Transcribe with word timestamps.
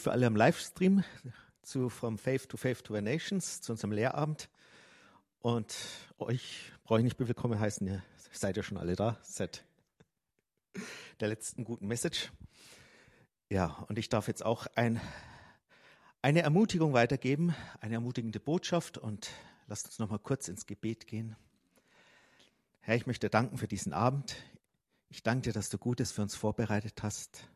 für 0.00 0.12
alle 0.12 0.26
am 0.26 0.34
Livestream 0.34 1.04
zu 1.62 1.90
From 1.90 2.16
Faith 2.16 2.48
to 2.48 2.56
Faith 2.56 2.82
to 2.84 2.94
the 2.94 3.02
Nations, 3.02 3.60
zu 3.60 3.72
unserem 3.72 3.92
Lehrabend. 3.92 4.48
Und 5.40 5.76
euch 6.18 6.72
brauche 6.84 7.00
ich 7.00 7.04
nicht 7.04 7.18
willkommen 7.18 7.60
heißen, 7.60 7.86
ihr 7.86 8.02
seid 8.32 8.56
ja 8.56 8.62
schon 8.62 8.78
alle 8.78 8.96
da, 8.96 9.18
seit 9.22 9.62
der 11.20 11.28
letzten 11.28 11.64
guten 11.64 11.86
Message. 11.86 12.32
Ja, 13.50 13.84
und 13.88 13.98
ich 13.98 14.08
darf 14.08 14.26
jetzt 14.26 14.42
auch 14.42 14.66
ein, 14.74 15.00
eine 16.22 16.40
Ermutigung 16.40 16.94
weitergeben, 16.94 17.54
eine 17.80 17.94
ermutigende 17.94 18.40
Botschaft 18.40 18.96
und 18.96 19.30
lasst 19.66 19.86
uns 19.86 19.98
noch 19.98 20.08
mal 20.08 20.18
kurz 20.18 20.48
ins 20.48 20.66
Gebet 20.66 21.06
gehen. 21.06 21.36
Herr, 22.80 22.96
ich 22.96 23.06
möchte 23.06 23.28
danken 23.28 23.58
für 23.58 23.68
diesen 23.68 23.92
Abend. 23.92 24.34
Ich 25.10 25.22
danke 25.22 25.42
dir, 25.42 25.52
dass 25.52 25.68
du 25.68 25.76
Gutes 25.76 26.10
für 26.10 26.22
uns 26.22 26.34
vorbereitet 26.34 27.02
hast. 27.02 27.46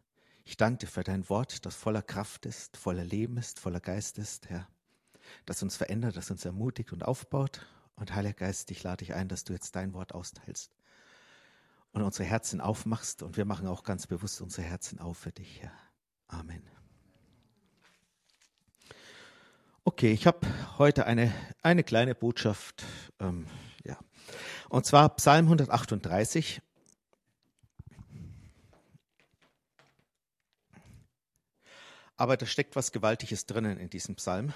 Ich 0.44 0.56
danke 0.56 0.78
dir 0.78 0.86
für 0.86 1.04
dein 1.04 1.28
Wort, 1.28 1.64
das 1.64 1.74
voller 1.74 2.02
Kraft 2.02 2.46
ist, 2.46 2.76
voller 2.76 3.04
Leben 3.04 3.38
ist, 3.38 3.60
voller 3.60 3.80
Geist 3.80 4.18
ist, 4.18 4.48
Herr. 4.50 4.68
Das 5.46 5.62
uns 5.62 5.76
verändert, 5.76 6.16
das 6.16 6.30
uns 6.30 6.44
ermutigt 6.44 6.92
und 6.92 7.04
aufbaut. 7.04 7.66
Und 7.96 8.14
Heiliger 8.14 8.34
Geist, 8.34 8.70
ich 8.70 8.82
lade 8.82 8.98
dich 8.98 9.14
ein, 9.14 9.28
dass 9.28 9.44
du 9.44 9.52
jetzt 9.52 9.74
dein 9.74 9.94
Wort 9.94 10.14
austeilst 10.14 10.76
und 11.92 12.02
unsere 12.02 12.28
Herzen 12.28 12.60
aufmachst. 12.60 13.22
Und 13.22 13.36
wir 13.36 13.44
machen 13.46 13.66
auch 13.66 13.84
ganz 13.84 14.06
bewusst 14.06 14.40
unsere 14.42 14.66
Herzen 14.66 14.98
auf 14.98 15.16
für 15.16 15.32
dich, 15.32 15.62
Herr. 15.62 15.72
Amen. 16.28 16.62
Okay, 19.84 20.12
ich 20.12 20.26
habe 20.26 20.46
heute 20.78 21.06
eine, 21.06 21.32
eine 21.62 21.84
kleine 21.84 22.14
Botschaft. 22.14 22.84
Ähm, 23.20 23.46
ja. 23.84 23.98
Und 24.68 24.86
zwar 24.86 25.14
Psalm 25.16 25.46
138. 25.46 26.60
Aber 32.16 32.36
da 32.36 32.46
steckt 32.46 32.76
was 32.76 32.92
Gewaltiges 32.92 33.46
drinnen 33.46 33.78
in 33.78 33.90
diesem 33.90 34.14
Psalm. 34.16 34.52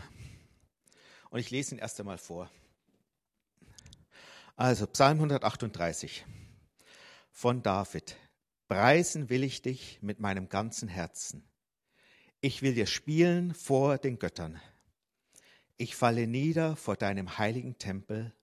Und 1.31 1.41
ich 1.41 1.51
lese 1.51 1.75
ihn 1.75 1.79
erst 1.79 1.99
einmal 1.99 2.19
vor. 2.19 2.51
Also 4.57 4.87
Psalm 4.87 5.19
138 5.19 6.25
von 7.31 7.63
David. 7.63 8.17
Preisen 8.69 9.31
will 9.31 9.45
ich 9.45 9.63
dich 9.63 9.99
mit 10.03 10.21
meinem 10.21 10.49
ganzen 10.49 10.89
Herzen. 10.89 11.49
Ich 12.41 12.63
will 12.63 12.75
dir 12.75 12.87
spielen 12.87 13.55
vor 13.55 13.99
den 13.99 14.19
Göttern. 14.19 14.61
Ich 15.77 15.97
falle 15.97 16.27
nieder 16.27 16.77
vor 16.77 16.97
deinem 16.97 17.39
heiligen 17.39 17.79
Tempel 17.79 18.35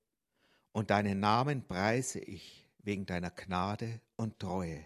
und 0.71 0.89
deinen 0.89 1.19
Namen 1.19 1.65
preise 1.67 2.19
ich 2.19 2.65
wegen 2.79 3.05
deiner 3.05 3.31
Gnade 3.31 3.99
und 4.15 4.39
Treue. 4.39 4.85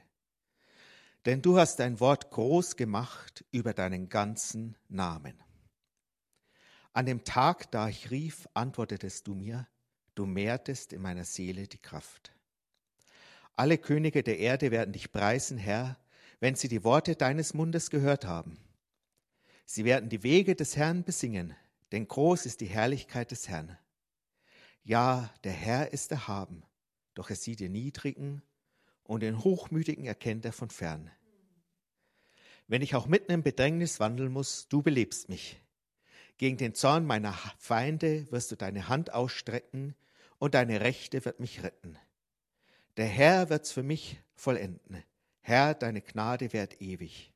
Denn 1.30 1.44
du 1.44 1.60
hast 1.60 1.78
dein 1.78 2.00
Wort 2.00 2.32
groß 2.32 2.76
gemacht 2.76 3.46
über 3.52 3.76
deinen 3.76 4.10
ganzen 4.10 4.76
Namen. 4.88 5.40
An 6.92 7.06
dem 7.06 7.24
Tag, 7.24 7.70
da 7.70 7.88
ich 7.88 8.10
rief, 8.10 8.50
antwortetest 8.56 9.28
du 9.28 9.36
mir, 9.36 9.68
du 10.16 10.26
mehrtest 10.26 10.92
in 10.92 11.04
meiner 11.04 11.26
Seele 11.26 11.68
die 11.68 11.78
Kraft. 11.78 12.34
Alle 13.56 13.78
Könige 13.78 14.24
der 14.24 14.40
Erde 14.40 14.72
werden 14.72 14.92
dich 14.92 15.12
preisen, 15.12 15.60
Herr, 15.60 16.00
wenn 16.40 16.56
sie 16.56 16.68
die 16.68 16.84
Worte 16.84 17.16
deines 17.16 17.54
Mundes 17.54 17.92
gehört 17.92 18.26
haben. 18.26 18.58
Sie 19.68 19.86
werden 19.86 20.10
die 20.10 20.24
Wege 20.24 20.56
des 20.56 20.78
Herrn 20.78 21.04
besingen, 21.04 21.56
denn 21.92 22.08
groß 22.08 22.48
ist 22.48 22.60
die 22.60 22.66
Herrlichkeit 22.66 23.30
des 23.30 23.48
Herrn. 23.48 23.78
Ja, 24.82 25.32
der 25.44 25.54
Herr 25.54 25.94
ist 25.94 26.12
erhaben, 26.12 26.64
doch 27.14 27.30
er 27.30 27.36
sieht 27.36 27.60
den 27.60 27.74
Niedrigen 27.74 28.42
und 29.04 29.20
den 29.20 29.44
Hochmütigen 29.44 30.06
erkennt 30.06 30.44
er 30.44 30.54
von 30.54 30.72
fern. 30.72 31.12
Wenn 32.70 32.84
ich 32.84 32.94
auch 32.94 33.08
mitten 33.08 33.32
im 33.32 33.42
Bedrängnis 33.42 34.00
wandeln 34.00 34.32
muss, 34.32 34.68
du 34.68 34.84
belebst 34.84 35.28
mich. 35.28 35.60
Gegen 36.38 36.56
den 36.56 36.76
Zorn 36.76 37.04
meiner 37.04 37.34
Feinde 37.58 38.32
wirst 38.32 38.52
du 38.52 38.56
deine 38.56 38.88
Hand 38.88 39.12
ausstrecken 39.12 39.96
und 40.38 40.54
deine 40.54 40.80
Rechte 40.80 41.26
wird 41.26 41.40
mich 41.40 41.64
retten. 41.64 41.98
Der 42.96 43.08
Herr 43.08 43.50
wird's 43.50 43.72
für 43.72 43.82
mich 43.82 44.22
vollenden. 44.36 45.04
Herr, 45.42 45.74
deine 45.74 46.02
Gnade 46.02 46.54
währt 46.54 46.80
ewig. 46.80 47.34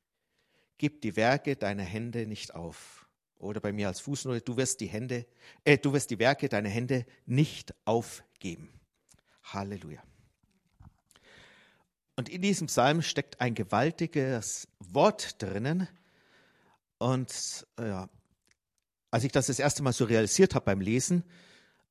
Gib 0.78 1.02
die 1.02 1.16
Werke 1.16 1.56
deiner 1.56 1.82
Hände 1.82 2.28
nicht 2.28 2.54
auf. 2.54 3.08
Oder 3.40 3.60
bei 3.60 3.72
mir 3.72 3.88
als 3.88 3.98
Fußnote, 3.98 4.40
du 4.40 4.56
wirst 4.56 4.80
die 4.80 4.86
Hände, 4.86 5.26
äh, 5.64 5.78
du 5.78 5.92
wirst 5.92 6.10
die 6.10 6.20
Werke 6.20 6.48
deiner 6.48 6.68
Hände 6.68 7.06
nicht 7.26 7.74
aufgeben. 7.84 8.68
Halleluja. 9.42 10.02
Und 12.16 12.28
in 12.28 12.42
diesem 12.42 12.68
Psalm 12.68 13.02
steckt 13.02 13.40
ein 13.40 13.54
gewaltiges 13.54 14.68
Wort 14.78 15.42
drinnen. 15.42 15.88
Und 16.98 17.66
ja, 17.78 18.08
als 19.10 19.24
ich 19.24 19.32
das 19.32 19.46
das 19.46 19.58
erste 19.58 19.82
Mal 19.82 19.92
so 19.92 20.04
realisiert 20.04 20.54
habe 20.54 20.64
beim 20.64 20.80
Lesen, 20.80 21.24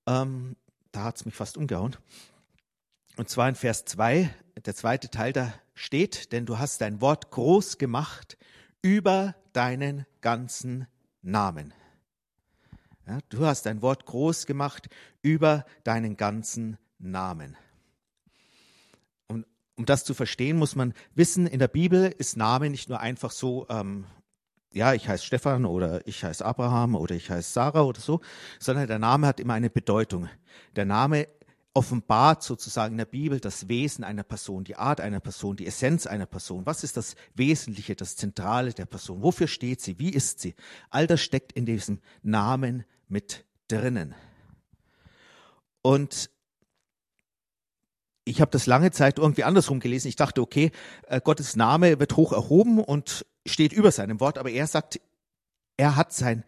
ähm, 0.08 0.56
da 0.92 1.04
hat 1.06 1.18
es 1.18 1.26
mich 1.26 1.36
fast 1.36 1.58
umgehauen. 1.58 1.96
Und 3.18 3.30
zwar 3.30 3.50
in 3.50 3.56
Vers 3.56 3.86
2, 3.86 4.34
der 4.66 4.76
zweite 4.76 5.10
Teil 5.10 5.34
da 5.34 5.54
steht, 5.76 6.32
denn 6.32 6.46
du 6.46 6.58
hast 6.58 6.82
dein 6.82 7.02
Wort 7.02 7.32
groß 7.32 7.78
gemacht 7.78 8.38
über 8.82 9.36
deinen 9.54 10.06
ganzen 10.22 10.88
Namen. 11.22 11.74
Ja, 13.06 13.20
du 13.30 13.46
hast 13.46 13.66
dein 13.66 13.82
Wort 13.82 14.06
groß 14.06 14.46
gemacht 14.46 14.88
über 15.22 15.66
deinen 15.84 16.16
ganzen 16.16 16.78
Namen. 16.98 17.58
Um, 19.76 19.86
das 19.86 20.04
zu 20.04 20.14
verstehen, 20.14 20.58
muss 20.58 20.76
man 20.76 20.94
wissen, 21.16 21.48
in 21.48 21.60
der 21.60 21.68
Bibel 21.68 22.14
ist 22.18 22.38
Name 22.38 22.70
nicht 22.70 22.90
nur 22.90 23.00
einfach 23.00 23.32
so, 23.32 23.66
ähm, 23.70 24.06
ja, 24.72 24.94
ich 24.94 25.08
heiße 25.08 25.26
Stefan 25.26 25.66
oder 25.66 26.06
ich 26.08 26.24
heiße 26.24 26.46
Abraham 26.46 26.96
oder 26.96 27.16
ich 27.16 27.30
heiße 27.30 27.52
Sarah 27.52 27.82
oder 27.82 28.02
so, 28.02 28.22
sondern 28.60 28.88
der 28.88 29.00
Name 29.00 29.28
hat 29.28 29.40
immer 29.40 29.54
eine 29.54 29.70
Bedeutung. 29.70 30.30
Der 30.76 30.86
Name 30.86 31.28
offenbart 31.74 32.44
sozusagen 32.44 32.94
in 32.94 32.98
der 33.00 33.06
Bibel 33.06 33.40
das 33.40 33.68
Wesen 33.68 34.04
einer 34.04 34.24
Person, 34.24 34.64
die 34.64 34.76
Art 34.76 35.02
einer 35.02 35.20
Person, 35.20 35.56
die 35.56 35.66
Essenz 35.66 36.06
einer 36.06 36.28
Person. 36.28 36.66
Was 36.66 36.84
ist 36.84 36.98
das 36.98 37.16
Wesentliche, 37.34 37.96
das 37.96 38.16
Zentrale 38.16 38.74
der 38.74 38.86
Person? 38.86 39.24
Wofür 39.24 39.48
steht 39.48 39.82
sie? 39.82 39.98
Wie 39.98 40.12
ist 40.12 40.40
sie? 40.40 40.54
All 40.90 41.08
das 41.08 41.22
steckt 41.22 41.52
in 41.52 41.66
diesem 41.66 42.00
Namen 42.22 42.86
mit 43.08 43.46
drinnen. 43.68 44.14
Und 45.82 46.30
ich 48.26 48.42
habe 48.42 48.52
das 48.52 48.66
lange 48.66 48.92
Zeit 48.92 49.20
irgendwie 49.20 49.44
andersrum 49.44 49.80
gelesen. 49.80 50.08
Ich 50.08 50.16
dachte, 50.16 50.42
okay, 50.42 50.72
äh, 51.08 51.20
Gottes 51.22 51.56
Name 51.56 52.00
wird 52.00 52.16
hoch 52.16 52.32
erhoben 52.32 52.80
und 52.80 53.26
steht 53.46 53.74
über 53.74 53.92
seinem 53.92 54.20
Wort, 54.20 54.38
aber 54.38 54.50
er 54.50 54.68
sagt, 54.68 55.00
er 55.78 55.96
hat 55.96 56.14
sein 56.14 56.44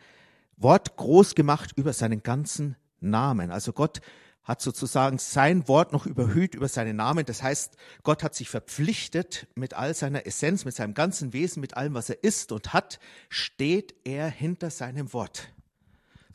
Wort 0.58 0.96
groß 0.96 1.36
gemacht 1.36 1.72
über 1.75 1.94
seinen 1.94 2.24
ganzen 2.24 2.78
Namen. 3.00 3.52
Also 3.52 3.74
Gott 3.74 4.02
hat 4.44 4.62
sozusagen 4.62 5.18
sein 5.18 5.68
Wort 5.68 5.91
noch 5.91 6.06
überhöht 6.06 6.53
über 6.53 6.68
seinen 6.68 6.96
Namen. 6.96 7.25
Das 7.25 7.41
heißt, 7.41 7.75
Gott 8.03 8.24
hat 8.24 8.36
sich 8.36 8.50
verpflichtet, 8.50 9.47
mit 9.56 9.74
all 9.74 9.94
seiner 9.96 10.28
Essenz, 10.28 10.66
mit 10.66 10.75
seinem 10.75 10.94
ganzen 10.94 11.34
Wesen, 11.34 11.62
mit 11.62 11.75
allem, 11.75 11.96
was 11.96 12.09
er 12.09 12.24
ist 12.24 12.52
und 12.52 12.72
hat, 12.72 13.00
steht 13.28 13.96
er 14.06 14.30
hinter 14.30 14.69
seinem 14.69 15.13
Wort. 15.13 15.52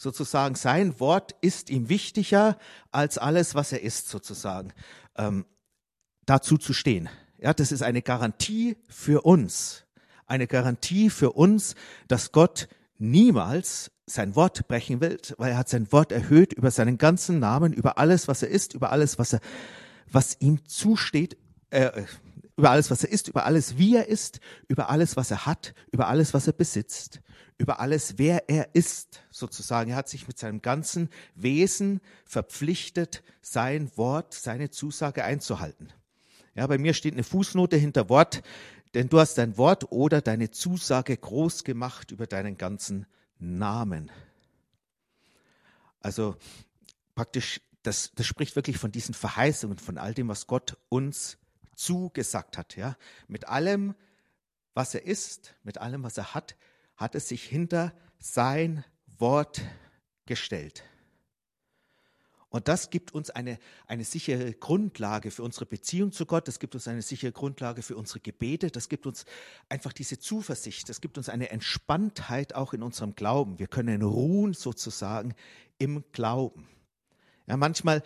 Sozusagen, 0.00 0.55
sein 0.55 0.99
Wort 0.99 1.37
ist 1.43 1.69
ihm 1.69 1.91
wichtiger 1.91 2.56
als 2.91 3.19
alles, 3.19 3.55
was 3.55 3.71
er 3.71 3.83
ist, 3.83 4.09
sozusagen. 4.09 4.72
Ähm, 5.15 5.44
dazu 6.25 6.56
zu 6.56 6.72
stehen. 6.72 7.11
Ja, 7.37 7.53
das 7.53 7.71
ist 7.71 7.83
eine 7.83 8.00
Garantie 8.00 8.78
für 8.89 9.21
uns. 9.27 9.84
Eine 10.25 10.47
Garantie 10.47 11.10
für 11.10 11.33
uns, 11.33 11.75
dass 12.09 12.33
Gott 12.33 12.66
niemals 12.97 13.91
sein 14.06 14.34
Wort 14.37 14.66
brechen 14.69 15.03
will, 15.03 15.19
weil 15.37 15.50
er 15.50 15.59
hat 15.59 15.69
sein 15.69 15.93
Wort 15.93 16.12
erhöht 16.12 16.55
über 16.55 16.71
seinen 16.71 16.97
ganzen 16.97 17.39
Namen, 17.39 17.75
über 17.75 17.99
alles, 17.99 18.27
was 18.27 18.43
er 18.43 18.49
ist, 18.49 18.72
über 18.72 18.93
alles, 18.93 19.19
was 19.19 19.34
er, 19.34 19.41
was 20.10 20.34
ihm 20.41 20.65
zusteht, 20.65 21.37
äh, 21.69 22.05
über 22.60 22.72
alles, 22.72 22.91
was 22.91 23.04
er 23.04 23.10
ist, 23.10 23.28
über 23.28 23.47
alles, 23.47 23.78
wie 23.78 23.97
er 23.97 24.06
ist, 24.06 24.38
über 24.69 24.91
alles, 24.91 25.16
was 25.16 25.31
er 25.31 25.47
hat, 25.47 25.75
über 25.93 26.09
alles, 26.09 26.34
was 26.34 26.47
er 26.47 26.53
besitzt, 26.53 27.22
über 27.56 27.81
alles, 27.81 28.19
wer 28.19 28.51
er 28.51 28.74
ist, 28.74 29.22
sozusagen. 29.30 29.92
Er 29.92 29.97
hat 29.97 30.10
sich 30.10 30.28
mit 30.28 30.39
seinem 30.39 30.60
ganzen 30.60 31.09
Wesen 31.34 32.03
verpflichtet, 32.27 33.22
sein 33.41 33.91
Wort, 33.97 34.34
seine 34.34 34.68
Zusage 34.68 35.24
einzuhalten. 35.24 35.91
Ja, 36.54 36.66
bei 36.66 36.77
mir 36.77 36.92
steht 36.92 37.15
eine 37.15 37.24
Fußnote 37.24 37.78
hinter 37.78 38.10
Wort, 38.10 38.42
denn 38.92 39.09
du 39.09 39.21
hast 39.21 39.39
dein 39.39 39.56
Wort 39.56 39.91
oder 39.91 40.21
deine 40.21 40.51
Zusage 40.51 41.16
groß 41.16 41.65
gemacht 41.65 42.10
über 42.10 42.27
deinen 42.27 42.59
ganzen 42.59 43.06
Namen. 43.39 44.10
Also 46.01 46.36
praktisch, 47.15 47.63
das, 47.84 48.13
das 48.16 48.27
spricht 48.27 48.54
wirklich 48.54 48.77
von 48.77 48.92
diesen 48.92 49.15
Verheißungen, 49.15 49.78
von 49.78 49.97
all 49.97 50.13
dem, 50.13 50.28
was 50.28 50.47
Gott 50.47 50.77
uns 50.91 51.39
zugesagt 51.80 52.59
hat. 52.59 52.77
Ja? 52.77 52.97
Mit 53.27 53.48
allem, 53.48 53.94
was 54.74 54.94
er 54.94 55.04
ist, 55.04 55.54
mit 55.62 55.78
allem, 55.78 56.03
was 56.03 56.18
er 56.18 56.34
hat, 56.34 56.56
hat 56.97 57.15
er 57.15 57.21
sich 57.21 57.44
hinter 57.44 57.92
sein 58.18 58.84
Wort 59.18 59.62
gestellt. 60.27 60.84
Und 62.50 62.66
das 62.66 62.91
gibt 62.91 63.15
uns 63.15 63.30
eine, 63.30 63.59
eine 63.86 64.03
sichere 64.03 64.53
Grundlage 64.53 65.30
für 65.30 65.44
unsere 65.44 65.66
Beziehung 65.66 66.10
zu 66.10 66.27
Gott, 66.27 66.48
das 66.48 66.59
gibt 66.59 66.74
uns 66.74 66.88
eine 66.88 67.00
sichere 67.00 67.30
Grundlage 67.30 67.80
für 67.80 67.97
unsere 67.97 68.18
Gebete, 68.18 68.72
das 68.72 68.88
gibt 68.88 69.06
uns 69.06 69.24
einfach 69.68 69.92
diese 69.92 70.18
Zuversicht, 70.18 70.88
das 70.88 71.00
gibt 71.00 71.16
uns 71.16 71.28
eine 71.28 71.50
Entspanntheit 71.50 72.56
auch 72.56 72.72
in 72.72 72.82
unserem 72.82 73.15
Glauben. 73.15 73.60
Wir 73.60 73.68
können 73.68 74.03
ruhen 74.03 74.53
sozusagen 74.53 75.34
im 75.78 76.04
Glauben. 76.10 76.68
Ja, 77.47 77.56
manchmal 77.56 78.03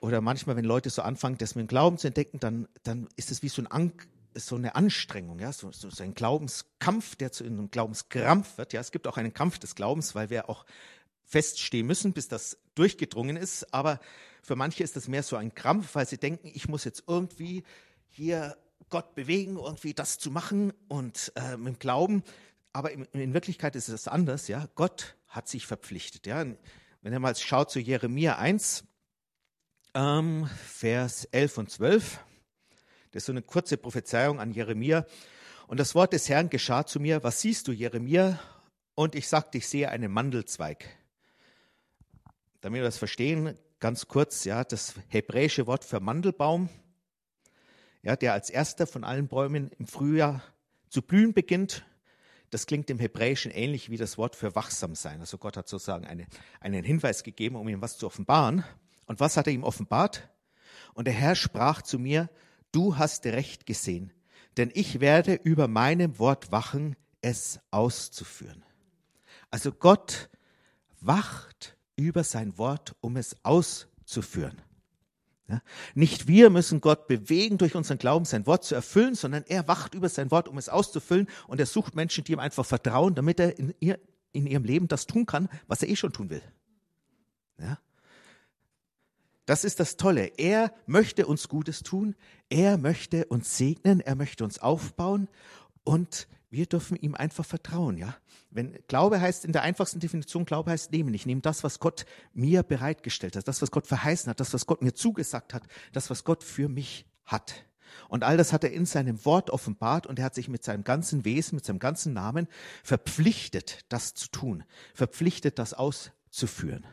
oder 0.00 0.20
manchmal, 0.20 0.56
wenn 0.56 0.64
Leute 0.64 0.90
so 0.90 1.02
anfangen, 1.02 1.38
das 1.38 1.54
mit 1.54 1.66
dem 1.66 1.68
Glauben 1.68 1.98
zu 1.98 2.06
entdecken, 2.06 2.38
dann, 2.40 2.68
dann 2.82 3.08
ist 3.16 3.30
es 3.30 3.42
wie 3.42 3.48
so, 3.48 3.62
ein 3.68 3.92
so 4.34 4.56
eine 4.56 4.74
Anstrengung, 4.76 5.40
ja, 5.40 5.52
so, 5.52 5.72
so, 5.72 5.88
ein 6.02 6.14
Glaubenskampf, 6.14 7.16
der 7.16 7.32
zu 7.32 7.44
einem 7.44 7.70
Glaubenskrampf 7.70 8.58
wird. 8.58 8.72
Ja, 8.72 8.80
es 8.80 8.92
gibt 8.92 9.08
auch 9.08 9.16
einen 9.16 9.34
Kampf 9.34 9.58
des 9.58 9.74
Glaubens, 9.74 10.14
weil 10.14 10.30
wir 10.30 10.48
auch 10.48 10.64
feststehen 11.24 11.86
müssen, 11.86 12.12
bis 12.12 12.28
das 12.28 12.58
durchgedrungen 12.74 13.36
ist. 13.36 13.74
Aber 13.74 14.00
für 14.42 14.54
manche 14.54 14.84
ist 14.84 14.96
das 14.96 15.08
mehr 15.08 15.22
so 15.22 15.36
ein 15.36 15.54
Krampf, 15.54 15.94
weil 15.94 16.06
sie 16.06 16.18
denken, 16.18 16.50
ich 16.54 16.68
muss 16.68 16.84
jetzt 16.84 17.04
irgendwie 17.06 17.64
hier 18.08 18.56
Gott 18.90 19.14
bewegen, 19.14 19.56
irgendwie 19.56 19.94
das 19.94 20.18
zu 20.18 20.30
machen 20.30 20.72
und 20.88 21.32
äh, 21.36 21.56
mit 21.56 21.74
dem 21.74 21.78
Glauben. 21.78 22.22
Aber 22.72 22.92
in, 22.92 23.04
in, 23.06 23.34
Wirklichkeit 23.34 23.76
ist 23.76 23.88
es 23.88 24.08
anders. 24.08 24.48
Ja, 24.48 24.68
Gott 24.74 25.16
hat 25.26 25.48
sich 25.48 25.66
verpflichtet. 25.66 26.26
Ja, 26.26 26.44
wenn 27.02 27.12
ihr 27.12 27.18
mal 27.18 27.34
schaut 27.36 27.70
zu 27.70 27.80
Jeremia 27.80 28.38
1, 28.38 28.84
ähm, 29.94 30.48
Vers 30.66 31.24
11 31.26 31.58
und 31.58 31.70
12. 31.70 32.18
Das 33.10 33.22
ist 33.22 33.26
so 33.26 33.32
eine 33.32 33.42
kurze 33.42 33.76
Prophezeiung 33.76 34.40
an 34.40 34.52
Jeremia. 34.52 35.06
Und 35.66 35.80
das 35.80 35.94
Wort 35.94 36.12
des 36.12 36.28
Herrn 36.28 36.50
geschah 36.50 36.86
zu 36.86 37.00
mir, 37.00 37.22
was 37.22 37.40
siehst 37.40 37.68
du, 37.68 37.72
Jeremia? 37.72 38.38
Und 38.94 39.14
ich 39.14 39.28
sagte, 39.28 39.58
ich 39.58 39.68
sehe 39.68 39.90
einen 39.90 40.10
Mandelzweig. 40.10 40.84
Damit 42.60 42.80
wir 42.80 42.84
das 42.84 42.98
verstehen, 42.98 43.56
ganz 43.80 44.08
kurz, 44.08 44.44
ja, 44.44 44.64
das 44.64 44.94
hebräische 45.08 45.66
Wort 45.66 45.84
für 45.84 46.00
Mandelbaum, 46.00 46.68
ja, 48.02 48.16
der 48.16 48.32
als 48.32 48.50
erster 48.50 48.86
von 48.86 49.04
allen 49.04 49.28
Bäumen 49.28 49.70
im 49.78 49.86
Frühjahr 49.86 50.42
zu 50.88 51.02
blühen 51.02 51.32
beginnt, 51.32 51.84
das 52.50 52.66
klingt 52.66 52.88
im 52.88 52.98
Hebräischen 52.98 53.50
ähnlich 53.50 53.90
wie 53.90 53.98
das 53.98 54.16
Wort 54.16 54.34
für 54.34 54.54
wachsam 54.54 54.94
sein. 54.94 55.20
Also 55.20 55.36
Gott 55.36 55.56
hat 55.56 55.68
sozusagen 55.68 56.06
eine, 56.06 56.26
einen 56.60 56.82
Hinweis 56.82 57.22
gegeben, 57.22 57.56
um 57.56 57.68
ihm 57.68 57.82
was 57.82 57.98
zu 57.98 58.06
offenbaren. 58.06 58.64
Und 59.08 59.18
was 59.20 59.36
hat 59.36 59.46
er 59.46 59.52
ihm 59.52 59.64
offenbart? 59.64 60.28
Und 60.94 61.06
der 61.06 61.14
Herr 61.14 61.34
sprach 61.34 61.82
zu 61.82 61.98
mir, 61.98 62.30
du 62.70 62.96
hast 62.96 63.26
recht 63.26 63.66
gesehen, 63.66 64.12
denn 64.56 64.70
ich 64.74 65.00
werde 65.00 65.34
über 65.34 65.66
meinem 65.66 66.18
Wort 66.18 66.52
wachen, 66.52 66.94
es 67.20 67.58
auszuführen. 67.70 68.62
Also 69.50 69.72
Gott 69.72 70.28
wacht 71.00 71.76
über 71.96 72.22
sein 72.22 72.58
Wort, 72.58 72.94
um 73.00 73.16
es 73.16 73.36
auszuführen. 73.44 74.60
Ja? 75.48 75.62
Nicht 75.94 76.28
wir 76.28 76.50
müssen 76.50 76.80
Gott 76.80 77.06
bewegen, 77.06 77.56
durch 77.56 77.74
unseren 77.74 77.98
Glauben 77.98 78.26
sein 78.26 78.46
Wort 78.46 78.64
zu 78.64 78.74
erfüllen, 78.74 79.14
sondern 79.14 79.44
er 79.48 79.66
wacht 79.68 79.94
über 79.94 80.08
sein 80.08 80.30
Wort, 80.30 80.48
um 80.48 80.58
es 80.58 80.68
auszufüllen. 80.68 81.28
Und 81.46 81.60
er 81.60 81.66
sucht 81.66 81.96
Menschen, 81.96 82.24
die 82.24 82.32
ihm 82.32 82.38
einfach 82.38 82.66
vertrauen, 82.66 83.14
damit 83.14 83.40
er 83.40 83.58
in, 83.58 83.74
ihr, 83.80 83.98
in 84.32 84.46
ihrem 84.46 84.64
Leben 84.64 84.86
das 84.86 85.06
tun 85.06 85.24
kann, 85.24 85.48
was 85.66 85.82
er 85.82 85.88
eh 85.88 85.96
schon 85.96 86.12
tun 86.12 86.28
will. 86.28 86.42
Ja? 87.58 87.78
Das 89.48 89.64
ist 89.64 89.80
das 89.80 89.96
Tolle. 89.96 90.32
Er 90.36 90.74
möchte 90.84 91.26
uns 91.26 91.48
Gutes 91.48 91.82
tun. 91.82 92.14
Er 92.50 92.76
möchte 92.76 93.24
uns 93.24 93.56
segnen. 93.56 94.00
Er 94.00 94.14
möchte 94.14 94.44
uns 94.44 94.58
aufbauen. 94.58 95.26
Und 95.84 96.28
wir 96.50 96.66
dürfen 96.66 96.98
ihm 96.98 97.14
einfach 97.14 97.46
vertrauen, 97.46 97.96
ja. 97.96 98.14
Wenn 98.50 98.78
Glaube 98.88 99.22
heißt, 99.22 99.46
in 99.46 99.52
der 99.52 99.62
einfachsten 99.62 100.00
Definition, 100.00 100.44
Glaube 100.44 100.70
heißt 100.70 100.92
nehmen. 100.92 101.14
Ich 101.14 101.24
nehme 101.24 101.40
das, 101.40 101.64
was 101.64 101.78
Gott 101.78 102.04
mir 102.34 102.62
bereitgestellt 102.62 103.36
hat, 103.36 103.48
das, 103.48 103.62
was 103.62 103.70
Gott 103.70 103.86
verheißen 103.86 104.28
hat, 104.28 104.38
das, 104.38 104.52
was 104.52 104.66
Gott 104.66 104.82
mir 104.82 104.92
zugesagt 104.92 105.54
hat, 105.54 105.62
das, 105.94 106.10
was 106.10 106.24
Gott 106.24 106.44
für 106.44 106.68
mich 106.68 107.06
hat. 107.24 107.64
Und 108.10 108.24
all 108.24 108.36
das 108.36 108.52
hat 108.52 108.64
er 108.64 108.72
in 108.72 108.84
seinem 108.84 109.24
Wort 109.24 109.48
offenbart 109.48 110.06
und 110.06 110.18
er 110.18 110.26
hat 110.26 110.34
sich 110.34 110.48
mit 110.48 110.62
seinem 110.62 110.84
ganzen 110.84 111.24
Wesen, 111.24 111.54
mit 111.54 111.64
seinem 111.64 111.78
ganzen 111.78 112.12
Namen 112.12 112.48
verpflichtet, 112.84 113.86
das 113.88 114.12
zu 114.12 114.28
tun, 114.28 114.64
verpflichtet, 114.92 115.58
das 115.58 115.72
auszuführen. 115.72 116.84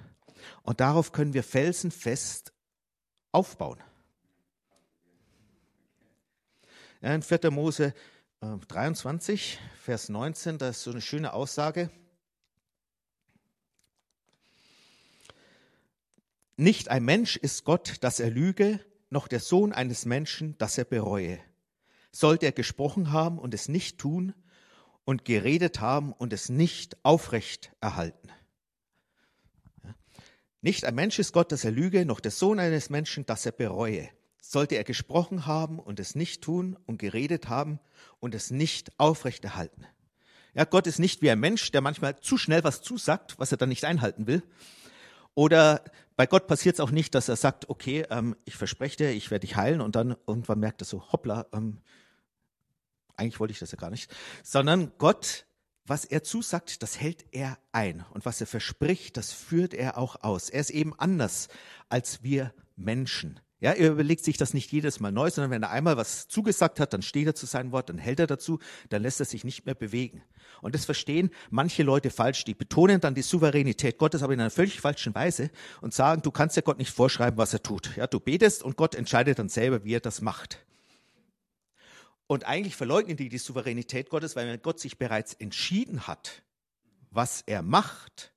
Und 0.63 0.79
darauf 0.79 1.11
können 1.11 1.33
wir 1.33 1.43
felsenfest 1.43 2.53
aufbauen. 3.31 3.79
Ja, 7.01 7.13
in 7.13 7.21
4. 7.21 7.51
Mose 7.51 7.93
äh, 8.41 8.57
23, 8.67 9.59
Vers 9.81 10.09
19, 10.09 10.57
da 10.57 10.69
ist 10.69 10.83
so 10.83 10.91
eine 10.91 11.01
schöne 11.01 11.33
Aussage. 11.33 11.89
Nicht 16.57 16.89
ein 16.89 17.03
Mensch 17.03 17.35
ist 17.35 17.65
Gott, 17.65 17.95
dass 18.01 18.19
er 18.19 18.31
lüge, 18.31 18.79
noch 19.09 19.27
der 19.27 19.39
Sohn 19.39 19.73
eines 19.73 20.05
Menschen, 20.05 20.57
dass 20.57 20.77
er 20.77 20.85
bereue. 20.85 21.39
Sollte 22.11 22.45
er 22.45 22.53
gesprochen 22.53 23.11
haben 23.11 23.39
und 23.39 23.53
es 23.53 23.67
nicht 23.67 23.97
tun 23.97 24.33
und 25.03 25.25
geredet 25.25 25.81
haben 25.81 26.13
und 26.13 26.33
es 26.33 26.49
nicht 26.49 26.97
aufrecht 27.03 27.71
erhalten. 27.81 28.29
Nicht 30.65 30.83
ein 30.83 30.95
Mensch 30.95 31.19
ist 31.19 31.31
Gott, 31.31 31.51
dass 31.51 31.63
er 31.63 31.69
lüge, 31.69 32.07
noch 32.07 32.19
der 32.19 32.31
Sohn 32.31 32.57
eines 32.57 32.89
Menschen, 32.89 33.23
dass 33.27 33.45
er 33.45 33.51
bereue. 33.51 34.09
Sollte 34.41 34.73
er 34.73 34.83
gesprochen 34.83 35.45
haben 35.45 35.77
und 35.77 35.99
es 35.99 36.15
nicht 36.15 36.41
tun 36.41 36.75
und 36.87 36.97
geredet 36.97 37.49
haben 37.49 37.79
und 38.19 38.33
es 38.33 38.49
nicht 38.49 38.91
aufrechterhalten. 38.97 39.85
Ja, 40.55 40.63
Gott 40.63 40.87
ist 40.87 40.97
nicht 40.97 41.21
wie 41.21 41.29
ein 41.29 41.39
Mensch, 41.39 41.69
der 41.69 41.81
manchmal 41.81 42.19
zu 42.19 42.39
schnell 42.39 42.63
was 42.63 42.81
zusagt, 42.81 43.37
was 43.37 43.51
er 43.51 43.59
dann 43.59 43.69
nicht 43.69 43.85
einhalten 43.85 44.25
will. 44.25 44.41
Oder 45.35 45.83
bei 46.15 46.25
Gott 46.25 46.47
passiert 46.47 46.77
es 46.77 46.79
auch 46.79 46.89
nicht, 46.89 47.13
dass 47.13 47.29
er 47.29 47.35
sagt, 47.35 47.69
okay, 47.69 48.03
ähm, 48.09 48.35
ich 48.45 48.55
verspreche 48.55 48.97
dir, 48.97 49.09
ich 49.11 49.29
werde 49.29 49.45
dich 49.45 49.55
heilen 49.57 49.81
und 49.81 49.95
dann 49.95 50.15
irgendwann 50.25 50.59
merkt 50.59 50.81
er 50.81 50.85
so, 50.85 51.11
hoppla, 51.11 51.45
ähm, 51.53 51.77
eigentlich 53.17 53.39
wollte 53.39 53.51
ich 53.51 53.59
das 53.59 53.69
ja 53.69 53.77
gar 53.77 53.91
nicht. 53.91 54.11
Sondern 54.41 54.93
Gott 54.97 55.45
was 55.85 56.05
er 56.05 56.23
zusagt, 56.23 56.81
das 56.81 56.99
hält 56.99 57.25
er 57.31 57.57
ein. 57.71 58.05
Und 58.11 58.25
was 58.25 58.41
er 58.41 58.47
verspricht, 58.47 59.17
das 59.17 59.31
führt 59.31 59.73
er 59.73 59.97
auch 59.97 60.23
aus. 60.23 60.49
Er 60.49 60.61
ist 60.61 60.71
eben 60.71 60.93
anders 60.97 61.47
als 61.89 62.23
wir 62.23 62.53
Menschen. 62.75 63.39
Ja, 63.61 63.71
er 63.71 63.91
überlegt 63.91 64.23
sich 64.23 64.37
das 64.37 64.53
nicht 64.53 64.71
jedes 64.71 64.99
Mal 64.99 65.11
neu, 65.11 65.29
sondern 65.29 65.49
wenn 65.49 65.63
er 65.63 65.71
einmal 65.71 65.95
was 65.95 66.27
zugesagt 66.27 66.79
hat, 66.79 66.93
dann 66.93 67.01
steht 67.01 67.25
er 67.25 67.35
zu 67.35 67.45
seinem 67.45 67.71
Wort, 67.71 67.89
dann 67.89 67.97
hält 67.97 68.19
er 68.19 68.27
dazu, 68.27 68.59
dann 68.89 69.01
lässt 69.01 69.19
er 69.21 69.25
sich 69.25 69.43
nicht 69.43 69.65
mehr 69.65 69.75
bewegen. 69.75 70.21
Und 70.61 70.75
das 70.75 70.85
verstehen 70.85 71.31
manche 71.49 71.81
Leute 71.83 72.09
falsch. 72.09 72.43
Die 72.43 72.53
betonen 72.53 72.99
dann 72.99 73.15
die 73.15 73.21
Souveränität 73.21 73.97
Gottes, 73.97 74.23
aber 74.23 74.33
in 74.33 74.41
einer 74.41 74.49
völlig 74.49 74.81
falschen 74.81 75.15
Weise 75.15 75.49
und 75.81 75.93
sagen, 75.93 76.21
du 76.21 76.31
kannst 76.31 76.57
ja 76.57 76.61
Gott 76.63 76.77
nicht 76.77 76.91
vorschreiben, 76.91 77.37
was 77.37 77.53
er 77.53 77.63
tut. 77.63 77.95
Ja, 77.95 78.07
du 78.07 78.19
betest 78.19 78.61
und 78.61 78.75
Gott 78.75 78.93
entscheidet 78.93 79.39
dann 79.39 79.49
selber, 79.49 79.83
wie 79.85 79.95
er 79.95 80.01
das 80.01 80.21
macht. 80.21 80.65
Und 82.27 82.45
eigentlich 82.45 82.75
verleugnen 82.75 83.17
die 83.17 83.29
die 83.29 83.37
Souveränität 83.37 84.09
Gottes, 84.09 84.35
weil 84.35 84.57
Gott 84.57 84.79
sich 84.79 84.97
bereits 84.97 85.33
entschieden 85.33 86.07
hat, 86.07 86.43
was 87.11 87.43
er 87.45 87.61
macht. 87.61 88.33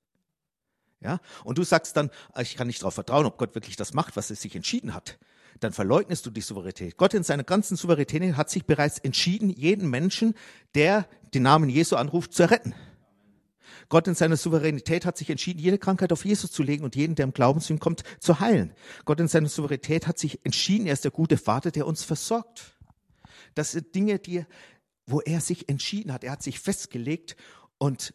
Ja? 1.01 1.19
Und 1.43 1.57
du 1.57 1.63
sagst 1.63 1.97
dann, 1.97 2.11
ah, 2.33 2.41
ich 2.41 2.55
kann 2.55 2.67
nicht 2.67 2.81
darauf 2.81 2.93
vertrauen, 2.93 3.25
ob 3.25 3.37
Gott 3.37 3.55
wirklich 3.55 3.75
das 3.75 3.93
macht, 3.93 4.15
was 4.15 4.29
er 4.29 4.35
sich 4.35 4.55
entschieden 4.55 4.93
hat. 4.93 5.17
Dann 5.59 5.73
verleugnest 5.73 6.25
du 6.25 6.29
die 6.29 6.41
Souveränität. 6.41 6.97
Gott 6.97 7.13
in 7.13 7.23
seiner 7.23 7.43
ganzen 7.43 7.75
Souveränität 7.75 8.37
hat 8.37 8.49
sich 8.49 8.65
bereits 8.65 8.99
entschieden, 8.99 9.49
jeden 9.49 9.89
Menschen, 9.89 10.35
der 10.75 11.07
den 11.33 11.43
Namen 11.43 11.69
Jesu 11.69 11.95
anruft, 11.95 12.33
zu 12.33 12.49
retten. 12.49 12.75
Gott 13.89 14.07
in 14.07 14.13
seiner 14.13 14.37
Souveränität 14.37 15.05
hat 15.05 15.17
sich 15.17 15.31
entschieden, 15.31 15.59
jede 15.59 15.79
Krankheit 15.79 16.13
auf 16.13 16.23
Jesus 16.23 16.51
zu 16.51 16.61
legen 16.61 16.83
und 16.83 16.95
jeden, 16.95 17.15
der 17.15 17.23
im 17.23 17.33
Glauben 17.33 17.59
zu 17.59 17.73
ihm 17.73 17.79
kommt, 17.79 18.03
zu 18.19 18.39
heilen. 18.39 18.73
Gott 19.03 19.19
in 19.19 19.27
seiner 19.27 19.49
Souveränität 19.49 20.05
hat 20.05 20.19
sich 20.19 20.45
entschieden, 20.45 20.85
er 20.85 20.93
ist 20.93 21.05
der 21.05 21.11
gute 21.11 21.37
Vater, 21.37 21.71
der 21.71 21.87
uns 21.87 22.03
versorgt. 22.03 22.77
Das 23.55 23.71
sind 23.71 23.93
Dinge, 23.95 24.19
die, 24.19 24.45
wo 25.05 25.21
er 25.21 25.41
sich 25.41 25.69
entschieden 25.69 26.13
hat. 26.13 26.23
Er 26.23 26.31
hat 26.31 26.43
sich 26.43 26.59
festgelegt. 26.59 27.35
Und 27.77 28.13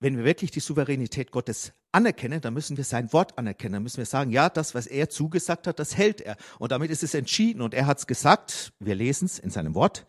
wenn 0.00 0.16
wir 0.16 0.24
wirklich 0.24 0.50
die 0.50 0.60
Souveränität 0.60 1.30
Gottes 1.30 1.72
anerkennen, 1.92 2.40
dann 2.40 2.54
müssen 2.54 2.76
wir 2.76 2.84
sein 2.84 3.12
Wort 3.12 3.38
anerkennen. 3.38 3.74
Dann 3.74 3.82
müssen 3.82 3.98
wir 3.98 4.06
sagen, 4.06 4.30
ja, 4.30 4.48
das, 4.50 4.74
was 4.74 4.86
er 4.86 5.08
zugesagt 5.08 5.66
hat, 5.66 5.78
das 5.78 5.96
hält 5.96 6.20
er. 6.20 6.36
Und 6.58 6.72
damit 6.72 6.90
ist 6.90 7.02
es 7.02 7.14
entschieden. 7.14 7.62
Und 7.62 7.74
er 7.74 7.86
hat 7.86 7.98
es 7.98 8.06
gesagt. 8.06 8.72
Wir 8.78 8.94
lesen 8.94 9.26
es 9.26 9.38
in 9.38 9.50
seinem 9.50 9.74
Wort. 9.74 10.06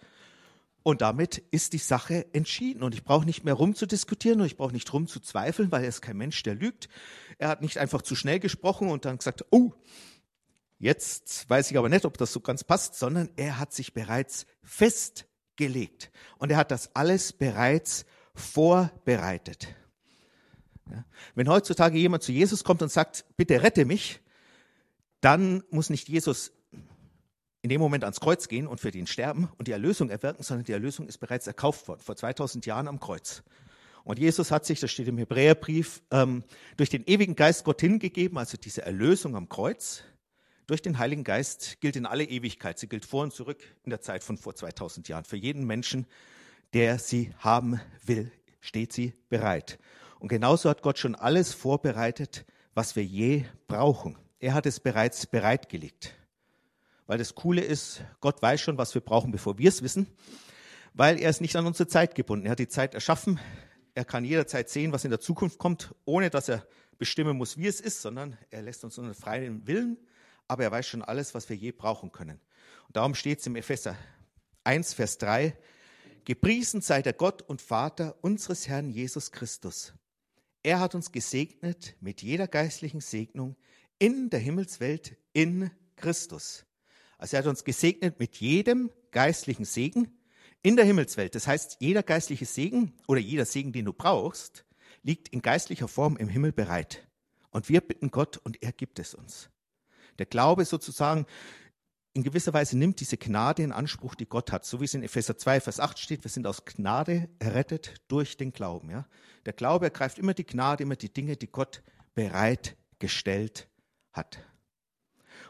Und 0.84 1.02
damit 1.02 1.40
ist 1.52 1.74
die 1.74 1.80
Sache 1.80 2.34
entschieden. 2.34 2.82
Und 2.82 2.94
ich 2.94 3.04
brauche 3.04 3.26
nicht 3.26 3.44
mehr 3.44 3.56
rumzudiskutieren 3.56 4.40
und 4.40 4.48
ich 4.48 4.56
brauche 4.56 4.72
nicht 4.72 4.92
rumzuzweifeln, 4.94 5.70
weil 5.70 5.84
er 5.84 5.90
ist 5.90 6.02
kein 6.02 6.16
Mensch, 6.16 6.42
der 6.44 6.56
lügt. 6.56 6.88
Er 7.40 7.50
hat 7.50 7.62
nicht 7.62 7.78
einfach 7.78 8.02
zu 8.02 8.16
schnell 8.16 8.40
gesprochen 8.40 8.90
und 8.90 9.04
dann 9.04 9.18
gesagt, 9.18 9.44
oh, 9.52 9.74
Jetzt 10.80 11.50
weiß 11.50 11.72
ich 11.72 11.78
aber 11.78 11.90
nicht, 11.90 12.06
ob 12.06 12.18
das 12.18 12.32
so 12.32 12.40
ganz 12.40 12.64
passt, 12.64 12.96
sondern 12.96 13.30
er 13.36 13.60
hat 13.60 13.74
sich 13.74 13.94
bereits 13.94 14.46
festgelegt 14.62 16.12
und 16.38 16.52
er 16.52 16.58
hat 16.58 16.72
das 16.72 16.96
alles 16.96 17.34
bereits 17.34 18.06
vorbereitet. 18.36 19.68
Ja. 20.92 21.04
Wenn 21.36 21.50
heutzutage 21.50 21.98
jemand 21.98 22.24
zu 22.24 22.32
Jesus 22.32 22.64
kommt 22.64 22.82
und 22.82 22.92
sagt, 22.92 23.26
bitte 23.36 23.64
rette 23.64 23.86
mich, 23.86 24.22
dann 25.22 25.64
muss 25.72 25.90
nicht 25.90 26.08
Jesus 26.08 26.52
in 27.64 27.70
dem 27.70 27.82
Moment 27.82 28.04
ans 28.04 28.20
Kreuz 28.20 28.48
gehen 28.48 28.68
und 28.68 28.80
für 28.80 28.92
den 28.92 29.08
sterben 29.08 29.50
und 29.58 29.68
die 29.68 29.72
Erlösung 29.72 30.10
erwirken, 30.10 30.44
sondern 30.44 30.66
die 30.66 30.72
Erlösung 30.72 31.08
ist 31.08 31.18
bereits 31.18 31.48
erkauft 31.48 31.88
worden, 31.88 32.02
vor 32.02 32.16
2000 32.16 32.66
Jahren 32.66 32.88
am 32.88 33.00
Kreuz. 33.00 33.44
Und 34.04 34.20
Jesus 34.20 34.52
hat 34.52 34.66
sich, 34.66 34.80
das 34.80 34.92
steht 34.92 35.08
im 35.08 35.18
Hebräerbrief, 35.18 36.02
ähm, 36.12 36.44
durch 36.78 36.90
den 36.90 37.04
ewigen 37.08 37.36
Geist 37.36 37.66
Gott 37.66 37.82
hingegeben, 37.82 38.38
also 38.38 38.56
diese 38.58 38.84
Erlösung 38.84 39.36
am 39.36 39.50
Kreuz. 39.50 40.04
Durch 40.68 40.82
den 40.82 41.00
Heiligen 41.00 41.24
Geist 41.24 41.80
gilt 41.80 41.96
in 41.96 42.06
alle 42.06 42.26
Ewigkeit. 42.26 42.78
Sie 42.78 42.90
gilt 42.90 43.06
vor 43.06 43.24
und 43.24 43.34
zurück 43.34 43.64
in 43.86 43.90
der 43.90 44.02
Zeit 44.02 44.22
von 44.22 44.38
vor 44.38 44.54
2000 44.54 45.08
Jahren. 45.08 45.24
Für 45.24 45.38
jeden 45.38 45.66
Menschen, 45.66 46.06
der 46.74 47.00
sie 47.00 47.34
haben 47.38 47.80
will, 48.04 48.34
steht 48.60 48.92
sie 48.92 49.14
bereit. 49.30 49.80
Und 50.20 50.28
genauso 50.28 50.70
hat 50.70 50.82
Gott 50.82 51.00
schon 51.00 51.16
alles 51.16 51.54
vorbereitet, 51.54 52.46
was 52.74 52.98
wir 52.98 53.06
je 53.06 53.46
brauchen. 53.70 54.18
Er 54.40 54.54
hat 54.54 54.66
es 54.66 54.82
bereits 54.82 55.26
bereitgelegt. 55.26 56.16
Weil 57.06 57.18
das 57.18 57.34
Coole 57.34 57.62
ist, 57.62 58.02
Gott 58.20 58.42
weiß 58.42 58.60
schon, 58.60 58.78
was 58.78 58.94
wir 58.94 59.02
brauchen, 59.02 59.32
bevor 59.32 59.58
wir 59.58 59.70
es 59.70 59.82
wissen, 59.84 60.06
weil 60.94 61.18
er 61.18 61.30
ist 61.30 61.40
nicht 61.40 61.56
an 61.56 61.66
unsere 61.66 61.88
Zeit 61.88 62.14
gebunden. 62.14 62.46
Er 62.46 62.52
hat 62.52 62.60
die 62.60 62.68
Zeit 62.68 62.94
erschaffen, 62.94 63.40
er 63.94 64.04
kann 64.04 64.26
jederzeit 64.26 64.70
sehen, 64.70 64.92
was 64.92 65.06
in 65.06 65.12
der 65.12 65.22
Zukunft 65.22 65.60
kommt, 65.60 65.96
ohne 66.04 66.30
dass 66.30 66.50
er 66.50 66.68
bestimmen 66.98 67.38
muss, 67.38 67.58
wie 67.58 67.68
es 67.68 67.80
ist, 67.80 68.02
sondern 68.02 68.38
er 68.50 68.64
lässt 68.64 68.84
uns 68.84 69.00
einen 69.00 69.14
freien 69.14 69.66
Willen, 69.66 69.98
aber 70.48 70.64
er 70.64 70.72
weiß 70.72 70.88
schon 70.88 71.02
alles, 71.02 71.34
was 71.34 71.50
wir 71.50 71.56
je 71.56 71.72
brauchen 71.72 72.12
können. 72.12 72.40
Und 72.88 72.96
darum 72.96 73.16
steht 73.16 73.40
es 73.40 73.48
im 73.48 73.56
Epheser 73.56 73.96
1, 74.64 74.94
Vers 74.94 75.18
3, 75.18 75.58
Gepriesen 76.26 76.82
sei 76.82 77.02
der 77.02 77.14
Gott 77.14 77.42
und 77.42 77.62
Vater 77.62 78.18
unseres 78.22 78.68
Herrn 78.68 78.90
Jesus 78.90 79.32
Christus. 79.32 79.94
Er 80.62 80.82
hat 80.82 80.94
uns 80.94 81.14
gesegnet 81.14 81.96
mit 82.02 82.22
jeder 82.22 82.48
geistlichen 82.48 83.00
Segnung 83.00 83.56
in 83.98 84.30
der 84.30 84.42
Himmelswelt 84.42 85.16
in 85.32 85.72
Christus. 85.96 86.66
Also 87.18 87.38
er 87.38 87.44
hat 87.44 87.48
uns 87.48 87.64
gesegnet 87.64 88.20
mit 88.20 88.36
jedem 88.36 88.92
geistlichen 89.12 89.64
Segen 89.64 90.20
in 90.62 90.76
der 90.76 90.84
Himmelswelt. 90.84 91.34
Das 91.34 91.48
heißt, 91.48 91.78
jeder 91.80 92.04
geistliche 92.04 92.46
Segen 92.46 92.94
oder 93.08 93.22
jeder 93.22 93.46
Segen, 93.46 93.72
den 93.72 93.86
du 93.86 93.94
brauchst, 93.94 94.66
liegt 95.04 95.30
in 95.30 95.42
geistlicher 95.42 95.88
Form 95.88 96.18
im 96.18 96.28
Himmel 96.28 96.52
bereit. 96.52 97.08
Und 97.52 97.70
wir 97.70 97.80
bitten 97.80 98.12
Gott 98.12 98.36
und 98.36 98.62
er 98.62 98.74
gibt 98.74 99.00
es 99.00 99.14
uns. 99.14 99.50
Der 100.20 100.26
Glaube 100.26 100.66
sozusagen 100.66 101.26
in 102.14 102.24
gewisser 102.24 102.54
Weise 102.54 102.78
nimmt 102.78 103.00
diese 103.00 103.18
Gnade 103.18 103.62
in 103.62 103.72
Anspruch, 103.72 104.16
die 104.16 104.26
Gott 104.26 104.52
hat. 104.52 104.66
So 104.66 104.82
wie 104.82 104.86
es 104.86 104.94
in 104.94 105.04
Epheser 105.04 105.38
2, 105.38 105.62
Vers 105.62 105.80
8 105.80 106.00
steht, 106.00 106.24
wir 106.24 106.32
sind 106.32 106.48
aus 106.48 106.66
Gnade 106.66 107.30
errettet 107.38 108.02
durch 108.08 108.38
den 108.38 108.52
Glauben. 108.52 108.90
Ja? 108.90 109.06
Der 109.46 109.54
Glaube 109.54 109.86
ergreift 109.86 110.18
immer 110.18 110.34
die 110.34 110.46
Gnade, 110.46 110.84
immer 110.84 110.96
die 110.96 111.14
Dinge, 111.14 111.38
die 111.38 111.48
Gott 111.48 111.84
bereitgestellt 112.16 113.68
hat. 114.12 114.40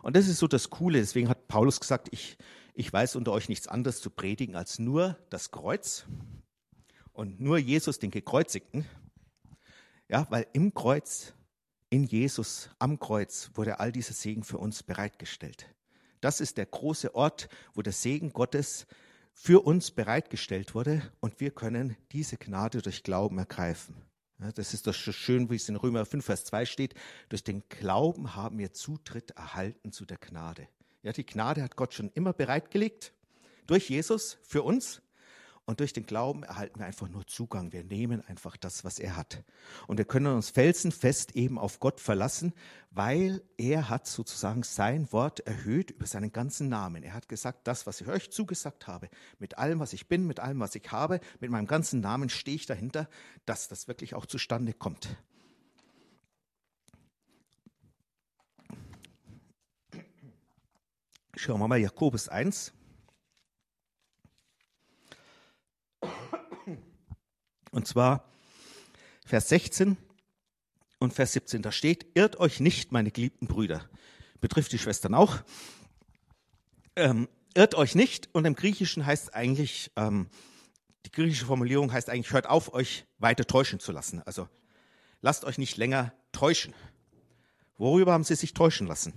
Und 0.01 0.15
das 0.17 0.27
ist 0.27 0.39
so 0.39 0.47
das 0.47 0.69
Coole. 0.69 0.99
Deswegen 0.99 1.29
hat 1.29 1.47
Paulus 1.47 1.79
gesagt, 1.79 2.09
ich 2.11 2.37
ich 2.79 2.93
weiß 2.93 3.15
unter 3.15 3.31
euch 3.31 3.49
nichts 3.49 3.67
anderes 3.67 4.01
zu 4.01 4.11
predigen 4.11 4.55
als 4.55 4.77
nur 4.77 5.17
das 5.31 5.49
Kreuz 5.49 6.05
und 7.11 7.39
nur 7.39 7.57
Jesus, 7.57 7.97
den 7.97 8.11
Gekreuzigten. 8.11 8.85
Ja, 10.07 10.27
weil 10.29 10.45
im 10.53 10.75
Kreuz, 10.75 11.33
in 11.89 12.03
Jesus, 12.03 12.69
am 12.79 12.99
Kreuz 12.99 13.51
wurde 13.53 13.79
all 13.79 13.91
dieser 13.91 14.13
Segen 14.13 14.43
für 14.43 14.57
uns 14.57 14.83
bereitgestellt. 14.83 15.67
Das 16.21 16.41
ist 16.41 16.57
der 16.57 16.65
große 16.65 17.15
Ort, 17.15 17.47
wo 17.73 17.81
der 17.81 17.93
Segen 17.93 18.33
Gottes 18.33 18.87
für 19.33 19.61
uns 19.61 19.91
bereitgestellt 19.91 20.73
wurde 20.73 21.01
und 21.19 21.39
wir 21.39 21.51
können 21.51 21.95
diese 22.11 22.37
Gnade 22.37 22.81
durch 22.81 23.03
Glauben 23.03 23.37
ergreifen. 23.37 23.95
Das 24.55 24.73
ist 24.73 24.85
doch 24.85 24.93
schön, 24.93 25.49
wie 25.49 25.55
es 25.55 25.69
in 25.69 25.75
Römer 25.75 26.05
5, 26.05 26.25
Vers 26.25 26.45
2 26.45 26.65
steht. 26.65 26.93
Durch 27.29 27.43
den 27.43 27.63
Glauben 27.69 28.35
haben 28.35 28.59
wir 28.59 28.71
Zutritt 28.71 29.31
erhalten 29.31 29.91
zu 29.91 30.05
der 30.05 30.17
Gnade. 30.17 30.67
Ja, 31.01 31.11
die 31.11 31.25
Gnade 31.25 31.63
hat 31.63 31.75
Gott 31.75 31.93
schon 31.93 32.11
immer 32.13 32.33
bereitgelegt 32.33 33.13
durch 33.65 33.89
Jesus 33.89 34.37
für 34.43 34.63
uns. 34.63 35.01
Und 35.67 35.81
durch 35.81 35.91
den 35.91 36.05
Glauben 36.05 36.43
erhalten 36.43 36.79
wir 36.79 36.85
einfach 36.85 37.09
nur 37.09 37.27
Zugang. 37.27 37.73
Wir 37.73 37.83
nehmen 37.83 38.21
einfach 38.25 38.55
das, 38.55 38.85
was 38.85 38.99
er 38.99 39.17
hat. 39.17 39.43
Und 39.85 39.97
wir 39.97 40.05
können 40.05 40.27
uns 40.27 40.49
felsenfest 40.49 41.35
eben 41.35 41.59
auf 41.59 41.81
Gott 41.81 41.99
verlassen, 41.99 42.53
weil 42.91 43.43
er 43.57 43.89
hat 43.89 44.07
sozusagen 44.07 44.63
sein 44.63 45.11
Wort 45.11 45.41
erhöht 45.41 45.91
über 45.91 46.05
seinen 46.05 46.31
ganzen 46.31 46.69
Namen. 46.69 47.03
Er 47.03 47.13
hat 47.13 47.27
gesagt, 47.27 47.67
das, 47.67 47.85
was 47.85 47.99
ich 47.99 48.07
euch 48.07 48.31
zugesagt 48.31 48.87
habe, 48.87 49.09
mit 49.39 49.57
allem, 49.57 49.81
was 49.81 49.91
ich 49.91 50.07
bin, 50.07 50.25
mit 50.25 50.39
allem, 50.39 50.61
was 50.61 50.73
ich 50.73 50.89
habe, 50.93 51.19
mit 51.41 51.51
meinem 51.51 51.67
ganzen 51.67 51.99
Namen 51.99 52.29
stehe 52.29 52.55
ich 52.55 52.65
dahinter, 52.65 53.09
dass 53.45 53.67
das 53.67 53.89
wirklich 53.89 54.15
auch 54.15 54.25
zustande 54.25 54.71
kommt. 54.71 55.17
Schauen 61.35 61.59
wir 61.59 61.67
mal 61.67 61.77
Jakobus 61.77 62.29
1. 62.29 62.71
Und 67.77 67.85
zwar 67.85 68.27
Vers 69.23 69.49
16 69.49 69.97
und 70.97 71.13
Vers 71.13 71.33
17. 71.33 71.61
Da 71.61 71.71
steht, 71.71 72.07
irrt 72.15 72.39
euch 72.39 72.59
nicht, 72.59 72.91
meine 72.91 73.11
geliebten 73.11 73.45
Brüder. 73.45 73.87
Betrifft 74.41 74.71
die 74.71 74.79
Schwestern 74.79 75.13
auch. 75.13 75.43
Ähm, 76.95 77.29
irrt 77.53 77.75
euch 77.75 77.93
nicht. 77.93 78.29
Und 78.33 78.45
im 78.45 78.55
Griechischen 78.55 79.05
heißt 79.05 79.35
eigentlich, 79.35 79.91
ähm, 79.95 80.25
die 81.05 81.11
griechische 81.11 81.45
Formulierung 81.45 81.93
heißt 81.93 82.09
eigentlich, 82.09 82.33
hört 82.33 82.47
auf, 82.47 82.73
euch 82.73 83.05
weiter 83.19 83.45
täuschen 83.45 83.79
zu 83.79 83.91
lassen. 83.91 84.23
Also 84.25 84.49
lasst 85.21 85.45
euch 85.45 85.59
nicht 85.59 85.77
länger 85.77 86.13
täuschen. 86.31 86.73
Worüber 87.77 88.13
haben 88.13 88.23
sie 88.23 88.33
sich 88.33 88.55
täuschen 88.55 88.87
lassen? 88.87 89.13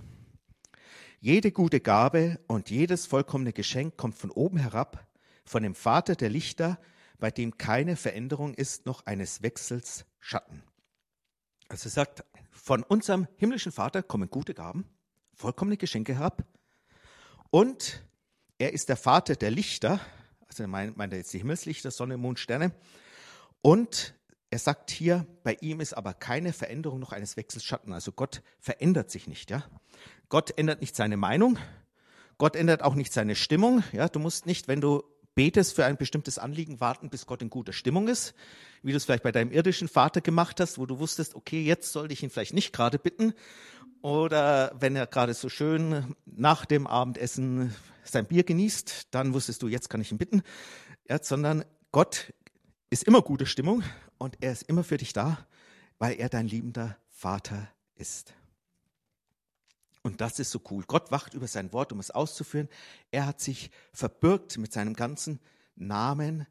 Jede 1.19 1.51
gute 1.51 1.79
Gabe 1.79 2.39
und 2.45 2.69
jedes 2.69 3.07
vollkommene 3.07 3.53
Geschenk 3.53 3.97
kommt 3.97 4.13
von 4.13 4.29
oben 4.29 4.57
herab, 4.57 5.07
von 5.45 5.63
dem 5.63 5.73
Vater 5.73 6.15
der 6.15 6.29
Lichter, 6.29 6.77
bei 7.21 7.31
dem 7.31 7.57
keine 7.57 7.95
Veränderung 7.95 8.53
ist, 8.55 8.85
noch 8.85 9.05
eines 9.05 9.43
Wechsels 9.43 10.05
Schatten. 10.19 10.63
Also 11.69 11.87
er 11.87 11.91
sagt, 11.91 12.25
von 12.51 12.83
unserem 12.83 13.27
himmlischen 13.37 13.71
Vater 13.71 14.03
kommen 14.03 14.29
gute 14.29 14.55
Gaben, 14.55 14.85
vollkommene 15.35 15.77
Geschenke 15.77 16.15
herab. 16.15 16.43
Und 17.51 18.03
er 18.57 18.73
ist 18.73 18.89
der 18.89 18.97
Vater 18.97 19.35
der 19.35 19.51
Lichter, 19.51 20.01
also 20.47 20.67
meint, 20.67 20.97
meint 20.97 21.13
er 21.13 21.19
jetzt 21.19 21.31
die 21.31 21.37
Himmelslichter, 21.37 21.91
Sonne, 21.91 22.17
Mond, 22.17 22.39
Sterne. 22.39 22.73
Und 23.61 24.15
er 24.49 24.59
sagt 24.59 24.89
hier, 24.89 25.27
bei 25.43 25.55
ihm 25.61 25.79
ist 25.79 25.93
aber 25.93 26.15
keine 26.15 26.53
Veränderung 26.53 26.99
noch 26.99 27.11
eines 27.11 27.37
Wechsels 27.37 27.63
Schatten. 27.63 27.93
Also 27.93 28.11
Gott 28.11 28.41
verändert 28.59 29.11
sich 29.11 29.27
nicht, 29.27 29.51
ja. 29.51 29.63
Gott 30.27 30.57
ändert 30.57 30.81
nicht 30.81 30.95
seine 30.95 31.17
Meinung. 31.17 31.59
Gott 32.39 32.55
ändert 32.55 32.81
auch 32.81 32.95
nicht 32.95 33.13
seine 33.13 33.35
Stimmung. 33.35 33.83
Ja, 33.91 34.09
du 34.09 34.17
musst 34.17 34.47
nicht, 34.47 34.67
wenn 34.67 34.81
du 34.81 35.03
betest 35.35 35.75
für 35.75 35.85
ein 35.85 35.97
bestimmtes 35.97 36.37
Anliegen, 36.37 36.79
warten, 36.79 37.09
bis 37.09 37.25
Gott 37.25 37.41
in 37.41 37.49
guter 37.49 37.73
Stimmung 37.73 38.07
ist, 38.07 38.33
wie 38.83 38.91
du 38.91 38.97
es 38.97 39.05
vielleicht 39.05 39.23
bei 39.23 39.31
deinem 39.31 39.51
irdischen 39.51 39.87
Vater 39.87 40.21
gemacht 40.21 40.59
hast, 40.59 40.77
wo 40.77 40.85
du 40.85 40.99
wusstest, 40.99 41.35
okay, 41.35 41.63
jetzt 41.63 41.91
sollte 41.91 42.13
ich 42.13 42.23
ihn 42.23 42.29
vielleicht 42.29 42.53
nicht 42.53 42.73
gerade 42.73 42.99
bitten. 42.99 43.33
Oder 44.01 44.75
wenn 44.79 44.95
er 44.95 45.07
gerade 45.07 45.33
so 45.33 45.47
schön 45.47 46.15
nach 46.25 46.65
dem 46.65 46.87
Abendessen 46.87 47.73
sein 48.03 48.25
Bier 48.25 48.43
genießt, 48.43 49.07
dann 49.11 49.33
wusstest 49.33 49.61
du, 49.61 49.67
jetzt 49.67 49.89
kann 49.89 50.01
ich 50.01 50.11
ihn 50.11 50.17
bitten. 50.17 50.41
Ja, 51.07 51.19
sondern 51.21 51.63
Gott 51.91 52.33
ist 52.89 53.03
immer 53.03 53.21
gute 53.21 53.45
Stimmung 53.45 53.83
und 54.17 54.37
er 54.41 54.51
ist 54.51 54.63
immer 54.63 54.83
für 54.83 54.97
dich 54.97 55.13
da, 55.13 55.45
weil 55.99 56.19
er 56.19 56.29
dein 56.29 56.47
liebender 56.47 56.97
Vater 57.09 57.69
ist. 57.95 58.33
Und 60.03 60.21
das 60.21 60.39
ist 60.39 60.51
so 60.51 60.61
cool. 60.71 60.83
Gott 60.87 61.11
wacht 61.11 61.33
über 61.33 61.47
sein 61.47 61.71
Wort, 61.73 61.91
um 61.91 61.99
es 61.99 62.11
auszuführen. 62.11 62.69
Er 63.11 63.27
hat 63.27 63.39
sich 63.39 63.69
verbürgt 63.93 64.57
mit 64.57 64.73
seinem 64.73 64.95
ganzen 64.95 65.39
Namen, 65.75 66.47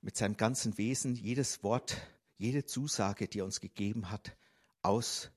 mit 0.00 0.16
seinem 0.16 0.36
ganzen 0.36 0.78
Wesen, 0.78 1.14
jedes 1.14 1.62
Wort, 1.62 1.96
jede 2.38 2.64
Zusage, 2.64 3.28
die 3.28 3.40
er 3.40 3.44
uns 3.44 3.60
gegeben 3.60 4.10
hat, 4.10 4.36
auszuführen. 4.82 5.32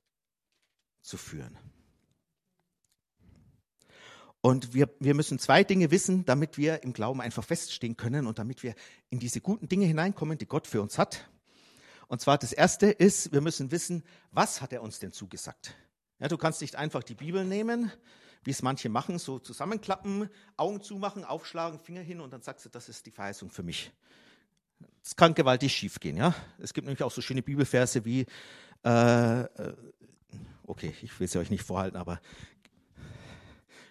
Und 4.41 4.75
wir, 4.75 4.89
wir 4.99 5.15
müssen 5.15 5.39
zwei 5.39 5.63
Dinge 5.63 5.89
wissen, 5.89 6.23
damit 6.25 6.59
wir 6.59 6.83
im 6.83 6.93
Glauben 6.93 7.19
einfach 7.19 7.43
feststehen 7.43 7.97
können 7.97 8.27
und 8.27 8.37
damit 8.37 8.61
wir 8.61 8.75
in 9.09 9.17
diese 9.19 9.41
guten 9.41 9.67
Dinge 9.67 9.87
hineinkommen, 9.87 10.37
die 10.37 10.45
Gott 10.45 10.67
für 10.67 10.83
uns 10.83 10.99
hat. 10.99 11.27
Und 12.07 12.21
zwar 12.21 12.37
das 12.37 12.53
erste 12.53 12.91
ist, 12.91 13.31
wir 13.31 13.41
müssen 13.41 13.71
wissen, 13.71 14.03
was 14.29 14.61
hat 14.61 14.71
er 14.71 14.83
uns 14.83 14.99
denn 14.99 15.11
zugesagt? 15.11 15.75
Ja, 16.19 16.27
du 16.27 16.37
kannst 16.37 16.61
nicht 16.61 16.75
einfach 16.75 17.03
die 17.03 17.15
Bibel 17.15 17.43
nehmen, 17.43 17.91
wie 18.43 18.51
es 18.51 18.61
manche 18.61 18.89
machen, 18.89 19.19
so 19.19 19.39
zusammenklappen, 19.39 20.29
Augen 20.55 20.81
zumachen, 20.81 21.25
aufschlagen, 21.25 21.79
Finger 21.79 22.01
hin 22.01 22.21
und 22.21 22.31
dann 22.31 22.41
sagst 22.41 22.65
du, 22.65 22.69
das 22.69 22.87
ist 22.87 23.05
die 23.05 23.11
Verheißung 23.11 23.49
für 23.49 23.63
mich. 23.63 23.91
Das 25.03 25.15
kann 25.15 25.33
gewaltig 25.33 25.73
schief 25.73 25.99
gehen. 25.99 26.17
Ja? 26.17 26.33
Es 26.57 26.73
gibt 26.73 26.85
nämlich 26.85 27.03
auch 27.03 27.11
so 27.11 27.21
schöne 27.21 27.41
Bibelverse 27.41 28.05
wie, 28.05 28.25
äh, 28.83 29.41
äh 29.41 29.75
okay, 30.63 30.93
ich 31.01 31.19
will 31.19 31.27
sie 31.27 31.39
euch 31.39 31.49
nicht 31.49 31.63
vorhalten, 31.63 31.97
aber 31.97 32.21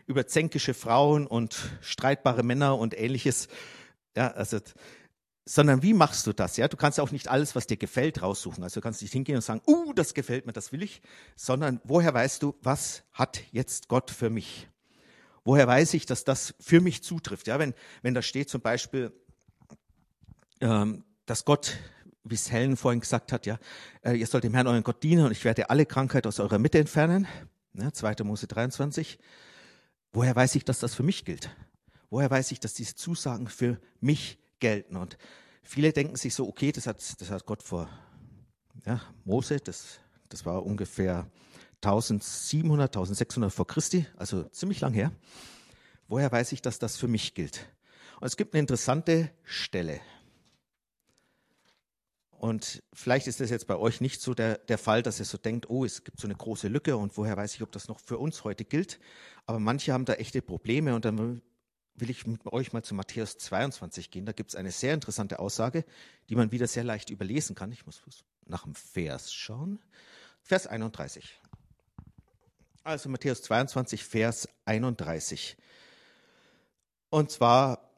über 0.06 0.26
zänkische 0.26 0.74
Frauen 0.74 1.26
und 1.26 1.56
streitbare 1.80 2.42
Männer 2.42 2.78
und 2.78 2.98
ähnliches. 2.98 3.48
Ja, 4.16 4.30
also 4.32 4.60
sondern 5.44 5.82
wie 5.82 5.92
machst 5.92 6.26
du 6.26 6.32
das? 6.32 6.56
Ja, 6.56 6.68
du 6.68 6.76
kannst 6.76 6.98
auch 6.98 7.10
nicht 7.10 7.28
alles, 7.28 7.54
was 7.54 7.66
dir 7.66 7.76
gefällt, 7.76 8.22
raussuchen. 8.22 8.62
Also 8.62 8.80
du 8.80 8.82
kannst 8.82 9.02
nicht 9.02 9.12
hingehen 9.12 9.36
und 9.36 9.42
sagen, 9.42 9.60
uh, 9.66 9.92
das 9.92 10.14
gefällt 10.14 10.46
mir, 10.46 10.52
das 10.52 10.72
will 10.72 10.82
ich, 10.82 11.02
sondern 11.36 11.80
woher 11.84 12.14
weißt 12.14 12.42
du, 12.42 12.54
was 12.62 13.02
hat 13.12 13.42
jetzt 13.52 13.88
Gott 13.88 14.10
für 14.10 14.30
mich? 14.30 14.68
Woher 15.44 15.66
weiß 15.66 15.94
ich, 15.94 16.06
dass 16.06 16.24
das 16.24 16.54
für 16.60 16.80
mich 16.80 17.02
zutrifft? 17.02 17.46
Ja, 17.46 17.58
wenn, 17.58 17.74
wenn 18.02 18.14
da 18.14 18.22
steht 18.22 18.48
zum 18.48 18.62
Beispiel, 18.62 19.12
ähm, 20.60 21.04
dass 21.26 21.44
Gott 21.44 21.76
wie 22.24 22.34
es 22.34 22.50
Helen 22.50 22.76
vorhin 22.76 23.00
gesagt 23.00 23.32
hat, 23.32 23.46
ja, 23.46 23.58
äh, 24.02 24.14
ihr 24.14 24.26
sollt 24.26 24.44
dem 24.44 24.54
Herrn 24.54 24.66
euren 24.66 24.82
Gott 24.82 25.02
dienen 25.02 25.26
und 25.26 25.32
ich 25.32 25.44
werde 25.44 25.68
alle 25.70 25.84
Krankheit 25.84 26.26
aus 26.26 26.40
eurer 26.40 26.58
Mitte 26.58 26.78
entfernen. 26.78 27.28
Ne, 27.74 27.92
2. 27.92 28.16
Mose 28.24 28.46
23. 28.46 29.18
Woher 30.12 30.34
weiß 30.34 30.54
ich, 30.54 30.64
dass 30.64 30.78
das 30.78 30.94
für 30.94 31.02
mich 31.02 31.24
gilt? 31.24 31.50
Woher 32.08 32.30
weiß 32.30 32.50
ich, 32.52 32.60
dass 32.60 32.72
diese 32.74 32.94
Zusagen 32.94 33.48
für 33.48 33.78
mich 34.00 34.38
gelten? 34.64 34.96
Und 34.96 35.18
viele 35.62 35.92
denken 35.92 36.16
sich 36.16 36.34
so, 36.34 36.48
okay, 36.48 36.72
das 36.72 36.86
hat, 36.86 36.96
das 37.20 37.30
hat 37.30 37.44
Gott 37.44 37.62
vor 37.62 37.86
ja, 38.86 38.98
Mose, 39.26 39.58
das, 39.58 39.98
das 40.30 40.46
war 40.46 40.64
ungefähr 40.64 41.30
1700, 41.82 42.96
1600 42.96 43.52
vor 43.52 43.66
Christi, 43.66 44.06
also 44.16 44.44
ziemlich 44.44 44.80
lang 44.80 44.94
her. 44.94 45.12
Woher 46.08 46.32
weiß 46.32 46.52
ich, 46.52 46.62
dass 46.62 46.78
das 46.78 46.96
für 46.96 47.08
mich 47.08 47.34
gilt? 47.34 47.66
Und 48.20 48.26
es 48.26 48.38
gibt 48.38 48.54
eine 48.54 48.60
interessante 48.60 49.30
Stelle. 49.42 50.00
Und 52.30 52.82
vielleicht 52.94 53.26
ist 53.26 53.40
das 53.40 53.50
jetzt 53.50 53.66
bei 53.66 53.76
euch 53.76 54.00
nicht 54.00 54.22
so 54.22 54.32
der, 54.32 54.56
der 54.56 54.78
Fall, 54.78 55.02
dass 55.02 55.18
ihr 55.18 55.26
so 55.26 55.36
denkt, 55.36 55.68
oh, 55.68 55.84
es 55.84 56.04
gibt 56.04 56.20
so 56.20 56.26
eine 56.26 56.34
große 56.34 56.68
Lücke 56.68 56.96
und 56.96 57.18
woher 57.18 57.36
weiß 57.36 57.54
ich, 57.54 57.62
ob 57.62 57.70
das 57.72 57.88
noch 57.88 58.00
für 58.00 58.16
uns 58.16 58.44
heute 58.44 58.64
gilt. 58.64 58.98
Aber 59.44 59.58
manche 59.58 59.92
haben 59.92 60.06
da 60.06 60.14
echte 60.14 60.40
Probleme 60.40 60.94
und 60.94 61.04
dann 61.04 61.42
will 61.96 62.10
ich 62.10 62.26
mit 62.26 62.44
euch 62.46 62.72
mal 62.72 62.82
zu 62.82 62.94
Matthäus 62.94 63.38
22 63.38 64.10
gehen. 64.10 64.26
Da 64.26 64.32
gibt 64.32 64.50
es 64.50 64.56
eine 64.56 64.72
sehr 64.72 64.94
interessante 64.94 65.38
Aussage, 65.38 65.84
die 66.28 66.34
man 66.34 66.52
wieder 66.52 66.66
sehr 66.66 66.84
leicht 66.84 67.10
überlesen 67.10 67.54
kann. 67.54 67.72
Ich 67.72 67.86
muss 67.86 68.02
nach 68.46 68.64
dem 68.64 68.74
Vers 68.74 69.32
schauen. 69.32 69.80
Vers 70.42 70.66
31. 70.66 71.40
Also 72.82 73.08
Matthäus 73.08 73.42
22, 73.42 74.04
Vers 74.04 74.48
31. 74.66 75.56
Und 77.08 77.30
zwar, 77.30 77.90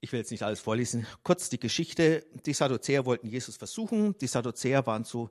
ich 0.00 0.12
will 0.12 0.20
jetzt 0.20 0.30
nicht 0.30 0.42
alles 0.42 0.60
vorlesen, 0.60 1.06
kurz 1.24 1.48
die 1.48 1.58
Geschichte. 1.58 2.24
Die 2.44 2.52
Sadduzäer 2.52 3.06
wollten 3.06 3.26
Jesus 3.26 3.56
versuchen. 3.56 4.16
Die 4.18 4.26
Sadduzäer 4.26 4.86
waren 4.86 5.04
so, 5.04 5.30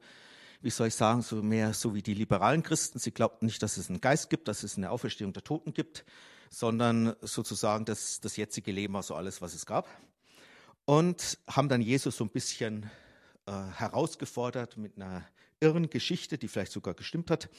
wie 0.61 0.71
soll 0.71 0.87
ich 0.87 0.95
sagen, 0.95 1.21
so 1.21 1.41
mehr 1.43 1.73
so 1.73 1.93
wie 1.93 2.01
die 2.01 2.15
liberalen 2.15 2.63
Christen. 2.63 2.99
Sie 2.99 3.11
glaubten 3.11 3.45
nicht, 3.45 3.61
dass 3.61 3.77
es 3.77 3.87
einen 3.87 4.01
Geist 4.01 4.29
gibt, 4.29 4.47
dass 4.47 4.63
es 4.63 4.75
eine 4.75 4.89
Auferstehung 4.89 5.31
der 5.31 5.43
Toten 5.43 5.73
gibt, 5.73 6.03
sondern 6.49 7.15
sozusagen 7.21 7.85
das, 7.85 8.19
das 8.19 8.37
jetzige 8.37 8.71
Leben 8.71 8.93
war 8.93 9.03
so 9.03 9.15
alles, 9.15 9.41
was 9.41 9.53
es 9.53 9.65
gab. 9.65 9.87
Und 10.85 11.39
haben 11.47 11.69
dann 11.69 11.81
Jesus 11.81 12.17
so 12.17 12.23
ein 12.23 12.29
bisschen 12.29 12.89
äh, 13.47 13.51
herausgefordert 13.51 14.77
mit 14.77 14.97
einer 14.97 15.27
irren 15.59 15.89
Geschichte, 15.89 16.37
die 16.37 16.47
vielleicht 16.47 16.71
sogar 16.71 16.93
gestimmt 16.93 17.31
hat, 17.31 17.49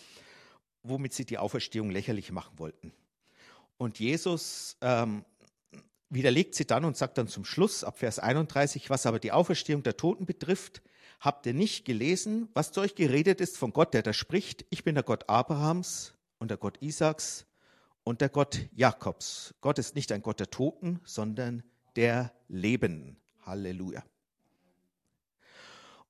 womit 0.82 1.12
sie 1.12 1.24
die 1.24 1.38
Auferstehung 1.38 1.90
lächerlich 1.90 2.30
machen 2.30 2.58
wollten. 2.58 2.92
Und 3.78 3.98
Jesus 3.98 4.76
ähm, 4.80 5.24
widerlegt 6.08 6.54
sie 6.54 6.66
dann 6.66 6.84
und 6.84 6.96
sagt 6.96 7.18
dann 7.18 7.28
zum 7.28 7.44
Schluss 7.44 7.84
ab 7.84 7.98
Vers 7.98 8.18
31, 8.18 8.90
was 8.90 9.06
aber 9.06 9.18
die 9.18 9.32
Auferstehung 9.32 9.82
der 9.82 9.96
Toten 9.96 10.24
betrifft, 10.24 10.82
habt 11.20 11.46
ihr 11.46 11.54
nicht 11.54 11.84
gelesen, 11.84 12.48
was 12.54 12.72
zu 12.72 12.80
euch 12.80 12.94
geredet 12.94 13.40
ist 13.40 13.56
von 13.56 13.72
Gott, 13.72 13.94
der 13.94 14.02
da 14.02 14.12
spricht, 14.12 14.64
ich 14.70 14.84
bin 14.84 14.94
der 14.94 15.04
Gott 15.04 15.28
Abrahams 15.28 16.14
und 16.38 16.50
der 16.50 16.58
Gott 16.58 16.78
Isaaks 16.80 17.46
und 18.06 18.20
der 18.20 18.28
Gott 18.28 18.68
Jakobs. 18.72 19.52
Gott 19.60 19.80
ist 19.80 19.96
nicht 19.96 20.12
ein 20.12 20.22
Gott 20.22 20.38
der 20.38 20.48
Toten, 20.48 21.00
sondern 21.04 21.64
der 21.96 22.32
Lebenden. 22.46 23.16
Halleluja. 23.44 24.04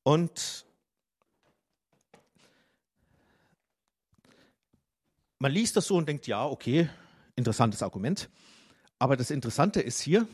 Und 0.03 0.67
man 5.39 5.51
liest 5.51 5.75
das 5.77 5.87
so 5.87 5.97
und 5.97 6.07
denkt, 6.07 6.27
ja, 6.27 6.45
okay, 6.45 6.91
interessantes 7.35 7.83
Argument. 7.83 8.29
Aber 8.99 9.17
das 9.17 9.31
Interessante 9.31 9.81
ist 9.81 10.01
hier, 10.01 10.29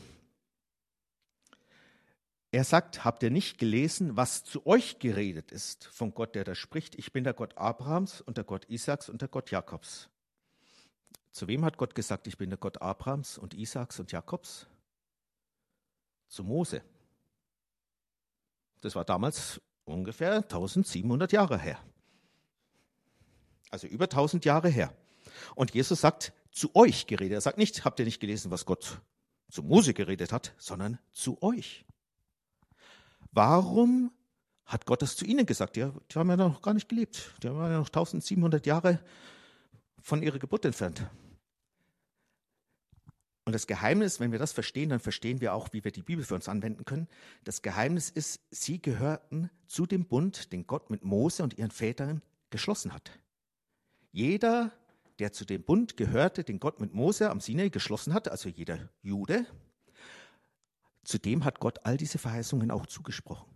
er 2.51 2.65
sagt, 2.65 3.05
habt 3.05 3.23
ihr 3.23 3.31
nicht 3.31 3.57
gelesen, 3.57 4.17
was 4.17 4.43
zu 4.43 4.65
euch 4.65 4.99
geredet 4.99 5.53
ist 5.53 5.85
von 5.85 6.13
Gott, 6.13 6.35
der 6.35 6.43
da 6.43 6.55
spricht? 6.55 6.95
Ich 6.95 7.13
bin 7.13 7.23
der 7.23 7.33
Gott 7.33 7.57
Abrahams 7.57 8.19
und 8.19 8.35
der 8.35 8.43
Gott 8.43 8.65
Isaaks 8.69 9.07
und 9.07 9.21
der 9.21 9.29
Gott 9.29 9.49
Jakobs. 9.49 10.09
Zu 11.33 11.47
wem 11.47 11.65
hat 11.65 11.77
Gott 11.77 11.95
gesagt, 11.95 12.27
ich 12.27 12.37
bin 12.37 12.51
der 12.51 12.59
Gott 12.59 12.79
Abrahams 12.79 13.39
und 13.39 13.55
Isaaks 13.55 13.99
und 13.99 14.11
Jakobs? 14.11 14.67
Zu 16.27 16.43
Mose. 16.43 16.83
Das 18.81 18.93
war 18.95 19.03
damals 19.03 19.59
ungefähr 19.83 20.35
1700 20.35 21.31
Jahre 21.31 21.57
her. 21.57 21.79
Also 23.71 23.87
über 23.87 24.05
1000 24.05 24.45
Jahre 24.45 24.69
her. 24.69 24.93
Und 25.55 25.73
Jesus 25.73 26.01
sagt, 26.01 26.33
zu 26.51 26.75
euch 26.75 27.07
geredet. 27.07 27.33
Er 27.33 27.41
sagt 27.41 27.57
nicht, 27.57 27.83
habt 27.83 27.97
ihr 27.97 28.05
nicht 28.05 28.19
gelesen, 28.19 28.51
was 28.51 28.65
Gott 28.65 29.01
zu 29.49 29.63
Mose 29.63 29.95
geredet 29.95 30.31
hat, 30.31 30.53
sondern 30.59 30.99
zu 31.13 31.41
euch. 31.41 31.83
Warum 33.31 34.11
hat 34.65 34.85
Gott 34.85 35.01
das 35.01 35.15
zu 35.15 35.25
ihnen 35.25 35.47
gesagt? 35.47 35.77
Die, 35.77 35.89
die 36.11 36.19
haben 36.19 36.29
ja 36.29 36.37
noch 36.37 36.61
gar 36.61 36.75
nicht 36.75 36.89
gelebt. 36.89 37.33
Die 37.41 37.49
haben 37.49 37.57
ja 37.57 37.79
noch 37.79 37.87
1700 37.87 38.67
Jahre 38.67 38.99
von 39.99 40.21
ihrer 40.21 40.37
Geburt 40.37 40.65
entfernt. 40.65 41.09
Und 43.45 43.53
das 43.53 43.67
Geheimnis, 43.67 44.19
wenn 44.19 44.31
wir 44.31 44.39
das 44.39 44.53
verstehen, 44.53 44.89
dann 44.89 44.99
verstehen 44.99 45.41
wir 45.41 45.53
auch, 45.53 45.69
wie 45.73 45.83
wir 45.83 45.91
die 45.91 46.01
Bibel 46.01 46.23
für 46.23 46.35
uns 46.35 46.47
anwenden 46.47 46.85
können. 46.85 47.07
Das 47.43 47.61
Geheimnis 47.61 48.09
ist, 48.09 48.39
sie 48.51 48.81
gehörten 48.81 49.49
zu 49.67 49.85
dem 49.85 50.05
Bund, 50.05 50.53
den 50.53 50.65
Gott 50.65 50.89
mit 50.89 51.03
Mose 51.03 51.43
und 51.43 51.57
ihren 51.57 51.71
Vätern 51.71 52.21
geschlossen 52.49 52.93
hat. 52.93 53.11
Jeder 54.11 54.71
der 55.19 55.31
zu 55.31 55.45
dem 55.45 55.63
Bund 55.63 55.97
gehörte, 55.97 56.43
den 56.43 56.59
Gott 56.59 56.79
mit 56.79 56.93
Mose 56.93 57.29
am 57.29 57.39
Sinai 57.39 57.69
geschlossen 57.69 58.13
hat, 58.13 58.27
also 58.27 58.49
jeder 58.49 58.89
Jude, 59.01 59.45
zu 61.03 61.17
dem 61.17 61.43
hat 61.43 61.59
Gott 61.59 61.85
all 61.85 61.97
diese 61.97 62.17
Verheißungen 62.17 62.71
auch 62.71 62.85
zugesprochen. 62.87 63.49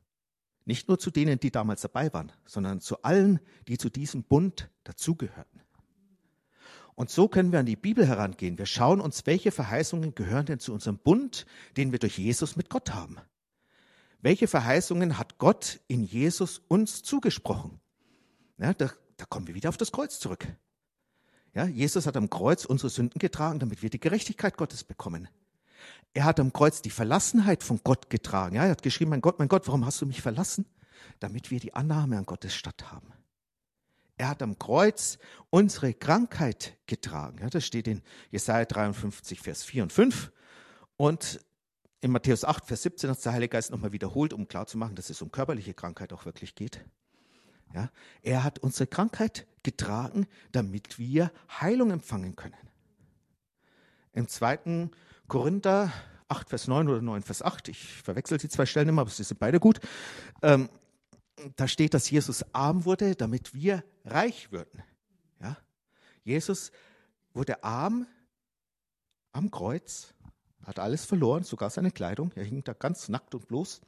Nicht 0.66 0.90
nur 0.90 1.00
zu 1.00 1.12
denen, 1.12 1.40
die 1.40 1.52
damals 1.52 1.82
dabei 1.82 2.14
waren, 2.14 2.32
sondern 2.46 2.82
zu 2.82 3.02
allen, 3.04 3.40
die 3.68 3.78
zu 3.78 3.90
diesem 3.90 4.24
Bund 4.24 4.70
dazugehörten. 4.84 5.62
Und 6.98 7.12
so 7.12 7.28
können 7.28 7.52
wir 7.52 7.60
an 7.60 7.68
die 7.68 7.76
Bibel 7.76 8.08
herangehen. 8.08 8.58
Wir 8.58 8.66
schauen 8.66 9.02
uns, 9.02 9.28
welche 9.28 9.52
Verheißungen 9.52 10.16
gehören 10.16 10.48
denn 10.48 10.60
zu 10.60 10.74
unserem 10.74 10.98
Bund, 10.98 11.46
den 11.78 11.92
wir 11.92 12.00
durch 12.00 12.18
Jesus 12.18 12.56
mit 12.56 12.72
Gott 12.72 12.92
haben. 12.92 13.18
Welche 14.24 14.48
Verheißungen 14.48 15.20
hat 15.20 15.38
Gott 15.38 15.80
in 15.88 16.04
Jesus 16.04 16.60
uns 16.68 17.04
zugesprochen? 17.04 17.80
Ja, 18.58 18.74
da, 18.74 18.90
da 19.16 19.26
kommen 19.26 19.46
wir 19.46 19.54
wieder 19.54 19.70
auf 19.70 19.78
das 19.78 19.92
Kreuz 19.92 20.20
zurück. 20.20 20.48
Ja, 21.54 21.66
Jesus 21.66 22.08
hat 22.08 22.18
am 22.18 22.32
Kreuz 22.32 22.66
unsere 22.66 22.90
Sünden 22.90 23.20
getragen, 23.20 23.60
damit 23.60 23.84
wir 23.84 23.92
die 23.92 24.00
Gerechtigkeit 24.00 24.58
Gottes 24.58 24.84
bekommen. 24.84 25.28
Er 26.16 26.26
hat 26.26 26.40
am 26.40 26.52
Kreuz 26.52 26.82
die 26.82 26.90
Verlassenheit 26.90 27.62
von 27.62 27.80
Gott 27.84 28.10
getragen. 28.10 28.56
Ja, 28.56 28.64
er 28.64 28.72
hat 28.72 28.82
geschrieben, 28.82 29.12
mein 29.12 29.22
Gott, 29.22 29.38
mein 29.38 29.50
Gott, 29.50 29.68
warum 29.68 29.86
hast 29.86 30.02
du 30.02 30.08
mich 30.08 30.24
verlassen? 30.24 30.66
Damit 31.20 31.52
wir 31.52 31.60
die 31.60 31.76
Annahme 31.76 32.18
an 32.18 32.26
Gottes 32.26 32.56
Stadt 32.56 32.92
haben. 32.92 33.14
Er 34.18 34.30
hat 34.30 34.42
am 34.42 34.58
Kreuz 34.58 35.20
unsere 35.50 35.94
Krankheit 35.94 36.76
getragen. 36.88 37.40
Ja, 37.42 37.50
das 37.50 37.66
steht 37.66 37.88
in 37.88 38.02
Jesaja 38.32 38.66
53, 38.66 39.40
Vers 39.40 39.64
4 39.64 39.84
und 39.84 39.94
5. 39.94 40.32
Und 40.98 41.40
in 42.02 42.12
Matthäus 42.12 42.44
8, 42.44 42.66
Vers 42.66 42.84
17 42.84 43.10
hat 43.10 43.24
der 43.24 43.34
Heilige 43.34 43.52
Geist 43.52 43.72
nochmal 43.72 43.92
wiederholt, 43.92 44.34
um 44.34 44.48
klarzumachen, 44.48 44.96
dass 44.96 45.10
es 45.10 45.22
um 45.22 45.32
körperliche 45.32 45.74
Krankheit 45.74 46.14
auch 46.14 46.26
wirklich 46.26 46.56
geht. 46.56 46.84
Ja, 47.74 47.92
er 48.22 48.44
hat 48.44 48.60
unsere 48.60 48.88
Krankheit 48.88 49.46
getragen, 49.62 50.26
damit 50.52 50.98
wir 50.98 51.32
Heilung 51.60 51.92
empfangen 51.92 52.36
können. 52.36 52.56
Im 54.14 54.28
2. 54.28 54.90
Korinther 55.28 55.92
8, 56.30 56.50
Vers 56.50 56.68
9 56.68 56.88
oder 56.88 57.02
9, 57.02 57.24
Vers 57.24 57.42
8, 57.42 57.68
ich 57.68 58.02
verwechsel 58.02 58.38
die 58.38 58.50
zwei 58.50 58.66
Stellen 58.66 58.90
immer, 58.90 59.02
aber 59.02 59.10
sie 59.10 59.24
sind 59.24 59.40
beide 59.40 59.60
gut. 59.60 59.80
Ähm, 60.42 60.70
da 61.56 61.68
steht, 61.68 61.94
dass 61.94 62.10
Jesus 62.10 62.44
arm 62.54 62.86
wurde, 62.86 63.16
damit 63.16 63.54
wir 63.54 63.84
reich 64.08 64.52
würden. 64.52 64.84
Ja? 65.40 65.58
Jesus 66.24 66.72
wurde 67.34 67.64
arm 67.64 68.08
am 69.32 69.52
Kreuz, 69.52 70.14
hat 70.66 70.80
alles 70.80 71.06
verloren, 71.06 71.44
sogar 71.44 71.70
seine 71.70 71.92
Kleidung. 71.92 72.32
Er 72.36 72.44
hing 72.44 72.64
da 72.64 72.74
ganz 72.74 73.10
nackt 73.10 73.36
und 73.36 73.48
bloß 73.48 73.82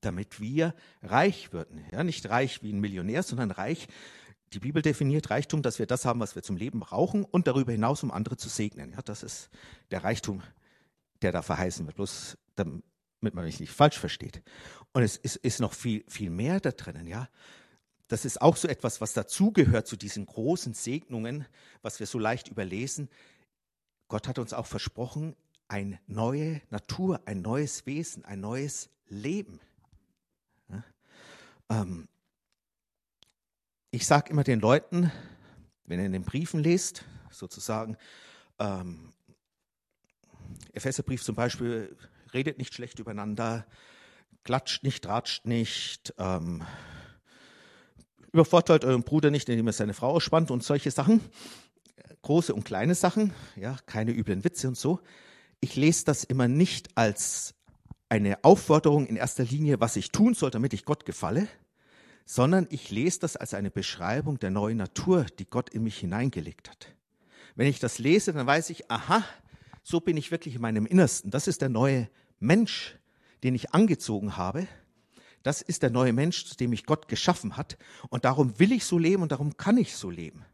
damit 0.00 0.40
wir 0.40 0.74
reich 1.02 1.52
würden. 1.52 1.84
Ja, 1.92 2.04
nicht 2.04 2.28
reich 2.28 2.62
wie 2.62 2.72
ein 2.72 2.80
Millionär, 2.80 3.22
sondern 3.22 3.50
reich. 3.50 3.88
Die 4.52 4.60
Bibel 4.60 4.82
definiert 4.82 5.30
Reichtum, 5.30 5.62
dass 5.62 5.78
wir 5.78 5.86
das 5.86 6.04
haben, 6.04 6.20
was 6.20 6.34
wir 6.34 6.42
zum 6.42 6.56
Leben 6.56 6.80
brauchen 6.80 7.24
und 7.24 7.46
darüber 7.46 7.72
hinaus, 7.72 8.02
um 8.02 8.10
andere 8.10 8.36
zu 8.36 8.48
segnen. 8.48 8.92
Ja, 8.92 9.02
das 9.02 9.22
ist 9.22 9.50
der 9.90 10.04
Reichtum, 10.04 10.42
der 11.22 11.32
da 11.32 11.42
verheißen 11.42 11.86
wird. 11.86 11.96
Bloß 11.96 12.38
damit 12.54 13.34
man 13.34 13.44
mich 13.44 13.58
nicht 13.58 13.72
falsch 13.72 13.98
versteht. 13.98 14.42
Und 14.92 15.02
es 15.02 15.16
ist, 15.16 15.36
ist 15.36 15.60
noch 15.60 15.72
viel, 15.72 16.04
viel 16.08 16.30
mehr 16.30 16.60
da 16.60 16.70
drinnen, 16.70 17.06
ja. 17.06 17.28
Das 18.08 18.24
ist 18.24 18.40
auch 18.42 18.56
so 18.56 18.68
etwas, 18.68 19.00
was 19.00 19.14
dazugehört 19.14 19.86
zu 19.86 19.96
diesen 19.96 20.26
großen 20.26 20.74
Segnungen, 20.74 21.46
was 21.82 22.00
wir 22.00 22.06
so 22.06 22.18
leicht 22.18 22.48
überlesen. 22.48 23.08
Gott 24.08 24.28
hat 24.28 24.38
uns 24.38 24.52
auch 24.52 24.66
versprochen, 24.66 25.34
eine 25.68 25.98
neue 26.06 26.60
Natur, 26.70 27.22
ein 27.24 27.40
neues 27.40 27.86
Wesen, 27.86 28.24
ein 28.24 28.40
neues 28.40 28.90
Leben. 29.08 29.60
Ähm, 31.70 32.08
ich 33.90 34.06
sage 34.06 34.30
immer 34.30 34.44
den 34.44 34.60
Leuten, 34.60 35.10
wenn 35.84 36.00
ihr 36.00 36.06
in 36.06 36.12
den 36.12 36.24
Briefen 36.24 36.62
lest, 36.62 37.04
sozusagen, 37.30 37.96
ähm, 38.58 39.12
Epheserbrief 40.72 41.22
zum 41.22 41.34
Beispiel, 41.34 41.96
redet 42.32 42.58
nicht 42.58 42.74
schlecht 42.74 42.98
übereinander, 42.98 43.66
klatscht 44.42 44.82
nicht, 44.82 45.06
ratscht 45.06 45.46
nicht, 45.46 46.14
ähm, 46.18 46.64
übervorteilt 48.34 48.84
euren 48.84 49.04
Bruder 49.04 49.30
nicht, 49.30 49.48
indem 49.48 49.68
er 49.68 49.72
seine 49.72 49.94
Frau 49.94 50.10
ausspannt 50.10 50.50
und 50.50 50.64
solche 50.64 50.90
Sachen. 50.90 51.20
Große 52.22 52.52
und 52.52 52.64
kleine 52.64 52.94
Sachen, 52.94 53.32
ja, 53.54 53.76
keine 53.86 54.12
üblen 54.12 54.44
Witze 54.44 54.66
und 54.66 54.76
so. 54.76 55.00
Ich 55.60 55.76
lese 55.76 56.04
das 56.04 56.24
immer 56.24 56.48
nicht 56.48 56.88
als 56.96 57.54
eine 58.08 58.42
Aufforderung 58.42 59.06
in 59.06 59.16
erster 59.16 59.44
Linie, 59.44 59.80
was 59.80 59.96
ich 59.96 60.10
tun 60.10 60.34
soll, 60.34 60.50
damit 60.50 60.74
ich 60.74 60.84
Gott 60.84 61.06
gefalle, 61.06 61.46
sondern 62.26 62.66
ich 62.70 62.90
lese 62.90 63.20
das 63.20 63.36
als 63.36 63.54
eine 63.54 63.70
Beschreibung 63.70 64.38
der 64.38 64.50
neuen 64.50 64.78
Natur, 64.78 65.26
die 65.38 65.48
Gott 65.48 65.70
in 65.70 65.84
mich 65.84 65.98
hineingelegt 65.98 66.68
hat. 66.68 66.88
Wenn 67.54 67.68
ich 67.68 67.78
das 67.78 67.98
lese, 67.98 68.32
dann 68.32 68.46
weiß 68.46 68.70
ich, 68.70 68.90
aha, 68.90 69.24
so 69.84 70.00
bin 70.00 70.16
ich 70.16 70.32
wirklich 70.32 70.56
in 70.56 70.60
meinem 70.60 70.86
Innersten. 70.86 71.30
Das 71.30 71.46
ist 71.46 71.62
der 71.62 71.68
neue 71.68 72.08
Mensch, 72.40 72.98
den 73.44 73.54
ich 73.54 73.74
angezogen 73.74 74.36
habe. 74.36 74.66
Das 75.44 75.62
ist 75.62 75.82
der 75.82 75.90
neue 75.90 76.12
Mensch, 76.12 76.46
zu 76.46 76.56
dem 76.56 76.70
mich 76.70 76.86
Gott 76.86 77.06
geschaffen 77.06 77.56
hat. 77.56 77.78
Und 78.08 78.24
darum 78.24 78.58
will 78.58 78.72
ich 78.72 78.84
so 78.84 78.98
leben 78.98 79.22
und 79.22 79.30
darum 79.30 79.56
kann 79.56 79.76
ich 79.76 79.94
so 79.94 80.10
leben. 80.10 80.44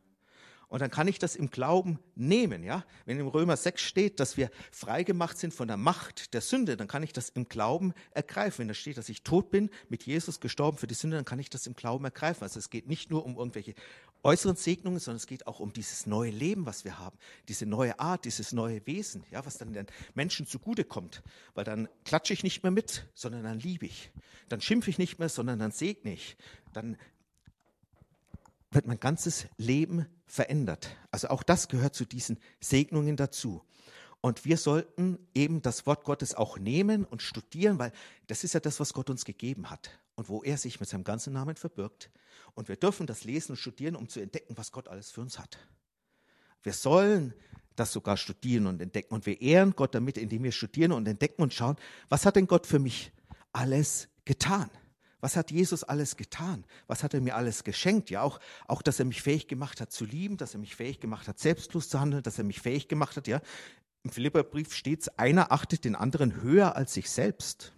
Und 0.70 0.80
dann 0.82 0.90
kann 0.90 1.08
ich 1.08 1.18
das 1.18 1.34
im 1.34 1.50
Glauben 1.50 1.98
nehmen, 2.14 2.62
ja. 2.62 2.84
Wenn 3.04 3.18
im 3.18 3.26
Römer 3.26 3.56
6 3.56 3.82
steht, 3.82 4.20
dass 4.20 4.36
wir 4.36 4.50
freigemacht 4.70 5.36
sind 5.36 5.52
von 5.52 5.66
der 5.66 5.76
Macht 5.76 6.32
der 6.32 6.40
Sünde, 6.40 6.76
dann 6.76 6.86
kann 6.86 7.02
ich 7.02 7.12
das 7.12 7.28
im 7.28 7.48
Glauben 7.48 7.92
ergreifen. 8.12 8.60
Wenn 8.60 8.68
da 8.68 8.74
steht, 8.74 8.96
dass 8.96 9.08
ich 9.08 9.24
tot 9.24 9.50
bin, 9.50 9.70
mit 9.88 10.04
Jesus 10.04 10.38
gestorben 10.38 10.78
für 10.78 10.86
die 10.86 10.94
Sünde, 10.94 11.16
dann 11.16 11.24
kann 11.24 11.40
ich 11.40 11.50
das 11.50 11.66
im 11.66 11.74
Glauben 11.74 12.04
ergreifen. 12.04 12.44
Also 12.44 12.60
es 12.60 12.70
geht 12.70 12.86
nicht 12.86 13.10
nur 13.10 13.26
um 13.26 13.36
irgendwelche 13.36 13.74
äußeren 14.22 14.56
Segnungen, 14.56 14.98
sondern 14.98 15.16
es 15.16 15.26
geht 15.26 15.46
auch 15.46 15.60
um 15.60 15.72
dieses 15.72 16.06
neue 16.06 16.30
Leben, 16.30 16.66
was 16.66 16.84
wir 16.84 16.98
haben, 16.98 17.16
diese 17.48 17.66
neue 17.66 17.98
Art, 17.98 18.24
dieses 18.24 18.52
neue 18.52 18.86
Wesen, 18.86 19.24
ja, 19.30 19.44
was 19.44 19.58
dann 19.58 19.72
den 19.72 19.86
Menschen 20.14 20.46
zugute 20.46 20.84
kommt. 20.84 21.22
Weil 21.54 21.64
dann 21.64 21.88
klatsche 22.04 22.32
ich 22.32 22.42
nicht 22.42 22.62
mehr 22.62 22.72
mit, 22.72 23.06
sondern 23.14 23.44
dann 23.44 23.58
liebe 23.58 23.86
ich. 23.86 24.10
Dann 24.48 24.60
schimpfe 24.60 24.90
ich 24.90 24.98
nicht 24.98 25.18
mehr, 25.18 25.28
sondern 25.28 25.58
dann 25.58 25.72
segne 25.72 26.12
ich. 26.12 26.36
Dann 26.72 26.96
wird 28.70 28.86
mein 28.86 29.00
ganzes 29.00 29.46
Leben 29.56 30.06
verändert. 30.26 30.96
Also 31.10 31.28
auch 31.28 31.42
das 31.42 31.68
gehört 31.68 31.94
zu 31.94 32.04
diesen 32.04 32.38
Segnungen 32.60 33.16
dazu. 33.16 33.62
Und 34.20 34.44
wir 34.44 34.58
sollten 34.58 35.18
eben 35.34 35.62
das 35.62 35.86
Wort 35.86 36.04
Gottes 36.04 36.34
auch 36.34 36.58
nehmen 36.58 37.04
und 37.04 37.22
studieren, 37.22 37.78
weil 37.78 37.90
das 38.26 38.44
ist 38.44 38.52
ja 38.52 38.60
das, 38.60 38.78
was 38.78 38.92
Gott 38.92 39.08
uns 39.08 39.24
gegeben 39.24 39.70
hat 39.70 39.98
und 40.20 40.28
wo 40.28 40.42
er 40.42 40.58
sich 40.58 40.78
mit 40.78 40.86
seinem 40.86 41.02
ganzen 41.02 41.32
Namen 41.32 41.56
verbirgt. 41.56 42.10
Und 42.52 42.68
wir 42.68 42.76
dürfen 42.76 43.06
das 43.06 43.24
lesen 43.24 43.52
und 43.52 43.56
studieren, 43.56 43.96
um 43.96 44.06
zu 44.06 44.20
entdecken, 44.20 44.58
was 44.58 44.70
Gott 44.70 44.86
alles 44.86 45.10
für 45.10 45.22
uns 45.22 45.38
hat. 45.38 45.56
Wir 46.62 46.74
sollen 46.74 47.32
das 47.74 47.90
sogar 47.90 48.18
studieren 48.18 48.66
und 48.66 48.82
entdecken. 48.82 49.14
Und 49.14 49.24
wir 49.24 49.40
ehren 49.40 49.74
Gott 49.74 49.94
damit, 49.94 50.18
indem 50.18 50.42
wir 50.42 50.52
studieren 50.52 50.92
und 50.92 51.08
entdecken 51.08 51.40
und 51.40 51.54
schauen, 51.54 51.76
was 52.10 52.26
hat 52.26 52.36
denn 52.36 52.46
Gott 52.46 52.66
für 52.66 52.78
mich 52.78 53.12
alles 53.54 54.08
getan? 54.26 54.68
Was 55.20 55.36
hat 55.36 55.50
Jesus 55.50 55.84
alles 55.84 56.18
getan? 56.18 56.66
Was 56.86 57.02
hat 57.02 57.14
er 57.14 57.22
mir 57.22 57.34
alles 57.34 57.64
geschenkt? 57.64 58.10
Ja, 58.10 58.20
auch, 58.20 58.40
auch, 58.68 58.82
dass 58.82 58.98
er 58.98 59.06
mich 59.06 59.22
fähig 59.22 59.48
gemacht 59.48 59.80
hat 59.80 59.90
zu 59.90 60.04
lieben, 60.04 60.36
dass 60.36 60.52
er 60.52 60.60
mich 60.60 60.76
fähig 60.76 61.00
gemacht 61.00 61.28
hat, 61.28 61.38
selbstlos 61.38 61.88
zu 61.88 61.98
handeln, 61.98 62.22
dass 62.22 62.36
er 62.36 62.44
mich 62.44 62.60
fähig 62.60 62.88
gemacht 62.88 63.16
hat, 63.16 63.26
ja. 63.26 63.40
Im 64.02 64.10
Philipperbrief 64.10 64.74
steht 64.74 65.00
es, 65.00 65.08
einer 65.18 65.50
achtet 65.50 65.86
den 65.86 65.96
anderen 65.96 66.42
höher 66.42 66.76
als 66.76 66.92
sich 66.92 67.08
selbst. 67.08 67.72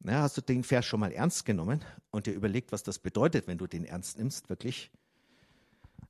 Na, 0.00 0.22
hast 0.22 0.36
du 0.36 0.40
den 0.40 0.62
Vers 0.62 0.86
schon 0.86 1.00
mal 1.00 1.12
ernst 1.12 1.44
genommen 1.44 1.84
und 2.10 2.26
dir 2.26 2.32
überlegt, 2.32 2.72
was 2.72 2.82
das 2.82 2.98
bedeutet, 2.98 3.46
wenn 3.46 3.58
du 3.58 3.66
den 3.66 3.84
ernst 3.84 4.18
nimmst, 4.18 4.48
wirklich? 4.48 4.90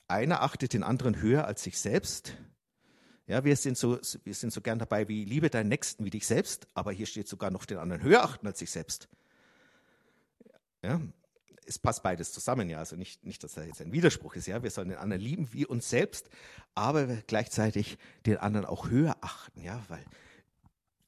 Einer 0.09 0.42
achtet 0.42 0.72
den 0.72 0.83
anderen 0.83 1.20
höher 1.20 1.46
als 1.46 1.62
sich 1.62 1.79
selbst. 1.79 2.35
Ja, 3.27 3.44
wir 3.44 3.57
sind 3.57 3.77
so, 3.77 3.98
wir 4.24 4.35
sind 4.35 4.53
so 4.53 4.61
gern 4.61 4.79
dabei, 4.79 5.09
wie 5.09 5.24
liebe 5.24 5.51
deinen 5.51 5.68
Nächsten 5.68 6.05
wie 6.05 6.11
dich 6.11 6.27
selbst, 6.27 6.66
aber 6.74 6.92
hier 6.92 7.07
steht 7.07 7.29
sogar 7.29 7.51
noch 7.51 7.64
den 7.64 7.79
anderen 7.79 8.03
höher 8.03 8.22
achten 8.22 8.46
als 8.46 8.59
sich 8.59 8.70
selbst. 8.70 9.09
Ja, 10.83 11.01
es 11.66 11.79
passt 11.79 12.03
beides 12.03 12.33
zusammen, 12.33 12.70
ja. 12.70 12.79
Also 12.79 12.96
nicht, 12.96 13.24
nicht, 13.24 13.44
dass 13.44 13.55
da 13.55 13.62
jetzt 13.62 13.83
ein 13.83 13.92
Widerspruch 13.92 14.35
ist, 14.35 14.46
ja. 14.46 14.62
Wir 14.62 14.70
sollen 14.70 14.88
den 14.88 14.98
anderen 14.98 15.22
lieben 15.22 15.53
wie 15.53 15.66
uns 15.66 15.90
selbst, 15.90 16.31
aber 16.74 17.07
gleichzeitig 17.27 17.98
den 18.24 18.38
anderen 18.38 18.64
auch 18.64 18.88
höher 18.88 19.16
achten, 19.20 19.61
ja, 19.61 19.83
weil 19.88 20.05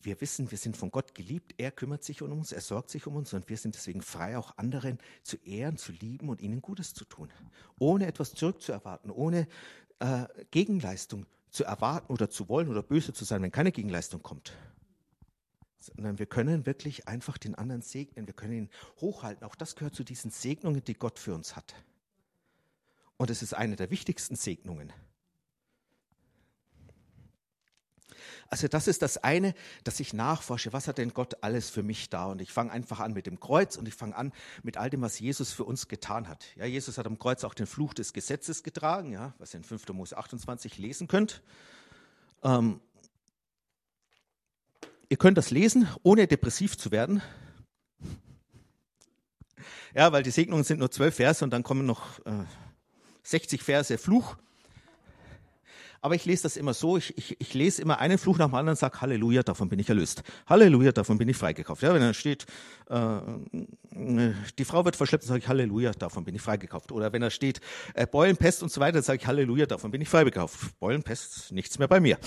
wir 0.03 0.21
wissen, 0.21 0.51
wir 0.51 0.59
sind 0.59 0.77
von 0.77 0.91
Gott 0.91 1.15
geliebt. 1.15 1.55
Er 1.59 1.71
kümmert 1.71 2.05
sich 2.05 2.23
um 2.23 2.33
uns, 2.33 2.53
er 2.53 2.61
sorgt 2.61 2.91
sich 2.91 3.07
um 3.07 3.17
uns 3.17 3.33
und 3.33 3.49
wir 3.49 3.57
sind 3.57 3.75
deswegen 3.75 4.03
frei, 4.03 4.39
auch 4.39 4.57
anderen 4.59 4.99
zu 5.23 5.37
ehren, 5.45 5.77
zu 5.77 5.93
lieben 5.93 6.29
und 6.29 6.41
ihnen 6.41 6.63
Gutes 6.63 6.95
zu 6.95 7.05
tun. 7.05 7.31
Ohne 7.79 8.07
etwas 8.07 8.35
zurückzuerwarten, 8.35 9.11
ohne 9.11 9.47
äh, 9.99 10.27
Gegenleistung 10.51 11.27
zu 11.51 11.65
erwarten 11.65 12.13
oder 12.13 12.31
zu 12.31 12.49
wollen 12.49 12.69
oder 12.69 12.83
böse 12.83 13.13
zu 13.13 13.25
sein, 13.25 13.43
wenn 13.43 13.53
keine 13.53 13.73
Gegenleistung 13.73 14.23
kommt 14.23 14.53
sondern 15.81 16.19
wir 16.19 16.27
können 16.27 16.67
wirklich 16.67 17.09
einfach 17.09 17.39
den 17.39 17.55
anderen 17.55 17.83
segnen, 17.83 18.27
wir 18.27 18.35
können 18.35 18.53
ihn 18.53 18.71
hochhalten. 19.01 19.45
Auch 19.45 19.55
das 19.55 19.77
gehört 19.77 19.95
zu 19.95 20.05
diesen 20.05 20.31
Segnungen, 20.31 20.85
die 20.85 20.95
Gott 20.95 21.19
für 21.19 21.35
uns 21.35 21.57
hat. 21.57 21.75
Und 23.17 23.31
es 23.31 23.43
ist 23.43 23.55
eine 23.55 23.77
der 23.77 23.91
wichtigsten 23.91 24.37
Segnungen. 24.37 24.93
Also 28.51 28.67
das 28.69 28.89
ist 28.89 29.03
das 29.03 29.17
eine, 29.17 29.55
dass 29.85 30.01
ich 30.01 30.13
nachforsche, 30.13 30.73
was 30.73 30.89
hat 30.89 30.99
denn 30.99 31.15
Gott 31.15 31.43
alles 31.43 31.71
für 31.71 31.85
mich 31.85 32.11
da? 32.11 32.27
Und 32.27 32.43
ich 32.43 32.53
fange 32.53 32.73
einfach 32.73 32.99
an 32.99 33.13
mit 33.13 33.27
dem 33.27 33.39
Kreuz 33.39 33.77
und 33.77 33.87
ich 33.87 33.95
fange 33.95 34.17
an 34.17 34.33
mit 34.65 34.77
all 34.77 34.91
dem, 34.91 35.03
was 35.03 35.21
Jesus 35.21 35.53
für 35.53 35.65
uns 35.65 35.87
getan 35.87 36.29
hat. 36.29 36.45
Ja, 36.57 36.65
Jesus 36.65 36.99
hat 36.99 37.07
am 37.07 37.19
Kreuz 37.19 37.45
auch 37.45 37.55
den 37.55 37.67
Fluch 37.67 37.95
des 37.95 38.13
Gesetzes 38.13 38.63
getragen, 38.63 39.13
ja, 39.13 39.35
was 39.39 39.55
ihr 39.55 39.59
in 39.59 39.65
5. 39.65 39.89
Mose 39.91 40.19
28 40.19 40.79
lesen 40.79 41.07
könnt. 41.07 41.43
Ähm, 42.43 42.81
Ihr 45.13 45.17
könnt 45.17 45.37
das 45.37 45.51
lesen, 45.51 45.89
ohne 46.05 46.29
depressiv 46.29 46.79
zu 46.79 46.93
werden. 46.93 47.21
Ja, 49.93 50.13
weil 50.13 50.23
die 50.23 50.31
Segnungen 50.31 50.63
sind 50.63 50.79
nur 50.79 50.93
zwölf 50.93 51.17
Verse 51.17 51.45
und 51.45 51.51
dann 51.51 51.65
kommen 51.65 51.85
noch 51.85 52.25
äh, 52.27 52.45
60 53.25 53.61
Verse 53.61 53.99
Fluch. 53.99 54.37
Aber 56.03 56.15
ich 56.15 56.25
lese 56.25 56.45
das 56.45 56.57
immer 56.57 56.73
so, 56.73 56.97
ich, 56.97 57.17
ich, 57.19 57.41
ich 57.41 57.53
lese 57.53 57.83
immer 57.83 57.99
einen 57.99 58.17
Fluch 58.17 58.39
nach 58.39 58.47
dem 58.47 58.55
anderen 58.55 58.71
und 58.71 58.79
sage, 58.79 59.01
Halleluja, 59.01 59.43
davon 59.43 59.69
bin 59.69 59.79
ich 59.79 59.89
erlöst. 59.89 60.23
Halleluja, 60.47 60.93
davon 60.93 61.19
bin 61.19 61.29
ich 61.29 61.37
freigekauft. 61.37 61.83
Ja, 61.83 61.93
wenn 61.93 62.01
da 62.01 62.15
steht, 62.15 62.47
äh, 62.89 63.19
die 64.59 64.65
Frau 64.65 64.85
wird 64.85 64.97
verschleppt, 64.97 65.25
sage 65.25 65.41
ich 65.41 65.49
Halleluja, 65.49 65.93
davon 65.93 66.25
bin 66.25 66.35
ich 66.35 66.41
freigekauft. 66.41 66.91
Oder 66.91 67.13
wenn 67.13 67.21
da 67.21 67.29
steht, 67.31 67.61
äh, 67.95 68.07
Beulen, 68.07 68.39
Pest 68.39 68.63
und 68.63 68.73
so 68.73 68.81
weiter, 68.81 69.03
sage 69.03 69.19
ich 69.21 69.27
Halleluja, 69.27 69.67
davon 69.67 69.91
bin 69.91 70.01
ich 70.01 70.09
freigekauft. 70.09 70.79
Beulen, 70.81 71.03
Pest, 71.03 71.53
nichts 71.53 71.79
mehr 71.79 71.89
bei 71.89 72.01
mir. 72.01 72.19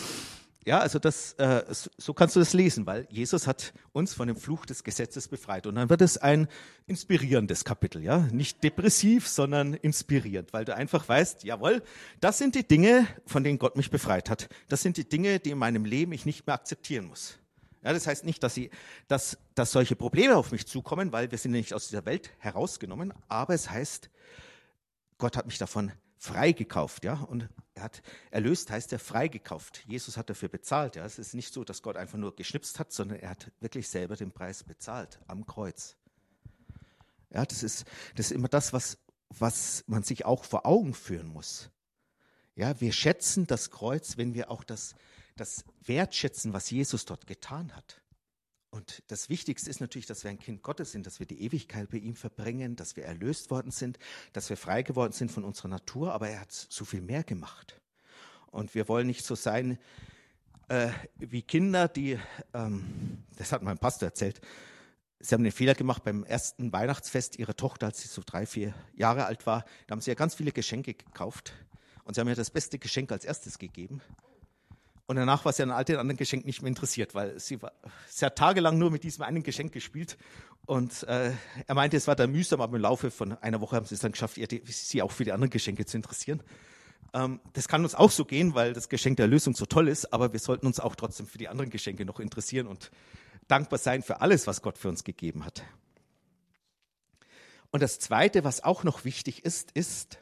Ja, 0.66 0.80
also 0.80 0.98
das, 0.98 1.34
äh, 1.34 1.64
so 1.98 2.14
kannst 2.14 2.36
du 2.36 2.40
das 2.40 2.54
lesen, 2.54 2.86
weil 2.86 3.06
Jesus 3.10 3.48
hat 3.48 3.74
uns 3.92 4.14
von 4.14 4.28
dem 4.28 4.38
Fluch 4.38 4.66
des 4.66 4.84
Gesetzes 4.84 5.28
befreit. 5.28 5.68
Und 5.68 5.76
dann 5.76 5.90
wird 5.90 6.02
es 6.02 6.18
ein 6.18 6.48
inspirierendes 6.88 7.66
Kapitel, 7.66 8.02
ja, 8.02 8.20
nicht 8.32 8.64
depressiv, 8.64 9.28
sondern 9.28 9.74
inspirierend, 9.74 10.54
weil 10.54 10.64
du 10.64 10.74
einfach 10.74 11.08
weißt, 11.08 11.44
jawohl, 11.44 11.84
das 12.22 12.38
sind 12.38 12.56
die 12.56 12.66
Dinge, 12.66 13.08
von 13.26 13.44
denen 13.44 13.60
Gott 13.60 13.76
mich 13.76 13.92
befreit 13.92 14.30
hat. 14.30 14.48
Das 14.70 14.82
sind 14.82 14.96
die 14.96 15.08
Dinge, 15.08 15.40
die 15.40 15.52
in 15.52 15.58
meinem 15.58 15.84
Leben 15.84 16.14
ich 16.14 16.26
nicht 16.26 16.48
mehr 16.48 16.56
akzeptieren 16.56 17.08
muss. 17.08 17.38
Ja, 17.84 17.92
das 17.92 18.08
heißt 18.08 18.24
nicht, 18.24 18.42
dass, 18.42 18.54
sie, 18.54 18.70
dass, 19.10 19.38
dass 19.56 19.72
solche 19.72 19.98
Probleme 19.98 20.38
auf 20.38 20.54
mich 20.54 20.66
zukommen, 20.66 21.12
weil 21.12 21.30
wir 21.30 21.38
sind 21.38 21.52
nicht 21.52 21.74
aus 21.74 21.90
dieser 21.90 22.06
Welt 22.06 22.32
herausgenommen, 22.40 23.14
aber 23.28 23.54
es 23.54 23.70
heißt, 23.70 24.10
Gott 25.18 25.36
hat 25.36 25.46
mich 25.46 25.58
davon 25.58 25.92
freigekauft, 26.18 27.04
ja, 27.04 27.16
und 27.16 27.50
er 27.76 27.84
hat 27.84 28.02
erlöst, 28.30 28.70
heißt 28.70 28.94
er 28.94 29.00
freigekauft. 29.00 29.84
Jesus 29.88 30.18
hat 30.18 30.30
dafür 30.30 30.50
bezahlt, 30.50 30.96
ja. 30.96 31.06
Es 31.06 31.18
ist 31.18 31.34
nicht 31.34 31.54
so, 31.54 31.64
dass 31.64 31.82
Gott 31.82 31.98
einfach 31.98 32.18
nur 32.18 32.36
geschnipst 32.36 32.80
hat, 32.80 32.92
sondern 32.92 33.20
er 33.20 33.32
hat 33.32 33.52
wirklich 33.60 33.90
selber 33.90 34.16
den 34.16 34.32
Preis 34.32 34.64
bezahlt 34.64 35.20
am 35.28 35.46
Kreuz. 35.46 35.98
Ja, 37.32 37.46
das 37.46 37.64
ist, 37.64 37.86
das 38.16 38.28
ist 38.28 38.32
immer 38.32 38.48
das, 38.48 38.74
was, 38.74 39.00
was 39.30 39.84
man 39.88 40.04
sich 40.04 40.26
auch 40.26 40.44
vor 40.44 40.68
Augen 40.68 40.94
führen 40.94 41.28
muss. 41.28 41.72
Ja, 42.56 42.80
wir 42.80 42.94
schätzen 42.94 43.48
das 43.48 43.72
Kreuz, 43.72 44.18
wenn 44.18 44.36
wir 44.36 44.52
auch 44.52 44.64
das, 44.64 44.94
das 45.36 45.66
wertschätzen, 45.82 46.54
was 46.54 46.70
Jesus 46.70 47.06
dort 47.06 47.26
getan 47.26 47.76
hat. 47.76 48.03
Und 48.74 49.04
das 49.10 49.30
Wichtigste 49.30 49.70
ist 49.70 49.82
natürlich, 49.82 50.08
dass 50.08 50.24
wir 50.24 50.32
ein 50.32 50.40
Kind 50.40 50.64
Gottes 50.64 50.94
sind, 50.94 51.06
dass 51.06 51.20
wir 51.20 51.28
die 51.28 51.44
Ewigkeit 51.44 51.92
bei 51.92 51.98
ihm 51.98 52.16
verbringen, 52.16 52.76
dass 52.76 52.96
wir 52.96 53.06
erlöst 53.06 53.52
worden 53.52 53.70
sind, 53.70 54.00
dass 54.34 54.50
wir 54.50 54.58
frei 54.58 54.82
geworden 54.82 55.14
sind 55.14 55.32
von 55.32 55.44
unserer 55.44 55.68
Natur, 55.68 56.12
aber 56.12 56.30
er 56.30 56.42
hat 56.42 56.52
so 56.52 56.84
viel 56.84 57.02
mehr 57.02 57.24
gemacht. 57.24 57.80
Und 58.48 58.74
wir 58.74 58.88
wollen 58.88 59.06
nicht 59.06 59.24
so 59.26 59.36
sein 59.36 59.78
äh, 60.70 60.90
wie 61.18 61.44
Kinder, 61.44 61.88
die, 61.88 62.18
ähm, 62.56 63.24
das 63.38 63.52
hat 63.52 63.62
mein 63.62 63.78
Pastor 63.78 64.08
erzählt, 64.08 64.42
sie 65.20 65.36
haben 65.36 65.44
den 65.44 65.54
Fehler 65.54 65.76
gemacht 65.76 66.04
beim 66.04 66.24
ersten 66.24 66.74
Weihnachtsfest 66.74 67.38
ihrer 67.38 67.56
Tochter, 67.56 67.86
als 67.86 68.02
sie 68.02 68.08
so 68.08 68.24
drei, 68.26 68.48
vier 68.48 68.74
Jahre 68.96 69.28
alt 69.28 69.46
war. 69.46 69.66
Da 69.86 69.92
haben 69.92 70.02
sie 70.02 70.10
ja 70.10 70.16
ganz 70.16 70.34
viele 70.34 70.52
Geschenke 70.52 70.96
gekauft 70.96 71.54
und 72.06 72.16
sie 72.16 72.22
haben 72.22 72.28
ihr 72.28 72.34
das 72.34 72.50
beste 72.50 72.80
Geschenk 72.80 73.12
als 73.12 73.24
erstes 73.24 73.60
gegeben. 73.60 74.02
Und 75.06 75.18
danach 75.18 75.44
war 75.44 75.52
sie 75.52 75.64
an 75.64 75.72
all 75.72 75.84
den 75.84 75.98
anderen 75.98 76.18
Geschenken 76.18 76.48
nicht 76.48 76.62
mehr 76.62 76.70
interessiert, 76.70 77.14
weil 77.14 77.38
sie, 77.40 77.62
war, 77.62 77.74
sie 78.08 78.26
hat 78.26 78.38
tagelang 78.38 78.78
nur 78.78 78.90
mit 78.90 79.04
diesem 79.04 79.24
einen 79.24 79.44
Geschenk 79.44 79.74
gespielt. 79.74 80.18
Und 80.66 81.04
äh, 81.04 81.32
er 81.68 81.76
meinte, 81.76 81.98
es 81.98 82.08
war 82.08 82.16
da 82.16 82.26
mühsam, 82.26 82.62
aber 82.62 82.78
im 82.78 82.82
Laufe 82.82 83.12
von 83.12 83.34
einer 83.40 83.60
Woche 83.60 83.76
haben 83.76 83.86
sie 83.86 83.96
es 83.96 84.02
dann 84.02 84.14
geschafft, 84.14 84.38
ihr, 84.38 84.48
sie 84.66 85.02
auch 85.02 85.12
für 85.12 85.26
die 85.26 85.34
anderen 85.34 85.50
Geschenke 85.50 85.86
zu 85.86 85.98
interessieren. 85.98 86.42
Ähm, 87.14 87.42
das 87.52 87.68
kann 87.68 87.84
uns 87.84 87.96
auch 87.96 88.12
so 88.12 88.24
gehen, 88.24 88.56
weil 88.56 88.72
das 88.72 88.88
Geschenk 88.88 89.18
der 89.18 89.26
Erlösung 89.26 89.56
so 89.56 89.66
toll 89.66 89.90
ist, 89.90 90.14
aber 90.14 90.32
wir 90.32 90.40
sollten 90.40 90.66
uns 90.66 90.80
auch 90.80 90.96
trotzdem 90.96 91.28
für 91.28 91.38
die 91.38 91.50
anderen 91.50 91.70
Geschenke 91.70 92.06
noch 92.06 92.22
interessieren 92.22 92.68
und 92.68 92.90
dankbar 93.50 93.80
sein 93.80 94.04
für 94.04 94.22
alles, 94.22 94.48
was 94.48 94.62
Gott 94.62 94.78
für 94.78 94.88
uns 94.88 95.04
gegeben 95.04 95.44
hat. 95.44 95.64
Und 97.72 97.82
das 97.82 98.00
Zweite, 98.00 98.44
was 98.44 98.64
auch 98.64 98.84
noch 98.84 99.04
wichtig 99.04 99.44
ist, 99.44 99.72
ist, 99.72 100.20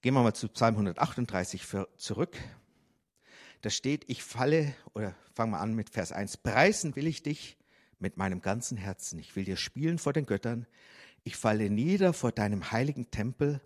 gehen 0.00 0.14
wir 0.14 0.22
mal 0.22 0.34
zu 0.34 0.48
Psalm 0.48 0.74
138 0.74 1.64
für, 1.64 1.88
zurück. 1.96 2.36
Da 3.60 3.70
steht, 3.70 4.04
ich 4.08 4.22
falle, 4.22 4.72
oder 4.94 5.14
fangen 5.34 5.52
wir 5.52 5.60
an 5.60 5.74
mit 5.74 5.90
Vers 5.90 6.12
1, 6.12 6.36
preisen 6.38 6.94
will 6.94 7.06
ich 7.06 7.22
dich 7.22 7.56
mit 7.98 8.16
meinem 8.16 8.40
ganzen 8.40 8.76
Herzen. 8.76 9.18
Ich 9.18 9.34
will 9.34 9.44
dir 9.44 9.56
spielen 9.56 9.98
vor 9.98 10.12
den 10.12 10.26
Göttern. 10.26 10.66
Ich 11.24 11.36
falle 11.36 11.68
nieder 11.68 12.12
vor 12.12 12.30
deinem 12.30 12.70
heiligen 12.70 13.10
Tempel 13.10 13.60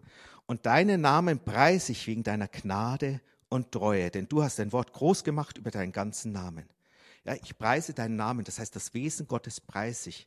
und 0.46 0.66
deinen 0.66 1.02
Namen 1.02 1.38
preise 1.38 1.92
ich 1.92 2.06
wegen 2.06 2.22
deiner 2.22 2.48
Gnade 2.48 3.20
und 3.48 3.70
Treue, 3.72 4.10
denn 4.10 4.28
du 4.28 4.42
hast 4.42 4.58
dein 4.58 4.72
Wort 4.72 4.92
groß 4.92 5.24
gemacht 5.24 5.58
über 5.58 5.70
deinen 5.70 5.92
ganzen 5.92 6.32
Namen. 6.32 6.66
Ja, 7.24 7.34
ich 7.34 7.56
preise 7.58 7.92
deinen 7.92 8.16
Namen, 8.16 8.44
das 8.44 8.58
heißt, 8.58 8.74
das 8.74 8.94
Wesen 8.94 9.28
Gottes 9.28 9.60
preise 9.60 10.08
ich. 10.08 10.26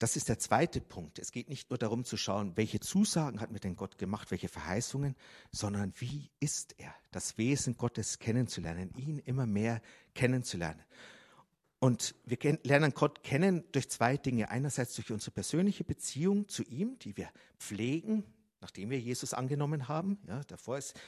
Das 0.00 0.16
ist 0.16 0.30
der 0.30 0.38
zweite 0.38 0.80
Punkt. 0.80 1.18
Es 1.18 1.30
geht 1.30 1.50
nicht 1.50 1.68
nur 1.68 1.76
darum 1.76 2.06
zu 2.06 2.16
schauen, 2.16 2.56
welche 2.56 2.80
Zusagen 2.80 3.38
hat 3.38 3.52
mir 3.52 3.60
denn 3.60 3.76
Gott 3.76 3.98
gemacht, 3.98 4.30
welche 4.30 4.48
Verheißungen, 4.48 5.14
sondern 5.52 5.92
wie 5.98 6.30
ist 6.40 6.74
er, 6.78 6.94
das 7.10 7.36
Wesen 7.36 7.76
Gottes 7.76 8.18
kennenzulernen, 8.18 8.94
ihn 8.96 9.18
immer 9.18 9.44
mehr 9.44 9.82
kennenzulernen. 10.14 10.82
Und 11.80 12.14
wir 12.24 12.38
lernen 12.62 12.94
Gott 12.94 13.22
kennen 13.22 13.62
durch 13.72 13.90
zwei 13.90 14.16
Dinge. 14.16 14.48
Einerseits 14.48 14.94
durch 14.94 15.12
unsere 15.12 15.32
persönliche 15.32 15.84
Beziehung 15.84 16.48
zu 16.48 16.62
ihm, 16.62 16.98
die 17.00 17.18
wir 17.18 17.28
pflegen, 17.58 18.24
nachdem 18.62 18.88
wir 18.88 18.98
Jesus 18.98 19.34
angenommen 19.34 19.86
haben. 19.86 20.18
Ja, 20.26 20.40
davor 20.44 20.78
ist, 20.78 20.98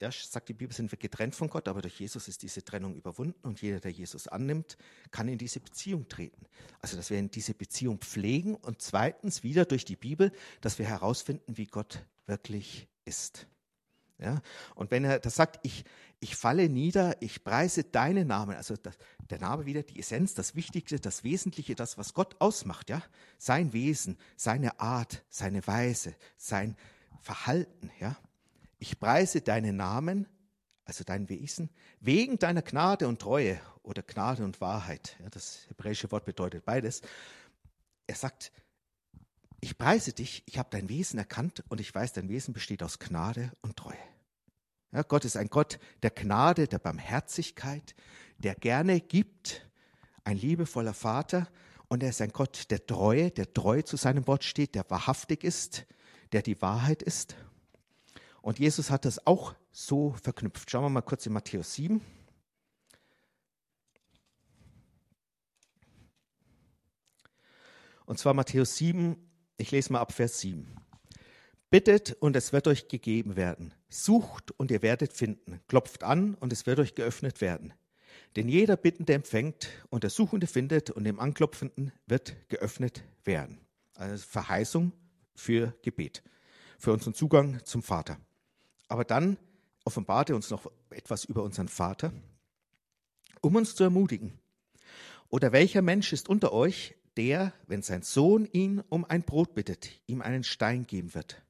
ja, 0.00 0.10
sagt 0.12 0.48
die 0.48 0.54
Bibel, 0.54 0.74
sind 0.74 0.92
wir 0.92 0.98
getrennt 0.98 1.34
von 1.34 1.48
Gott, 1.48 1.68
aber 1.68 1.82
durch 1.82 1.98
Jesus 1.98 2.28
ist 2.28 2.42
diese 2.42 2.64
Trennung 2.64 2.94
überwunden 2.94 3.46
und 3.46 3.60
jeder, 3.60 3.80
der 3.80 3.90
Jesus 3.90 4.28
annimmt, 4.28 4.76
kann 5.10 5.28
in 5.28 5.38
diese 5.38 5.60
Beziehung 5.60 6.08
treten. 6.08 6.46
Also, 6.80 6.96
dass 6.96 7.10
wir 7.10 7.18
in 7.18 7.30
diese 7.30 7.54
Beziehung 7.54 7.98
pflegen 7.98 8.54
und 8.54 8.80
zweitens 8.80 9.42
wieder 9.42 9.64
durch 9.64 9.84
die 9.84 9.96
Bibel, 9.96 10.32
dass 10.60 10.78
wir 10.78 10.86
herausfinden, 10.86 11.56
wie 11.56 11.66
Gott 11.66 12.04
wirklich 12.26 12.86
ist. 13.04 13.46
Ja? 14.18 14.40
Und 14.74 14.90
wenn 14.90 15.04
er 15.04 15.18
das 15.18 15.34
sagt, 15.34 15.58
ich, 15.62 15.84
ich 16.20 16.36
falle 16.36 16.68
nieder, 16.68 17.16
ich 17.20 17.44
preise 17.44 17.84
deinen 17.84 18.28
Namen, 18.28 18.56
also 18.56 18.76
das, 18.76 18.98
der 19.30 19.38
Name 19.38 19.66
wieder, 19.66 19.82
die 19.82 19.98
Essenz, 19.98 20.34
das 20.34 20.54
Wichtigste, 20.54 21.00
das 21.00 21.24
Wesentliche, 21.24 21.74
das, 21.74 21.98
was 21.98 22.14
Gott 22.14 22.36
ausmacht, 22.40 22.90
ja, 22.90 23.02
sein 23.38 23.72
Wesen, 23.72 24.18
seine 24.36 24.80
Art, 24.80 25.24
seine 25.28 25.66
Weise, 25.66 26.14
sein 26.36 26.76
Verhalten, 27.20 27.90
ja. 28.00 28.16
Ich 28.78 28.98
preise 29.00 29.40
deinen 29.40 29.76
Namen, 29.76 30.26
also 30.84 31.04
dein 31.04 31.28
Wesen, 31.28 31.70
wegen 32.00 32.38
deiner 32.38 32.62
Gnade 32.62 33.08
und 33.08 33.20
Treue 33.20 33.60
oder 33.82 34.02
Gnade 34.02 34.44
und 34.44 34.60
Wahrheit. 34.60 35.16
Ja, 35.20 35.28
das 35.30 35.66
hebräische 35.68 36.10
Wort 36.12 36.24
bedeutet 36.24 36.64
beides. 36.64 37.02
Er 38.06 38.14
sagt, 38.14 38.52
ich 39.60 39.76
preise 39.76 40.12
dich, 40.12 40.44
ich 40.46 40.58
habe 40.58 40.68
dein 40.70 40.88
Wesen 40.88 41.18
erkannt 41.18 41.64
und 41.68 41.80
ich 41.80 41.92
weiß, 41.92 42.12
dein 42.12 42.28
Wesen 42.28 42.54
besteht 42.54 42.82
aus 42.82 42.98
Gnade 42.98 43.52
und 43.60 43.76
Treue. 43.76 43.98
Ja, 44.92 45.02
Gott 45.02 45.24
ist 45.24 45.36
ein 45.36 45.48
Gott 45.48 45.78
der 46.02 46.10
Gnade, 46.10 46.68
der 46.68 46.78
Barmherzigkeit, 46.78 47.94
der 48.38 48.54
gerne 48.54 49.00
gibt, 49.00 49.68
ein 50.24 50.36
liebevoller 50.36 50.94
Vater 50.94 51.48
und 51.88 52.02
er 52.02 52.10
ist 52.10 52.22
ein 52.22 52.32
Gott 52.32 52.70
der 52.70 52.86
Treue, 52.86 53.30
der 53.30 53.52
treu 53.52 53.82
zu 53.82 53.96
seinem 53.96 54.26
Wort 54.26 54.44
steht, 54.44 54.74
der 54.74 54.88
wahrhaftig 54.88 55.42
ist, 55.42 55.86
der 56.32 56.42
die 56.42 56.60
Wahrheit 56.62 57.02
ist. 57.02 57.34
Und 58.42 58.58
Jesus 58.58 58.90
hat 58.90 59.04
das 59.04 59.26
auch 59.26 59.54
so 59.70 60.14
verknüpft. 60.22 60.70
Schauen 60.70 60.84
wir 60.84 60.88
mal 60.88 61.02
kurz 61.02 61.26
in 61.26 61.32
Matthäus 61.32 61.74
7. 61.74 62.00
Und 68.06 68.18
zwar 68.18 68.32
Matthäus 68.32 68.76
7, 68.76 69.16
ich 69.58 69.70
lese 69.70 69.92
mal 69.92 70.00
ab 70.00 70.12
Vers 70.12 70.40
7. 70.40 70.66
Bittet 71.70 72.16
und 72.20 72.36
es 72.36 72.54
wird 72.54 72.66
euch 72.66 72.88
gegeben 72.88 73.36
werden. 73.36 73.74
Sucht 73.90 74.52
und 74.52 74.70
ihr 74.70 74.80
werdet 74.80 75.12
finden. 75.12 75.60
Klopft 75.68 76.04
an 76.04 76.34
und 76.34 76.52
es 76.52 76.64
wird 76.64 76.78
euch 76.78 76.94
geöffnet 76.94 77.42
werden. 77.42 77.74
Denn 78.36 78.48
jeder 78.48 78.76
Bittende 78.76 79.12
empfängt 79.12 79.68
und 79.90 80.04
der 80.04 80.10
Suchende 80.10 80.46
findet 80.46 80.90
und 80.90 81.04
dem 81.04 81.20
Anklopfenden 81.20 81.92
wird 82.06 82.36
geöffnet 82.48 83.04
werden. 83.24 83.60
Also 83.94 84.24
Verheißung 84.26 84.92
für 85.34 85.74
Gebet, 85.82 86.22
für 86.78 86.92
unseren 86.92 87.14
Zugang 87.14 87.62
zum 87.64 87.82
Vater. 87.82 88.18
Aber 88.88 89.04
dann 89.04 89.36
offenbart 89.84 90.30
er 90.30 90.36
uns 90.36 90.50
noch 90.50 90.70
etwas 90.90 91.24
über 91.24 91.42
unseren 91.42 91.68
Vater, 91.68 92.12
um 93.40 93.56
uns 93.56 93.74
zu 93.74 93.84
ermutigen. 93.84 94.32
Oder 95.28 95.52
welcher 95.52 95.82
Mensch 95.82 96.12
ist 96.12 96.28
unter 96.28 96.52
euch, 96.52 96.94
der, 97.16 97.52
wenn 97.66 97.82
sein 97.82 98.02
Sohn 98.02 98.46
ihn 98.46 98.80
um 98.88 99.04
ein 99.04 99.22
Brot 99.22 99.54
bittet, 99.54 99.90
ihm 100.06 100.22
einen 100.22 100.44
Stein 100.44 100.86
geben 100.86 101.14
wird? 101.14 101.42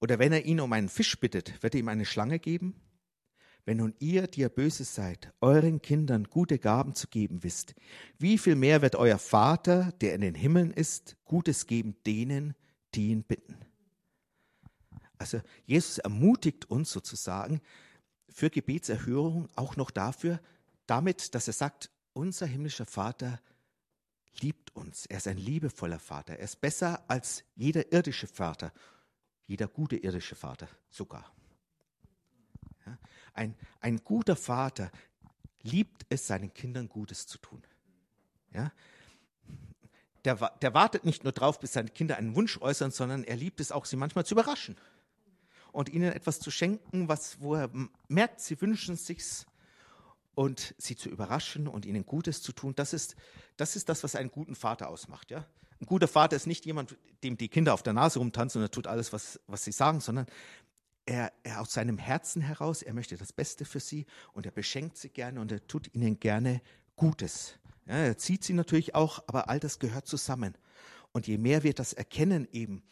Oder 0.00 0.18
wenn 0.18 0.32
er 0.32 0.44
ihn 0.44 0.60
um 0.60 0.72
einen 0.72 0.88
Fisch 0.88 1.18
bittet, 1.20 1.62
wird 1.62 1.74
er 1.74 1.80
ihm 1.80 1.88
eine 1.88 2.04
Schlange 2.04 2.38
geben? 2.38 2.74
Wenn 3.64 3.76
nun 3.76 3.94
ihr, 4.00 4.26
die 4.26 4.40
ihr 4.40 4.48
böse 4.48 4.82
seid, 4.82 5.32
euren 5.40 5.80
Kindern 5.80 6.24
gute 6.24 6.58
Gaben 6.58 6.94
zu 6.94 7.06
geben 7.06 7.44
wisst, 7.44 7.74
wie 8.18 8.36
viel 8.36 8.56
mehr 8.56 8.82
wird 8.82 8.96
euer 8.96 9.18
Vater, 9.18 9.92
der 10.00 10.14
in 10.14 10.20
den 10.20 10.34
Himmeln 10.34 10.72
ist, 10.72 11.16
Gutes 11.24 11.66
geben 11.66 11.96
denen, 12.04 12.54
die 12.94 13.10
ihn 13.10 13.22
bitten? 13.22 13.56
Also 15.22 15.40
Jesus 15.66 15.98
ermutigt 15.98 16.68
uns 16.68 16.90
sozusagen 16.90 17.60
für 18.28 18.50
Gebetserhörung 18.50 19.48
auch 19.54 19.76
noch 19.76 19.92
dafür, 19.92 20.40
damit, 20.86 21.36
dass 21.36 21.46
er 21.46 21.52
sagt, 21.52 21.90
unser 22.12 22.44
himmlischer 22.44 22.86
Vater 22.86 23.40
liebt 24.40 24.74
uns. 24.74 25.06
Er 25.06 25.18
ist 25.18 25.28
ein 25.28 25.38
liebevoller 25.38 26.00
Vater. 26.00 26.38
Er 26.38 26.44
ist 26.44 26.60
besser 26.60 27.04
als 27.06 27.44
jeder 27.54 27.92
irdische 27.92 28.26
Vater, 28.26 28.72
jeder 29.46 29.68
gute 29.68 29.96
irdische 29.96 30.34
Vater 30.34 30.68
sogar. 30.90 31.32
Ja, 32.84 32.98
ein, 33.32 33.54
ein 33.78 33.98
guter 33.98 34.34
Vater 34.34 34.90
liebt 35.62 36.04
es, 36.08 36.26
seinen 36.26 36.52
Kindern 36.52 36.88
Gutes 36.88 37.28
zu 37.28 37.38
tun. 37.38 37.62
Ja, 38.52 38.72
der, 40.24 40.34
der 40.60 40.74
wartet 40.74 41.04
nicht 41.04 41.22
nur 41.22 41.32
drauf, 41.32 41.60
bis 41.60 41.74
seine 41.74 41.90
Kinder 41.90 42.16
einen 42.16 42.34
Wunsch 42.34 42.60
äußern, 42.60 42.90
sondern 42.90 43.22
er 43.22 43.36
liebt 43.36 43.60
es 43.60 43.70
auch, 43.70 43.84
sie 43.84 43.96
manchmal 43.96 44.26
zu 44.26 44.34
überraschen 44.34 44.76
und 45.72 45.88
ihnen 45.88 46.12
etwas 46.12 46.38
zu 46.38 46.50
schenken, 46.50 47.08
was, 47.08 47.40
wo 47.40 47.54
er 47.54 47.70
merkt, 48.08 48.40
sie 48.40 48.60
wünschen 48.60 48.96
sich's 48.96 49.46
und 50.34 50.74
sie 50.78 50.96
zu 50.96 51.08
überraschen 51.08 51.68
und 51.68 51.84
ihnen 51.84 52.06
Gutes 52.06 52.42
zu 52.42 52.52
tun, 52.52 52.74
das 52.74 52.92
ist, 52.92 53.16
das 53.56 53.76
ist 53.76 53.88
das, 53.88 54.04
was 54.04 54.14
einen 54.14 54.30
guten 54.30 54.54
Vater 54.54 54.88
ausmacht. 54.88 55.30
Ja? 55.30 55.46
Ein 55.80 55.86
guter 55.86 56.08
Vater 56.08 56.36
ist 56.36 56.46
nicht 56.46 56.64
jemand, 56.64 56.96
dem 57.22 57.36
die 57.36 57.48
Kinder 57.48 57.74
auf 57.74 57.82
der 57.82 57.92
Nase 57.92 58.18
rumtanzen 58.18 58.60
und 58.60 58.66
er 58.66 58.70
tut 58.70 58.86
alles, 58.86 59.12
was, 59.12 59.40
was 59.46 59.64
sie 59.64 59.72
sagen, 59.72 60.00
sondern 60.00 60.26
er, 61.06 61.32
er 61.42 61.60
aus 61.60 61.72
seinem 61.72 61.98
Herzen 61.98 62.40
heraus, 62.40 62.82
er 62.82 62.94
möchte 62.94 63.16
das 63.16 63.32
Beste 63.32 63.64
für 63.64 63.80
sie 63.80 64.06
und 64.32 64.46
er 64.46 64.52
beschenkt 64.52 64.96
sie 64.96 65.08
gerne 65.08 65.40
und 65.40 65.50
er 65.50 65.66
tut 65.66 65.92
ihnen 65.94 66.20
gerne 66.20 66.62
Gutes. 66.96 67.58
Ja, 67.86 67.94
er 67.94 68.16
zieht 68.16 68.44
sie 68.44 68.52
natürlich 68.52 68.94
auch, 68.94 69.24
aber 69.26 69.48
all 69.48 69.58
das 69.58 69.78
gehört 69.78 70.06
zusammen. 70.06 70.56
Und 71.12 71.26
je 71.26 71.36
mehr 71.36 71.62
wir 71.62 71.74
das 71.74 71.92
erkennen 71.92 72.46
eben, 72.52 72.82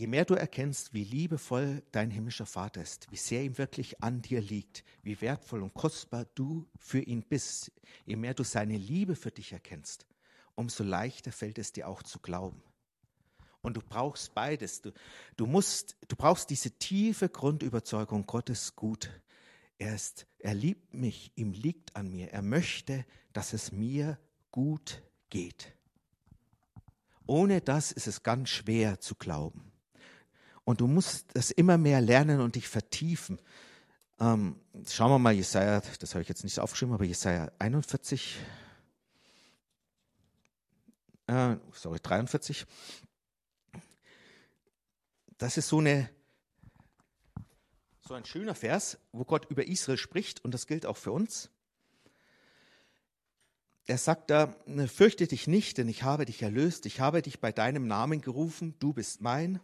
Je 0.00 0.06
mehr 0.06 0.24
du 0.24 0.32
erkennst, 0.32 0.94
wie 0.94 1.04
liebevoll 1.04 1.82
dein 1.92 2.10
himmlischer 2.10 2.46
Vater 2.46 2.80
ist, 2.80 3.06
wie 3.10 3.18
sehr 3.18 3.44
ihm 3.44 3.58
wirklich 3.58 4.02
an 4.02 4.22
dir 4.22 4.40
liegt, 4.40 4.82
wie 5.02 5.20
wertvoll 5.20 5.62
und 5.62 5.74
kostbar 5.74 6.24
du 6.34 6.66
für 6.78 7.00
ihn 7.00 7.22
bist, 7.22 7.70
je 8.06 8.16
mehr 8.16 8.32
du 8.32 8.42
seine 8.42 8.78
Liebe 8.78 9.14
für 9.14 9.30
dich 9.30 9.52
erkennst, 9.52 10.06
umso 10.54 10.84
leichter 10.84 11.32
fällt 11.32 11.58
es 11.58 11.74
dir 11.74 11.86
auch 11.86 12.02
zu 12.02 12.18
glauben. 12.18 12.62
Und 13.60 13.76
du 13.76 13.82
brauchst 13.86 14.32
beides. 14.32 14.80
Du, 14.80 14.92
du 15.36 15.44
musst, 15.44 15.98
du 16.08 16.16
brauchst 16.16 16.48
diese 16.48 16.70
tiefe 16.70 17.28
Grundüberzeugung, 17.28 18.24
Gottes 18.24 18.74
gut. 18.74 19.10
Er 19.76 19.94
ist, 19.94 20.26
er 20.38 20.54
liebt 20.54 20.94
mich, 20.94 21.30
ihm 21.34 21.52
liegt 21.52 21.94
an 21.94 22.10
mir. 22.10 22.32
Er 22.32 22.40
möchte, 22.40 23.04
dass 23.34 23.52
es 23.52 23.70
mir 23.70 24.18
gut 24.50 25.02
geht. 25.28 25.74
Ohne 27.26 27.60
das 27.60 27.92
ist 27.92 28.06
es 28.06 28.22
ganz 28.22 28.48
schwer 28.48 28.98
zu 28.98 29.14
glauben. 29.14 29.69
Und 30.64 30.80
du 30.80 30.86
musst 30.86 31.26
das 31.34 31.50
immer 31.50 31.78
mehr 31.78 32.00
lernen 32.00 32.40
und 32.40 32.54
dich 32.54 32.68
vertiefen. 32.68 33.40
Ähm, 34.20 34.56
schauen 34.86 35.10
wir 35.10 35.18
mal, 35.18 35.32
Jesaja, 35.32 35.80
das 35.98 36.14
habe 36.14 36.22
ich 36.22 36.28
jetzt 36.28 36.44
nicht 36.44 36.58
aufgeschrieben, 36.60 36.94
aber 36.94 37.04
Jesaja 37.04 37.50
41, 37.58 38.38
äh, 41.26 41.56
sorry, 41.72 41.98
43. 42.02 42.66
Das 45.38 45.56
ist 45.56 45.68
so 45.68 45.78
eine, 45.78 46.10
so 48.06 48.12
ein 48.12 48.26
schöner 48.26 48.54
Vers, 48.54 48.98
wo 49.12 49.24
Gott 49.24 49.50
über 49.50 49.66
Israel 49.66 49.96
spricht 49.96 50.44
und 50.44 50.52
das 50.52 50.66
gilt 50.66 50.84
auch 50.84 50.98
für 50.98 51.12
uns. 51.12 51.50
Er 53.86 53.96
sagt 53.96 54.30
da, 54.30 54.54
fürchte 54.86 55.26
dich 55.26 55.46
nicht, 55.46 55.78
denn 55.78 55.88
ich 55.88 56.02
habe 56.02 56.26
dich 56.26 56.42
erlöst, 56.42 56.84
ich 56.84 57.00
habe 57.00 57.22
dich 57.22 57.40
bei 57.40 57.52
deinem 57.52 57.86
Namen 57.86 58.20
gerufen, 58.20 58.74
du 58.78 58.92
bist 58.92 59.20
mein. 59.22 59.60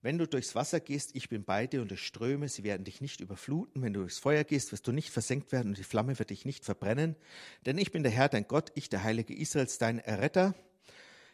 Wenn 0.00 0.18
du 0.18 0.28
durchs 0.28 0.54
Wasser 0.54 0.78
gehst, 0.78 1.16
ich 1.16 1.28
bin 1.28 1.42
bei 1.44 1.66
dir 1.66 1.82
und 1.82 1.90
durch 1.90 2.06
Ströme, 2.06 2.48
sie 2.48 2.62
werden 2.62 2.84
dich 2.84 3.00
nicht 3.00 3.20
überfluten. 3.20 3.82
Wenn 3.82 3.92
du 3.92 4.00
durchs 4.00 4.18
Feuer 4.18 4.44
gehst, 4.44 4.70
wirst 4.70 4.86
du 4.86 4.92
nicht 4.92 5.10
versenkt 5.10 5.50
werden 5.50 5.68
und 5.70 5.78
die 5.78 5.84
Flamme 5.84 6.18
wird 6.18 6.30
dich 6.30 6.44
nicht 6.44 6.64
verbrennen. 6.64 7.16
Denn 7.66 7.78
ich 7.78 7.90
bin 7.90 8.04
der 8.04 8.12
Herr, 8.12 8.28
dein 8.28 8.46
Gott, 8.46 8.70
ich, 8.74 8.88
der 8.88 9.02
Heilige 9.02 9.34
Israels, 9.34 9.78
dein 9.78 9.98
Erretter. 9.98 10.54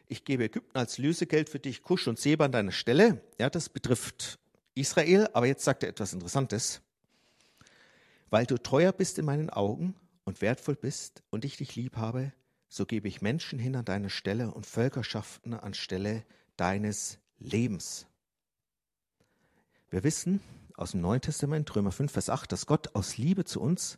Ich 0.06 0.24
gebe 0.24 0.44
Ägypten 0.44 0.78
als 0.78 0.96
Lösegeld 0.96 1.50
für 1.50 1.58
dich, 1.58 1.82
Kusch 1.82 2.08
und 2.08 2.18
Seba 2.18 2.46
an 2.46 2.52
deiner 2.52 2.72
Stelle. 2.72 3.20
Ja, 3.38 3.50
das 3.50 3.68
betrifft 3.68 4.38
Israel, 4.74 5.28
aber 5.34 5.46
jetzt 5.46 5.64
sagt 5.64 5.82
er 5.82 5.90
etwas 5.90 6.14
Interessantes. 6.14 6.80
Weil 8.30 8.46
du 8.46 8.56
teuer 8.56 8.92
bist 8.92 9.18
in 9.18 9.26
meinen 9.26 9.50
Augen 9.50 9.94
und 10.24 10.40
wertvoll 10.40 10.76
bist 10.76 11.22
und 11.30 11.44
ich 11.44 11.58
dich 11.58 11.76
lieb 11.76 11.96
habe, 11.98 12.32
so 12.68 12.86
gebe 12.86 13.08
ich 13.08 13.20
Menschen 13.20 13.58
hin 13.58 13.76
an 13.76 13.84
deine 13.84 14.10
Stelle 14.10 14.52
und 14.52 14.66
Völkerschaften 14.66 15.52
anstelle 15.52 16.24
deines 16.56 17.18
Lebens. 17.38 18.06
Wir 19.94 20.02
wissen 20.02 20.40
aus 20.76 20.90
dem 20.90 21.02
Neuen 21.02 21.20
Testament, 21.20 21.72
Römer 21.76 21.92
5, 21.92 22.10
Vers 22.10 22.28
8, 22.28 22.50
dass 22.50 22.66
Gott 22.66 22.96
aus 22.96 23.16
Liebe 23.16 23.44
zu 23.44 23.60
uns 23.60 23.96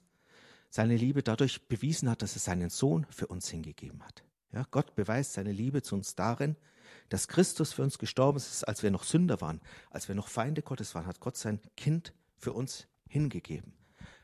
seine 0.69 0.95
Liebe 0.95 1.23
dadurch 1.23 1.69
bewiesen 1.69 2.11
hat, 2.11 2.21
dass 2.21 2.37
er 2.37 2.41
seinen 2.41 2.69
Sohn 2.69 3.07
für 3.09 3.29
uns 3.29 3.49
hingegeben 3.49 4.05
hat. 4.05 4.23
Ja, 4.53 4.67
Gott 4.71 4.95
beweist 4.95 5.33
seine 5.33 5.53
Liebe 5.53 5.81
zu 5.81 5.95
uns 5.95 6.15
darin, 6.15 6.55
dass 7.09 7.29
Christus 7.29 7.73
für 7.73 7.83
uns 7.83 7.97
gestorben 7.97 8.37
ist, 8.37 8.69
als 8.69 8.83
wir 8.83 8.91
noch 8.91 9.05
Sünder 9.05 9.41
waren, 9.41 9.63
als 9.89 10.07
wir 10.07 10.15
noch 10.15 10.29
Feinde 10.29 10.61
Gottes 10.61 10.95
waren, 10.95 11.07
hat 11.07 11.21
Gott 11.21 11.39
sein 11.39 11.63
Kind 11.79 12.13
für 12.37 12.53
uns 12.53 12.89
hingegeben, 13.09 13.73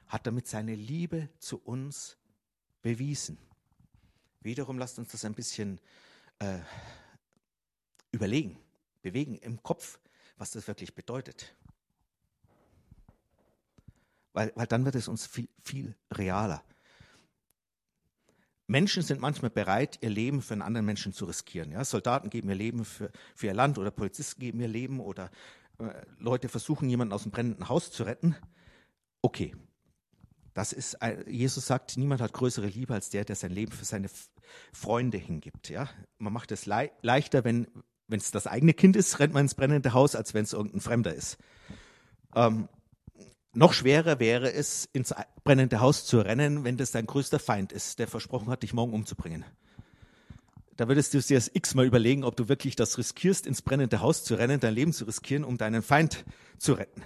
hat 0.08 0.26
damit 0.26 0.48
seine 0.48 0.74
Liebe 0.74 1.30
zu 1.38 1.56
uns 1.56 2.18
bewiesen. 2.82 3.38
Wiederum 4.42 4.78
lasst 4.78 4.98
uns 4.98 5.12
das 5.12 5.24
ein 5.24 5.32
bisschen 5.32 5.80
äh, 6.38 6.58
überlegen, 8.11 8.58
bewegen 9.00 9.38
im 9.38 9.62
Kopf, 9.62 9.98
was 10.37 10.50
das 10.50 10.68
wirklich 10.68 10.94
bedeutet 10.94 11.54
weil, 14.32 14.52
weil 14.54 14.66
dann 14.66 14.84
wird 14.84 14.94
es 14.94 15.08
uns 15.08 15.26
viel, 15.26 15.48
viel 15.62 15.96
realer. 16.12 16.62
Menschen 18.66 19.02
sind 19.02 19.20
manchmal 19.20 19.50
bereit, 19.50 19.98
ihr 20.00 20.10
Leben 20.10 20.40
für 20.40 20.54
einen 20.54 20.62
anderen 20.62 20.86
Menschen 20.86 21.12
zu 21.12 21.26
riskieren. 21.26 21.72
Ja? 21.72 21.84
Soldaten 21.84 22.30
geben 22.30 22.48
ihr 22.48 22.54
Leben 22.54 22.84
für, 22.84 23.10
für 23.34 23.48
ihr 23.48 23.54
Land 23.54 23.78
oder 23.78 23.90
Polizisten 23.90 24.40
geben 24.40 24.60
ihr 24.60 24.68
Leben 24.68 25.00
oder 25.00 25.30
äh, 25.78 25.90
Leute 26.18 26.48
versuchen, 26.48 26.88
jemanden 26.88 27.12
aus 27.12 27.24
dem 27.24 27.32
brennenden 27.32 27.68
Haus 27.68 27.90
zu 27.90 28.04
retten. 28.04 28.36
Okay, 29.20 29.54
das 30.54 30.72
ist, 30.72 30.98
Jesus 31.26 31.66
sagt, 31.66 31.96
niemand 31.96 32.20
hat 32.20 32.32
größere 32.32 32.66
Liebe 32.66 32.94
als 32.94 33.10
der, 33.10 33.24
der 33.24 33.36
sein 33.36 33.52
Leben 33.52 33.72
für 33.72 33.84
seine 33.84 34.08
Freunde 34.72 35.16
hingibt. 35.16 35.68
Ja? 35.70 35.88
Man 36.18 36.32
macht 36.32 36.52
es 36.52 36.66
le 36.66 36.90
leichter, 37.00 37.44
wenn 37.44 37.66
es 38.08 38.30
das 38.30 38.46
eigene 38.46 38.74
Kind 38.74 38.96
ist, 38.96 39.18
rennt 39.18 39.32
man 39.32 39.44
ins 39.44 39.54
brennende 39.54 39.94
Haus, 39.94 40.14
als 40.14 40.34
wenn 40.34 40.44
es 40.44 40.52
irgendein 40.52 40.80
Fremder 40.80 41.14
ist. 41.14 41.38
Ähm, 42.34 42.68
noch 43.54 43.72
schwerer 43.72 44.18
wäre 44.18 44.52
es, 44.52 44.88
ins 44.92 45.14
brennende 45.44 45.80
Haus 45.80 46.04
zu 46.06 46.20
rennen, 46.20 46.64
wenn 46.64 46.76
das 46.76 46.90
dein 46.90 47.06
größter 47.06 47.38
Feind 47.38 47.72
ist, 47.72 47.98
der 47.98 48.08
versprochen 48.08 48.48
hat, 48.48 48.62
dich 48.62 48.72
morgen 48.72 48.92
umzubringen. 48.92 49.44
Da 50.76 50.88
würdest 50.88 51.12
du 51.12 51.20
dir 51.20 51.36
das 51.36 51.50
x-mal 51.52 51.84
überlegen, 51.84 52.24
ob 52.24 52.34
du 52.34 52.48
wirklich 52.48 52.76
das 52.76 52.96
riskierst, 52.96 53.46
ins 53.46 53.60
brennende 53.60 54.00
Haus 54.00 54.24
zu 54.24 54.34
rennen, 54.34 54.58
dein 54.58 54.74
Leben 54.74 54.92
zu 54.92 55.04
riskieren, 55.04 55.44
um 55.44 55.58
deinen 55.58 55.82
Feind 55.82 56.24
zu 56.58 56.72
retten. 56.72 57.02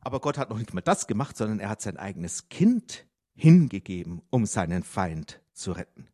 Aber 0.00 0.20
Gott 0.20 0.36
hat 0.38 0.50
noch 0.50 0.58
nicht 0.58 0.74
mal 0.74 0.82
das 0.82 1.06
gemacht, 1.06 1.36
sondern 1.36 1.60
er 1.60 1.70
hat 1.70 1.80
sein 1.80 1.96
eigenes 1.96 2.48
Kind 2.50 3.06
hingegeben, 3.34 4.22
um 4.30 4.44
seinen 4.44 4.82
Feind 4.82 5.40
zu 5.54 5.72
retten. 5.72 6.08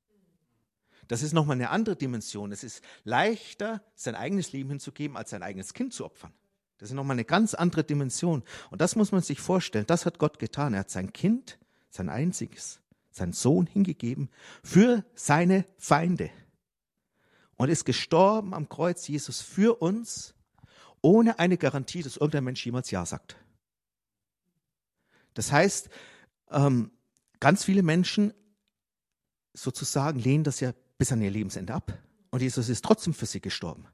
Das 1.08 1.22
ist 1.22 1.32
nochmal 1.32 1.56
eine 1.56 1.70
andere 1.70 1.96
Dimension. 1.96 2.52
Es 2.52 2.64
ist 2.64 2.82
leichter, 3.02 3.82
sein 3.94 4.14
eigenes 4.14 4.52
Leben 4.52 4.70
hinzugeben, 4.70 5.16
als 5.16 5.30
sein 5.30 5.42
eigenes 5.42 5.74
Kind 5.74 5.92
zu 5.92 6.04
opfern. 6.04 6.32
Das 6.78 6.90
ist 6.90 6.94
nochmal 6.94 7.14
eine 7.14 7.24
ganz 7.24 7.54
andere 7.54 7.84
Dimension. 7.84 8.42
Und 8.70 8.80
das 8.80 8.96
muss 8.96 9.12
man 9.12 9.22
sich 9.22 9.40
vorstellen. 9.40 9.86
Das 9.86 10.06
hat 10.06 10.18
Gott 10.18 10.38
getan. 10.38 10.74
Er 10.74 10.80
hat 10.80 10.90
sein 10.90 11.12
Kind, 11.12 11.58
sein 11.88 12.08
einziges, 12.08 12.80
seinen 13.10 13.32
Sohn 13.32 13.66
hingegeben 13.66 14.28
für 14.62 15.04
seine 15.14 15.66
Feinde. 15.76 16.30
Und 17.56 17.68
ist 17.68 17.84
gestorben 17.84 18.52
am 18.52 18.68
Kreuz 18.68 19.06
Jesus 19.06 19.40
für 19.40 19.80
uns, 19.80 20.34
ohne 21.00 21.38
eine 21.38 21.56
Garantie, 21.56 22.02
dass 22.02 22.16
irgendein 22.16 22.44
Mensch 22.44 22.64
jemals 22.66 22.90
Ja 22.90 23.06
sagt. 23.06 23.36
Das 25.34 25.52
heißt, 25.52 25.88
ähm, 26.50 26.90
ganz 27.40 27.64
viele 27.64 27.82
Menschen 27.82 28.32
sozusagen 29.52 30.18
lehnen 30.18 30.44
das 30.44 30.60
ja 30.60 30.72
bis 30.98 31.12
an 31.12 31.22
ihr 31.22 31.30
Lebensende 31.30 31.74
ab. 31.74 31.96
Und 32.30 32.42
Jesus 32.42 32.68
ist 32.68 32.84
trotzdem 32.84 33.14
für 33.14 33.26
sie 33.26 33.40
gestorben. 33.40 33.86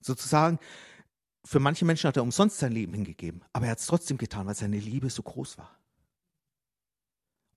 Sozusagen, 0.00 0.58
für 1.44 1.60
manche 1.60 1.84
Menschen 1.84 2.08
hat 2.08 2.16
er 2.16 2.22
umsonst 2.22 2.58
sein 2.58 2.72
Leben 2.72 2.94
hingegeben, 2.94 3.42
aber 3.52 3.66
er 3.66 3.72
hat 3.72 3.78
es 3.78 3.86
trotzdem 3.86 4.18
getan, 4.18 4.46
weil 4.46 4.54
seine 4.54 4.78
Liebe 4.78 5.10
so 5.10 5.22
groß 5.22 5.58
war. 5.58 5.78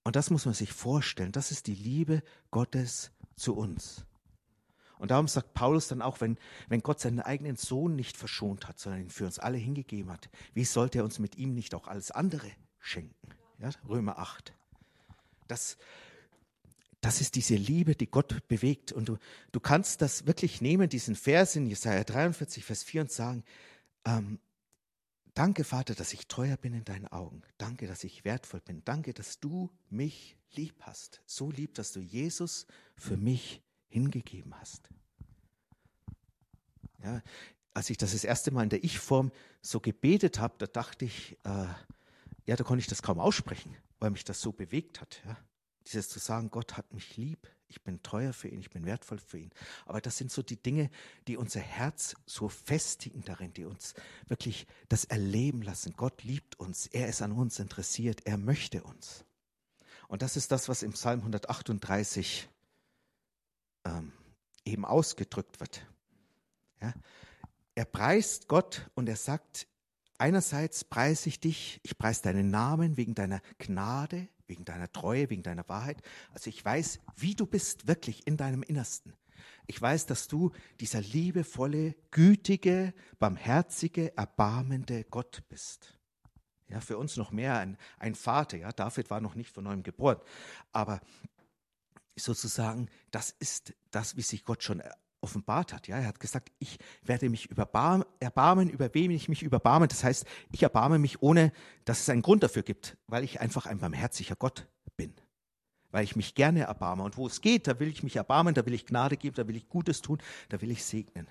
Und 0.04 0.16
das 0.16 0.30
muss 0.30 0.46
man 0.46 0.54
sich 0.54 0.72
vorstellen. 0.72 1.32
Das 1.32 1.50
ist 1.50 1.66
die 1.66 1.74
Liebe 1.74 2.22
Gottes 2.50 3.10
zu 3.36 3.54
uns. 3.54 4.06
Und 4.98 5.10
darum 5.10 5.28
sagt 5.28 5.54
Paulus 5.54 5.88
dann 5.88 6.02
auch, 6.02 6.20
wenn, 6.20 6.38
wenn 6.68 6.80
Gott 6.80 7.00
seinen 7.00 7.20
eigenen 7.20 7.56
Sohn 7.56 7.94
nicht 7.94 8.16
verschont 8.16 8.66
hat, 8.66 8.78
sondern 8.78 9.02
ihn 9.02 9.10
für 9.10 9.26
uns 9.26 9.38
alle 9.38 9.58
hingegeben 9.58 10.10
hat, 10.10 10.28
wie 10.54 10.64
sollte 10.64 10.98
er 10.98 11.04
uns 11.04 11.18
mit 11.18 11.36
ihm 11.36 11.54
nicht 11.54 11.74
auch 11.74 11.86
alles 11.86 12.10
andere 12.10 12.50
schenken? 12.78 13.28
Ja, 13.58 13.70
Römer 13.88 14.18
8. 14.18 14.54
Das, 15.46 15.76
das 17.00 17.20
ist 17.20 17.36
diese 17.36 17.54
Liebe, 17.54 17.94
die 17.94 18.10
Gott 18.10 18.48
bewegt. 18.48 18.92
Und 18.92 19.08
du, 19.08 19.18
du 19.52 19.60
kannst 19.60 20.02
das 20.02 20.26
wirklich 20.26 20.60
nehmen, 20.60 20.88
diesen 20.88 21.14
Vers 21.14 21.54
in 21.54 21.66
Jesaja 21.66 22.02
43, 22.02 22.64
Vers 22.64 22.82
4 22.82 23.02
und 23.02 23.12
sagen, 23.12 23.44
ähm, 24.08 24.38
danke, 25.34 25.64
Vater, 25.64 25.94
dass 25.94 26.12
ich 26.12 26.26
teuer 26.28 26.56
bin 26.56 26.72
in 26.72 26.84
deinen 26.84 27.06
Augen. 27.08 27.42
Danke, 27.58 27.86
dass 27.86 28.04
ich 28.04 28.24
wertvoll 28.24 28.60
bin. 28.60 28.82
Danke, 28.84 29.12
dass 29.12 29.38
du 29.38 29.70
mich 29.90 30.36
lieb 30.52 30.74
hast. 30.80 31.20
So 31.26 31.50
lieb, 31.50 31.74
dass 31.74 31.92
du 31.92 32.00
Jesus 32.00 32.66
für 32.96 33.16
mich 33.16 33.62
hingegeben 33.88 34.58
hast. 34.58 34.88
Ja, 37.02 37.22
als 37.74 37.90
ich 37.90 37.96
das 37.96 38.12
das 38.12 38.24
erste 38.24 38.50
Mal 38.50 38.64
in 38.64 38.70
der 38.70 38.82
Ich-Form 38.82 39.30
so 39.62 39.78
gebetet 39.78 40.40
habe, 40.40 40.54
da 40.58 40.66
dachte 40.66 41.04
ich, 41.04 41.38
äh, 41.44 41.66
ja, 42.46 42.56
da 42.56 42.64
konnte 42.64 42.80
ich 42.80 42.88
das 42.88 43.02
kaum 43.02 43.20
aussprechen, 43.20 43.76
weil 44.00 44.10
mich 44.10 44.24
das 44.24 44.40
so 44.40 44.52
bewegt 44.52 45.00
hat. 45.00 45.22
Ja. 45.24 45.36
Dieses 45.86 46.08
zu 46.08 46.18
sagen, 46.18 46.50
Gott 46.50 46.76
hat 46.76 46.92
mich 46.92 47.16
lieb, 47.16 47.46
ich 47.68 47.82
bin 47.82 48.02
teuer 48.02 48.32
für 48.32 48.48
ihn, 48.48 48.60
ich 48.60 48.70
bin 48.70 48.86
wertvoll 48.86 49.18
für 49.18 49.38
ihn. 49.38 49.50
Aber 49.84 50.00
das 50.00 50.16
sind 50.16 50.30
so 50.30 50.42
die 50.42 50.60
Dinge, 50.60 50.90
die 51.26 51.36
unser 51.36 51.60
Herz 51.60 52.16
so 52.26 52.48
festigen 52.48 53.22
darin, 53.24 53.52
die 53.52 53.64
uns 53.64 53.94
wirklich 54.26 54.66
das 54.88 55.04
erleben 55.04 55.62
lassen. 55.62 55.94
Gott 55.96 56.24
liebt 56.24 56.58
uns, 56.58 56.86
er 56.86 57.08
ist 57.08 57.22
an 57.22 57.32
uns 57.32 57.58
interessiert, 57.58 58.26
er 58.26 58.38
möchte 58.38 58.82
uns. 58.82 59.24
Und 60.08 60.22
das 60.22 60.36
ist 60.36 60.50
das, 60.50 60.68
was 60.68 60.82
im 60.82 60.92
Psalm 60.92 61.20
138 61.20 62.48
ähm, 63.84 64.12
eben 64.64 64.84
ausgedrückt 64.84 65.60
wird. 65.60 65.86
Ja? 66.80 66.94
Er 67.74 67.84
preist 67.84 68.48
Gott 68.48 68.90
und 68.94 69.08
er 69.08 69.16
sagt, 69.16 69.68
einerseits 70.16 70.84
preise 70.84 71.28
ich 71.28 71.40
dich, 71.40 71.80
ich 71.82 71.98
preise 71.98 72.22
deinen 72.22 72.50
Namen 72.50 72.96
wegen 72.96 73.14
deiner 73.14 73.42
Gnade, 73.58 74.28
wegen 74.48 74.64
deiner 74.64 74.90
Treue, 74.90 75.30
wegen 75.30 75.42
deiner 75.42 75.68
Wahrheit. 75.68 76.02
Also 76.32 76.50
ich 76.50 76.64
weiß, 76.64 77.00
wie 77.16 77.34
du 77.34 77.46
bist 77.46 77.86
wirklich 77.86 78.26
in 78.26 78.36
deinem 78.36 78.62
Innersten. 78.62 79.14
Ich 79.66 79.80
weiß, 79.80 80.06
dass 80.06 80.28
du 80.28 80.52
dieser 80.80 81.00
liebevolle, 81.00 81.94
gütige, 82.10 82.94
barmherzige, 83.18 84.16
erbarmende 84.16 85.04
Gott 85.04 85.42
bist. 85.48 85.98
Ja, 86.68 86.80
für 86.80 86.98
uns 86.98 87.16
noch 87.16 87.30
mehr 87.30 87.58
ein, 87.58 87.78
ein 87.98 88.14
Vater. 88.14 88.58
Ja, 88.58 88.72
David 88.72 89.10
war 89.10 89.20
noch 89.20 89.34
nicht 89.34 89.50
von 89.50 89.64
neuem 89.64 89.82
geboren. 89.82 90.18
Aber 90.72 91.00
sozusagen, 92.16 92.88
das 93.10 93.30
ist 93.30 93.74
das, 93.90 94.16
wie 94.16 94.22
sich 94.22 94.44
Gott 94.44 94.62
schon 94.62 94.82
offenbart 95.20 95.72
hat. 95.72 95.88
Ja, 95.88 95.98
er 95.98 96.06
hat 96.06 96.20
gesagt, 96.20 96.50
ich 96.58 96.78
werde 97.02 97.28
mich 97.28 97.48
erbarmen, 97.50 98.70
über 98.70 98.94
wem 98.94 99.10
ich 99.10 99.28
mich 99.28 99.42
überbarme. 99.42 99.88
Das 99.88 100.04
heißt, 100.04 100.24
ich 100.52 100.62
erbarme 100.62 100.98
mich, 100.98 101.22
ohne 101.22 101.52
dass 101.84 102.00
es 102.00 102.08
einen 102.08 102.22
Grund 102.22 102.42
dafür 102.42 102.62
gibt, 102.62 102.96
weil 103.06 103.24
ich 103.24 103.40
einfach 103.40 103.66
ein 103.66 103.78
barmherziger 103.78 104.36
Gott 104.36 104.66
bin. 104.96 105.12
Weil 105.90 106.04
ich 106.04 106.16
mich 106.16 106.34
gerne 106.34 106.62
erbarme. 106.62 107.02
Und 107.02 107.16
wo 107.16 107.26
es 107.26 107.40
geht, 107.40 107.66
da 107.66 107.80
will 107.80 107.88
ich 107.88 108.02
mich 108.02 108.16
erbarmen, 108.16 108.54
da 108.54 108.64
will 108.66 108.74
ich 108.74 108.86
Gnade 108.86 109.16
geben, 109.16 109.34
da 109.36 109.48
will 109.48 109.56
ich 109.56 109.68
Gutes 109.68 110.02
tun, 110.02 110.18
da 110.50 110.60
will 110.60 110.70
ich 110.70 110.84
segnen. 110.84 111.26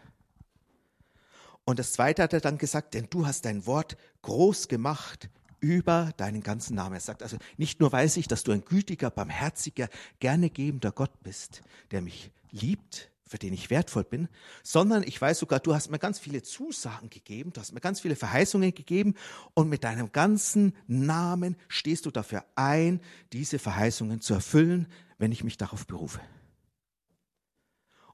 Und 1.63 1.79
das 1.79 1.93
Zweite 1.93 2.23
hat 2.23 2.33
er 2.33 2.39
dann 2.39 2.57
gesagt, 2.57 2.93
denn 2.93 3.07
du 3.09 3.27
hast 3.27 3.45
dein 3.45 3.65
Wort 3.65 3.97
groß 4.21 4.67
gemacht 4.67 5.29
über 5.59 6.11
deinen 6.17 6.41
ganzen 6.41 6.75
Namen. 6.75 6.95
Er 6.95 7.01
sagt 7.01 7.23
also, 7.23 7.37
nicht 7.57 7.79
nur 7.79 7.91
weiß 7.91 8.17
ich, 8.17 8.27
dass 8.27 8.43
du 8.43 8.51
ein 8.51 8.63
gütiger, 8.63 9.09
barmherziger, 9.09 9.89
gerne 10.19 10.49
gebender 10.49 10.91
Gott 10.91 11.21
bist, 11.23 11.61
der 11.91 12.01
mich 12.01 12.31
liebt, 12.51 13.11
für 13.27 13.37
den 13.37 13.53
ich 13.53 13.69
wertvoll 13.69 14.03
bin, 14.03 14.27
sondern 14.63 15.03
ich 15.03 15.19
weiß 15.19 15.39
sogar, 15.39 15.59
du 15.59 15.75
hast 15.75 15.89
mir 15.89 15.99
ganz 15.99 16.19
viele 16.19 16.41
Zusagen 16.41 17.09
gegeben, 17.09 17.51
du 17.53 17.61
hast 17.61 17.73
mir 17.73 17.81
ganz 17.81 17.99
viele 17.99 18.15
Verheißungen 18.15 18.73
gegeben 18.73 19.15
und 19.53 19.69
mit 19.69 19.83
deinem 19.83 20.11
ganzen 20.11 20.73
Namen 20.87 21.57
stehst 21.67 22.05
du 22.05 22.11
dafür 22.11 22.45
ein, 22.55 23.01
diese 23.33 23.59
Verheißungen 23.59 24.21
zu 24.21 24.33
erfüllen, 24.33 24.87
wenn 25.17 25.31
ich 25.31 25.43
mich 25.43 25.57
darauf 25.57 25.85
berufe. 25.85 26.21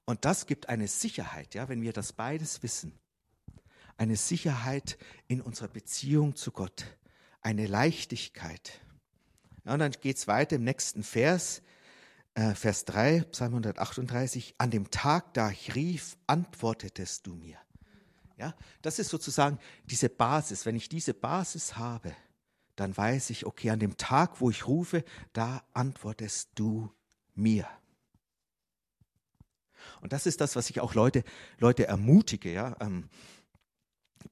Und 0.06 0.26
das 0.26 0.48
gibt 0.48 0.70
eine 0.70 0.88
Sicherheit, 0.88 1.56
ja, 1.56 1.70
wenn 1.70 1.82
wir 1.82 1.94
das 1.94 2.14
beides 2.14 2.62
wissen, 2.64 2.94
eine 3.96 4.16
Sicherheit 4.16 4.98
in 5.28 5.42
unserer 5.42 5.70
Beziehung 5.70 6.36
zu 6.36 6.52
Gott, 6.52 6.86
eine 7.42 7.68
Leichtigkeit. 7.68 8.82
Ja, 9.66 9.74
und 9.74 9.80
dann 9.80 9.92
geht 9.92 10.18
es 10.18 10.28
weiter 10.28 10.58
im 10.58 10.64
nächsten 10.64 11.04
Vers, 11.04 11.62
äh, 12.36 12.56
Vers 12.56 12.86
3, 12.86 13.22
Psalm 13.32 13.54
138, 13.54 14.56
an 14.58 14.72
dem 14.72 14.90
Tag, 14.90 15.34
da 15.34 15.52
ich 15.52 15.76
rief, 15.76 16.18
antwortetest 16.28 17.28
du 17.28 17.36
mir. 17.36 17.58
Ja, 18.38 18.56
das 18.82 19.00
ist 19.00 19.10
sozusagen 19.10 19.60
diese 19.86 20.10
Basis. 20.10 20.66
Wenn 20.66 20.76
ich 20.76 20.90
diese 20.90 21.14
Basis 21.14 21.78
habe, 21.78 22.16
dann 22.76 22.96
weiß 22.96 23.30
ich, 23.30 23.46
okay, 23.46 23.70
an 23.70 23.80
dem 23.80 23.98
Tag, 23.98 24.42
wo 24.42 24.50
ich 24.50 24.68
rufe, 24.68 25.04
da 25.34 25.64
antwortest 25.74 26.50
du 26.56 26.92
mir. 27.36 27.68
Und 30.02 30.14
das 30.14 30.26
ist 30.26 30.42
das, 30.42 30.56
was 30.56 30.70
ich 30.70 30.80
auch 30.82 30.96
Leute, 30.96 31.24
Leute 31.60 31.88
ermutige. 31.88 32.52
Ja? 32.52 32.76
Ähm, 32.80 33.10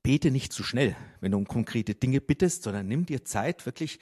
bete 0.02 0.32
nicht 0.32 0.54
zu 0.54 0.64
schnell, 0.64 0.96
wenn 1.20 1.32
du 1.32 1.38
um 1.38 1.48
konkrete 1.48 1.94
Dinge 1.94 2.22
bittest, 2.22 2.64
sondern 2.64 2.88
nimm 2.88 3.06
dir 3.06 3.24
Zeit, 3.24 3.66
wirklich 3.66 4.00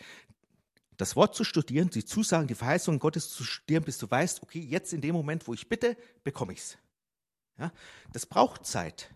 das 1.00 1.16
Wort 1.16 1.34
zu 1.34 1.46
studieren, 1.46 1.90
die 1.90 2.04
Zusagen, 2.04 2.48
die 2.48 2.56
Verheißungen 2.56 3.00
Gottes 3.00 3.30
zu 3.30 3.46
studieren, 3.46 3.86
bis 3.86 3.98
du 3.98 4.12
weißt, 4.12 4.44
okay, 4.44 4.60
jetzt 4.60 4.92
in 4.92 5.00
dem 5.00 5.16
Moment, 5.16 5.48
wo 5.48 5.54
ich 5.54 5.70
bitte, 5.70 5.96
bekomme 6.26 6.52
ich 6.52 6.60
es. 6.60 6.78
Ja? 7.58 7.72
Das 8.12 8.26
braucht 8.26 8.66
Zeit. 8.66 9.10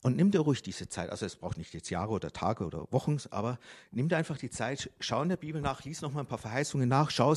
Und 0.00 0.14
nimm 0.14 0.30
dir 0.30 0.38
ruhig 0.38 0.62
diese 0.62 0.88
Zeit. 0.88 1.10
Also 1.10 1.26
es 1.26 1.34
braucht 1.34 1.58
nicht 1.58 1.74
jetzt 1.74 1.90
Jahre 1.90 2.12
oder 2.12 2.32
Tage 2.32 2.64
oder 2.64 2.86
Wochen, 2.92 3.18
aber 3.30 3.58
nimm 3.90 4.08
dir 4.08 4.16
einfach 4.16 4.38
die 4.38 4.48
Zeit, 4.48 4.92
schau 5.00 5.22
in 5.22 5.28
der 5.28 5.36
Bibel 5.36 5.60
nach, 5.60 5.82
lies 5.82 6.02
noch 6.02 6.12
mal 6.12 6.20
ein 6.20 6.28
paar 6.28 6.38
Verheißungen 6.38 6.88
nach, 6.88 7.10
schau, 7.10 7.34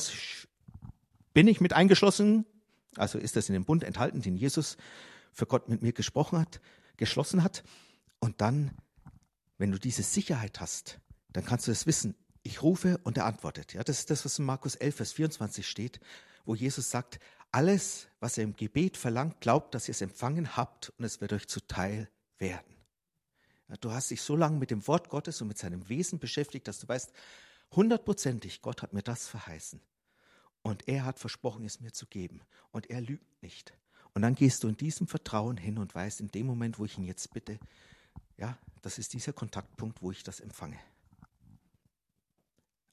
bin 1.34 1.48
ich 1.48 1.60
mit 1.60 1.72
eingeschlossen? 1.72 2.46
Also 2.94 3.18
ist 3.18 3.34
das 3.34 3.48
in 3.48 3.54
dem 3.54 3.64
Bund 3.64 3.82
enthalten, 3.82 4.22
den 4.22 4.36
Jesus 4.36 4.76
für 5.32 5.46
Gott 5.46 5.68
mit 5.68 5.82
mir 5.82 5.92
gesprochen 5.92 6.38
hat, 6.38 6.60
geschlossen 6.96 7.42
hat? 7.42 7.64
Und 8.20 8.40
dann, 8.40 8.70
wenn 9.58 9.72
du 9.72 9.78
diese 9.80 10.04
Sicherheit 10.04 10.60
hast, 10.60 11.00
dann 11.32 11.44
kannst 11.44 11.66
du 11.66 11.72
es 11.72 11.88
wissen. 11.88 12.14
Ich 12.42 12.62
rufe 12.62 12.98
und 13.04 13.16
er 13.18 13.26
antwortet. 13.26 13.74
Ja, 13.74 13.84
das 13.84 14.00
ist 14.00 14.10
das, 14.10 14.24
was 14.24 14.38
in 14.38 14.44
Markus 14.44 14.74
11, 14.74 14.96
Vers 14.96 15.12
24 15.12 15.68
steht, 15.68 16.00
wo 16.44 16.54
Jesus 16.54 16.90
sagt, 16.90 17.20
alles, 17.52 18.08
was 18.20 18.38
er 18.38 18.44
im 18.44 18.56
Gebet 18.56 18.96
verlangt, 18.96 19.40
glaubt, 19.40 19.74
dass 19.74 19.88
ihr 19.88 19.92
es 19.92 20.00
empfangen 20.00 20.56
habt 20.56 20.92
und 20.96 21.04
es 21.04 21.20
wird 21.20 21.32
euch 21.32 21.48
zuteil 21.48 22.08
werden. 22.38 22.76
Ja, 23.68 23.76
du 23.76 23.92
hast 23.92 24.10
dich 24.10 24.22
so 24.22 24.36
lange 24.36 24.58
mit 24.58 24.70
dem 24.70 24.86
Wort 24.86 25.08
Gottes 25.08 25.40
und 25.42 25.48
mit 25.48 25.58
seinem 25.58 25.88
Wesen 25.88 26.18
beschäftigt, 26.18 26.66
dass 26.68 26.80
du 26.80 26.88
weißt, 26.88 27.12
hundertprozentig, 27.72 28.62
Gott 28.62 28.82
hat 28.82 28.92
mir 28.92 29.02
das 29.02 29.28
verheißen. 29.28 29.80
Und 30.62 30.88
er 30.88 31.04
hat 31.04 31.18
versprochen, 31.18 31.64
es 31.64 31.80
mir 31.80 31.92
zu 31.92 32.06
geben. 32.06 32.42
Und 32.70 32.90
er 32.90 33.00
lügt 33.00 33.42
nicht. 33.42 33.72
Und 34.12 34.22
dann 34.22 34.34
gehst 34.34 34.64
du 34.64 34.68
in 34.68 34.76
diesem 34.76 35.06
Vertrauen 35.06 35.56
hin 35.56 35.78
und 35.78 35.94
weißt, 35.94 36.20
in 36.20 36.28
dem 36.28 36.46
Moment, 36.46 36.78
wo 36.78 36.84
ich 36.84 36.98
ihn 36.98 37.04
jetzt 37.04 37.32
bitte, 37.32 37.58
ja, 38.36 38.58
das 38.82 38.98
ist 38.98 39.12
dieser 39.12 39.32
Kontaktpunkt, 39.32 40.02
wo 40.02 40.10
ich 40.10 40.22
das 40.22 40.40
empfange. 40.40 40.78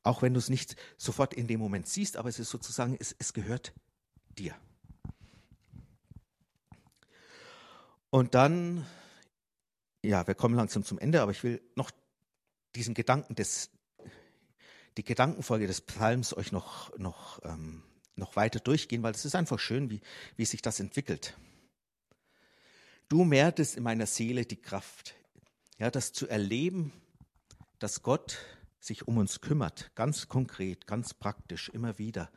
Auch 0.08 0.22
wenn 0.22 0.34
du 0.34 0.40
es 0.40 0.50
nicht 0.50 0.76
sofort 0.98 1.34
in 1.34 1.48
dem 1.48 1.60
Moment 1.60 1.88
siehst, 1.88 2.18
aber 2.18 2.30
es 2.30 2.40
ist 2.40 2.50
sozusagen, 2.50 2.98
es, 3.00 3.16
es 3.20 3.34
gehört 3.34 3.74
dir. 4.38 4.56
Und 8.10 8.34
dann 8.36 8.86
ja, 10.08 10.26
wir 10.26 10.36
kommen 10.36 10.56
langsam 10.56 10.84
zum 10.84 11.00
Ende, 11.00 11.22
aber 11.22 11.32
ich 11.32 11.44
will 11.44 11.62
noch 11.76 11.92
diesen 12.76 12.94
Gedanken 12.94 13.36
des, 13.36 13.70
die 14.96 15.04
Gedankenfolge 15.04 15.68
des 15.68 15.82
Psalms 15.82 16.36
euch 16.36 16.52
noch, 16.52 16.98
noch, 16.98 17.44
ähm, 17.44 17.84
noch 18.16 18.36
weiter 18.36 18.60
durchgehen, 18.60 19.04
weil 19.04 19.14
es 19.14 19.26
ist 19.26 19.36
einfach 19.36 19.60
schön, 19.60 19.90
wie, 19.90 20.02
wie 20.36 20.46
sich 20.46 20.62
das 20.62 20.80
entwickelt. 20.80 21.38
Du 23.10 23.24
mehrtest 23.24 23.78
in 23.78 23.84
meiner 23.84 24.06
Seele 24.06 24.46
die 24.46 24.62
Kraft, 24.62 25.16
ja, 25.78 25.92
das 25.92 26.14
zu 26.14 26.28
erleben, 26.28 26.94
dass 27.80 28.02
Gott 28.02 28.38
sich 28.80 29.08
um 29.08 29.18
uns 29.18 29.42
kümmert, 29.42 29.92
ganz 29.96 30.28
konkret, 30.28 30.88
ganz 30.88 31.14
praktisch, 31.14 31.70
immer 31.70 31.98
wieder. 31.98 32.30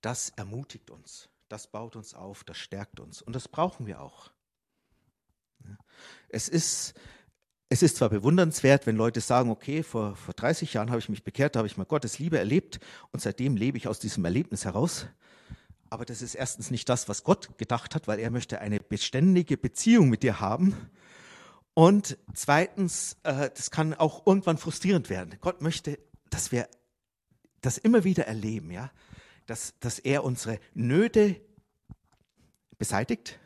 Das 0.00 0.30
ermutigt 0.30 0.90
uns, 0.90 1.28
das 1.48 1.66
baut 1.66 1.96
uns 1.96 2.14
auf, 2.14 2.44
das 2.44 2.58
stärkt 2.58 3.00
uns 3.00 3.22
und 3.22 3.34
das 3.34 3.48
brauchen 3.48 3.86
wir 3.86 4.00
auch. 4.00 4.30
Es 6.28 6.48
ist, 6.48 6.94
es 7.68 7.82
ist 7.82 7.96
zwar 7.96 8.10
bewundernswert, 8.10 8.86
wenn 8.86 8.96
Leute 8.96 9.20
sagen, 9.20 9.50
okay, 9.50 9.82
vor, 9.82 10.16
vor 10.16 10.34
30 10.34 10.74
Jahren 10.74 10.90
habe 10.90 10.98
ich 10.98 11.08
mich 11.08 11.24
bekehrt, 11.24 11.54
da 11.54 11.58
habe 11.58 11.66
ich 11.66 11.76
mal 11.76 11.84
Gottes 11.84 12.18
Liebe 12.18 12.38
erlebt 12.38 12.80
und 13.12 13.20
seitdem 13.20 13.56
lebe 13.56 13.78
ich 13.78 13.88
aus 13.88 13.98
diesem 13.98 14.24
Erlebnis 14.24 14.64
heraus. 14.64 15.06
Aber 15.90 16.04
das 16.04 16.22
ist 16.22 16.34
erstens 16.34 16.70
nicht 16.70 16.88
das, 16.88 17.08
was 17.08 17.24
Gott 17.24 17.56
gedacht 17.56 17.94
hat, 17.94 18.08
weil 18.08 18.18
er 18.18 18.30
möchte 18.30 18.60
eine 18.60 18.80
beständige 18.80 19.56
Beziehung 19.56 20.08
mit 20.08 20.22
dir 20.22 20.40
haben. 20.40 20.90
Und 21.74 22.16
zweitens, 22.34 23.16
äh, 23.24 23.50
das 23.50 23.70
kann 23.70 23.94
auch 23.94 24.26
irgendwann 24.26 24.58
frustrierend 24.58 25.10
werden. 25.10 25.36
Gott 25.40 25.60
möchte, 25.60 25.98
dass 26.30 26.52
wir 26.52 26.68
das 27.60 27.78
immer 27.78 28.04
wieder 28.04 28.26
erleben, 28.26 28.70
ja, 28.70 28.90
dass, 29.46 29.74
dass 29.80 29.98
er 29.98 30.24
unsere 30.24 30.60
Nöte 30.74 31.40
beseitigt, 32.78 33.38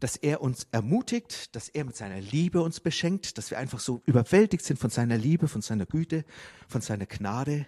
dass 0.00 0.16
er 0.16 0.42
uns 0.42 0.66
ermutigt, 0.72 1.54
dass 1.56 1.68
er 1.68 1.84
mit 1.84 1.96
seiner 1.96 2.20
Liebe 2.20 2.60
uns 2.60 2.80
beschenkt, 2.80 3.38
dass 3.38 3.50
wir 3.50 3.58
einfach 3.58 3.80
so 3.80 4.02
überwältigt 4.04 4.64
sind 4.64 4.78
von 4.78 4.90
seiner 4.90 5.16
Liebe, 5.16 5.48
von 5.48 5.62
seiner 5.62 5.86
Güte, 5.86 6.24
von 6.68 6.82
seiner 6.82 7.06
Gnade, 7.06 7.66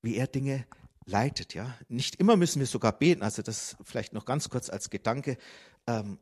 wie 0.00 0.16
er 0.16 0.28
Dinge 0.28 0.66
leitet. 1.06 1.54
Ja, 1.54 1.76
nicht 1.88 2.16
immer 2.16 2.36
müssen 2.36 2.60
wir 2.60 2.66
sogar 2.66 2.92
beten. 2.92 3.22
Also 3.22 3.42
das 3.42 3.76
vielleicht 3.82 4.12
noch 4.12 4.24
ganz 4.24 4.48
kurz 4.48 4.70
als 4.70 4.90
Gedanke. 4.90 5.36
Ähm, 5.86 6.18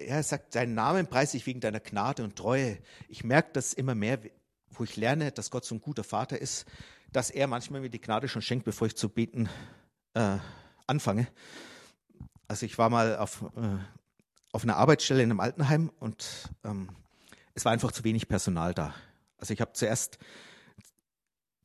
er 0.00 0.22
sagt, 0.22 0.54
deinen 0.54 0.74
Namen 0.74 1.06
preise 1.06 1.36
ich 1.36 1.46
wegen 1.46 1.60
deiner 1.60 1.80
Gnade 1.80 2.24
und 2.24 2.36
Treue. 2.36 2.78
Ich 3.08 3.24
merke 3.24 3.50
das 3.52 3.72
immer 3.72 3.94
mehr, 3.94 4.18
wo 4.70 4.84
ich 4.84 4.96
lerne, 4.96 5.32
dass 5.32 5.50
Gott 5.50 5.64
so 5.64 5.74
ein 5.74 5.80
guter 5.80 6.04
Vater 6.04 6.40
ist, 6.40 6.66
dass 7.12 7.30
er 7.30 7.46
manchmal 7.46 7.80
mir 7.80 7.90
die 7.90 8.00
Gnade 8.00 8.28
schon 8.28 8.42
schenkt, 8.42 8.64
bevor 8.64 8.86
ich 8.86 8.96
zu 8.96 9.08
beten 9.08 9.48
äh, 10.14 10.38
anfange. 10.86 11.26
Also 12.48 12.66
ich 12.66 12.78
war 12.78 12.90
mal 12.90 13.16
auf 13.16 13.42
äh, 13.56 13.78
auf 14.52 14.64
einer 14.64 14.76
Arbeitsstelle 14.76 15.22
in 15.22 15.30
einem 15.30 15.40
Altenheim 15.40 15.90
und 16.00 16.50
ähm, 16.64 16.88
es 17.54 17.64
war 17.64 17.72
einfach 17.72 17.92
zu 17.92 18.04
wenig 18.04 18.28
Personal 18.28 18.74
da. 18.74 18.94
Also 19.38 19.54
ich 19.54 19.60
habe 19.60 19.72
zuerst 19.74 20.18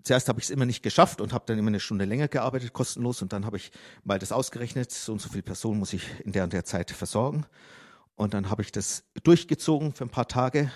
zuerst 0.04 0.30
habe 0.30 0.40
ich 0.40 0.46
es 0.46 0.50
immer 0.52 0.66
nicht 0.66 0.84
geschafft 0.84 1.20
und 1.20 1.34
habe 1.34 1.46
dann 1.48 1.58
immer 1.58 1.70
eine 1.70 1.80
Stunde 1.80 2.06
länger 2.06 2.28
gearbeitet, 2.28 2.74
kostenlos. 2.74 3.24
Und 3.24 3.34
dann 3.34 3.46
habe 3.46 3.58
ich 3.58 3.72
mal 4.04 4.20
das 4.20 4.32
ausgerechnet, 4.32 4.92
so 4.92 5.14
und 5.14 5.20
so 5.20 5.30
viele 5.30 5.42
Personen 5.42 5.80
muss 5.80 5.94
ich 5.94 6.08
in 6.24 6.32
der 6.32 6.44
und 6.44 6.54
der 6.54 6.64
Zeit 6.64 6.92
versorgen. 6.92 7.46
Und 8.16 8.34
dann 8.34 8.50
habe 8.50 8.62
ich 8.62 8.72
das 8.72 9.04
durchgezogen 9.24 9.94
für 9.94 10.06
ein 10.06 10.10
paar 10.10 10.28
Tage. 10.28 10.72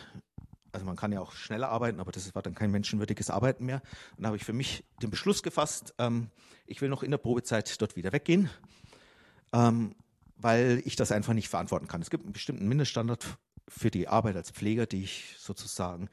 Also 0.72 0.86
man 0.86 0.96
kann 0.96 1.12
ja 1.12 1.20
auch 1.20 1.32
schneller 1.32 1.70
arbeiten, 1.70 2.00
aber 2.00 2.12
das 2.12 2.34
war 2.36 2.42
dann 2.42 2.54
kein 2.54 2.72
menschenwürdiges 2.72 3.30
Arbeiten 3.30 3.66
mehr. 3.66 3.82
Und 4.12 4.20
dann 4.20 4.28
habe 4.28 4.38
ich 4.38 4.46
für 4.46 4.54
mich 4.54 4.84
den 5.02 5.10
Beschluss 5.10 5.42
gefasst, 5.42 5.94
ähm, 5.98 6.30
ich 6.68 6.82
will 6.82 6.90
noch 6.90 7.02
in 7.02 7.12
der 7.12 7.18
Probezeit 7.18 7.82
dort 7.82 7.96
wieder 7.96 8.12
weggehen. 8.12 8.50
Ähm, 9.54 9.96
weil 10.40 10.82
ich 10.86 10.96
das 10.96 11.12
einfach 11.12 11.34
nicht 11.34 11.50
verantworten 11.50 11.88
kann. 11.88 12.02
Es 12.02 12.10
gibt 12.10 12.24
einen 12.24 12.34
bestimmten 12.34 12.68
Mindeststandard 12.68 13.38
für 13.68 13.92
die 13.92 14.08
Arbeit 14.08 14.36
als 14.36 14.52
Pfleger, 14.52 14.86
die 14.86 15.04
ich 15.04 15.36
sozusagen 15.38 16.10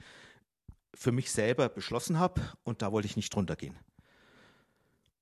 für 0.94 1.12
mich 1.12 1.30
selber 1.30 1.68
beschlossen 1.68 2.18
habe 2.18 2.40
und 2.64 2.82
da 2.82 2.90
wollte 2.90 3.06
ich 3.06 3.16
nicht 3.16 3.34
drunter 3.34 3.54
gehen. 3.54 3.76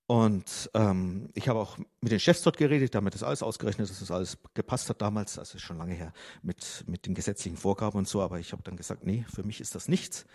Und 0.07 0.71
ähm, 0.75 1.31
ich 1.35 1.49
habe 1.49 1.59
auch 1.59 1.79
mit 2.01 2.13
den 2.13 2.21
Chefs 2.21 2.43
dort 2.43 2.59
geredet, 2.59 2.95
damit 2.95 3.15
das 3.15 3.23
alles 3.23 3.43
ausgerechnet, 3.43 3.89
dass 3.89 4.01
das 4.01 4.11
alles 4.11 4.37
gepasst 4.53 4.91
hat 4.91 5.01
damals, 5.01 5.39
also 5.39 5.59
schon 5.59 5.79
lange 5.79 5.95
her, 5.95 6.13
mit, 6.43 6.85
mit 6.87 7.07
den 7.07 7.15
gesetzlichen 7.15 7.57
Vorgaben 7.57 7.99
und 7.99 8.09
so, 8.09 8.21
aber 8.21 8.39
ich 8.39 8.53
habe 8.53 8.63
dann 8.63 8.77
gesagt, 8.77 9.07
nee, 9.07 9.25
für 9.35 9.45
mich 9.45 9.61
ist 9.61 9.75
das 9.75 9.89
nichts. 9.89 10.27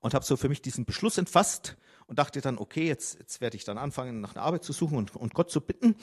Und 0.00 0.14
habe 0.14 0.24
so 0.24 0.38
für 0.38 0.48
mich 0.48 0.62
diesen 0.62 0.86
Beschluss 0.86 1.18
entfasst 1.18 1.76
und 2.06 2.18
dachte 2.18 2.40
dann, 2.40 2.56
okay, 2.56 2.86
jetzt, 2.86 3.18
jetzt 3.18 3.42
werde 3.42 3.58
ich 3.58 3.64
dann 3.64 3.76
anfangen, 3.76 4.22
nach 4.22 4.34
einer 4.34 4.44
Arbeit 4.44 4.64
zu 4.64 4.72
suchen 4.72 4.96
und, 4.96 5.14
und 5.14 5.34
Gott 5.34 5.50
zu 5.50 5.60
bitten. 5.60 5.96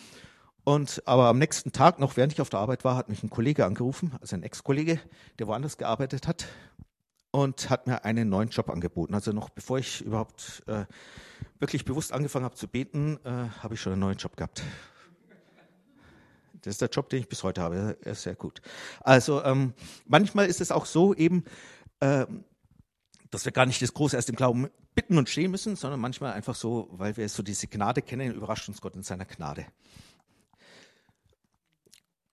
Und 0.64 1.02
aber 1.08 1.28
am 1.28 1.40
nächsten 1.40 1.72
Tag, 1.72 1.98
noch 1.98 2.18
während 2.18 2.34
ich 2.34 2.42
auf 2.42 2.50
der 2.50 2.60
Arbeit 2.60 2.84
war, 2.84 2.96
hat 2.96 3.10
mich 3.10 3.24
ein 3.24 3.32
Kollege 3.32 3.66
angerufen, 3.66 4.14
also 4.22 4.36
ein 4.36 4.44
Ex-Kollege, 4.44 5.00
der 5.40 5.48
woanders 5.48 5.78
gearbeitet 5.78 6.28
hat 6.28 6.46
und 7.32 7.70
hat 7.70 7.88
mir 7.88 8.06
einen 8.06 8.30
neuen 8.30 8.50
Job 8.50 8.70
angeboten. 8.70 9.14
Also 9.14 9.32
noch 9.32 9.50
bevor 9.50 9.80
ich 9.80 10.02
überhaupt 10.02 10.64
äh, 10.68 10.86
wirklich 11.60 11.86
bewusst 11.86 12.12
angefangen 12.12 12.46
habe 12.46 12.56
zu 12.56 12.68
beten, 12.68 13.20
äh, 13.24 13.50
habe 13.62 13.74
ich 13.74 13.82
schon 13.82 13.94
einen 13.94 14.02
neuen 14.02 14.18
Job 14.18 14.38
gehabt. 14.38 14.64
Das 16.62 16.74
ist 16.74 16.82
der 16.82 16.90
Job, 16.90 17.10
den 17.10 17.20
ich 17.20 17.30
bis 17.30 17.44
heute 17.44 17.62
habe. 17.62 17.98
Er 18.02 18.12
ist 18.12 18.24
sehr 18.24 18.36
gut. 18.36 18.62
Also 19.02 19.44
ähm, 19.44 19.74
manchmal 20.06 20.48
ist 20.48 20.62
es 20.62 20.72
auch 20.72 20.86
so 20.86 21.14
eben, 21.14 21.44
äh, 22.00 22.26
dass 23.30 23.46
wir 23.46 23.52
gar 23.52 23.66
nicht 23.66 23.82
das 23.82 23.94
Große 23.94 24.16
erst 24.16 24.30
im 24.30 24.36
Glauben 24.36 24.68
bitten 24.96 25.18
und 25.18 25.30
stehen 25.30 25.52
müssen, 25.52 25.76
sondern 25.76 26.00
manchmal 26.00 26.34
einfach 26.34 26.56
so, 26.56 26.88
weil 26.92 27.18
wir 27.18 27.30
so 27.30 27.44
diese 27.44 27.68
Gnade 27.68 28.02
kennen, 28.02 28.34
überrascht 28.34 28.68
uns 28.68 28.82
Gott 28.82 28.96
in 28.96 29.04
seiner 29.04 29.26
Gnade. 29.26 29.66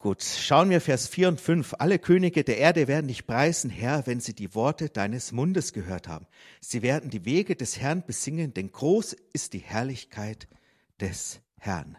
Gut, 0.04 0.22
schauen 0.22 0.68
wir 0.68 0.82
Vers 0.82 1.08
4 1.08 1.28
und 1.28 1.40
5. 1.40 1.76
Alle 1.78 1.98
Könige 1.98 2.44
der 2.44 2.58
Erde 2.58 2.88
werden 2.88 3.08
dich 3.08 3.26
preisen, 3.26 3.70
Herr, 3.70 4.06
wenn 4.06 4.20
sie 4.20 4.34
die 4.34 4.54
Worte 4.54 4.90
deines 4.90 5.32
Mundes 5.32 5.72
gehört 5.72 6.08
haben. 6.08 6.26
Sie 6.60 6.82
werden 6.82 7.08
die 7.08 7.24
Wege 7.24 7.56
des 7.56 7.80
Herrn 7.80 8.04
besingen, 8.04 8.52
denn 8.52 8.70
groß 8.70 9.16
ist 9.32 9.54
die 9.54 9.60
Herrlichkeit 9.60 10.46
des 11.00 11.40
Herrn. 11.56 11.96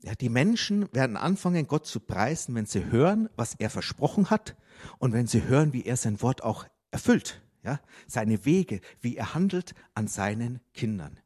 Ja, 0.00 0.14
die 0.14 0.30
Menschen 0.30 0.88
werden 0.94 1.18
anfangen, 1.18 1.66
Gott 1.66 1.84
zu 1.84 2.00
preisen, 2.00 2.54
wenn 2.54 2.64
sie 2.64 2.86
hören, 2.86 3.28
was 3.36 3.54
er 3.58 3.68
versprochen 3.68 4.30
hat 4.30 4.56
und 4.96 5.12
wenn 5.12 5.26
sie 5.26 5.42
hören, 5.42 5.74
wie 5.74 5.84
er 5.84 5.98
sein 5.98 6.22
Wort 6.22 6.42
auch 6.42 6.64
erfüllt. 6.92 7.42
Ja, 7.62 7.78
seine 8.06 8.46
Wege, 8.46 8.80
wie 9.02 9.18
er 9.18 9.34
handelt 9.34 9.74
an 9.92 10.08
seinen 10.08 10.60
Kindern. 10.72 11.20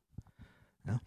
Ja, 0.85 1.01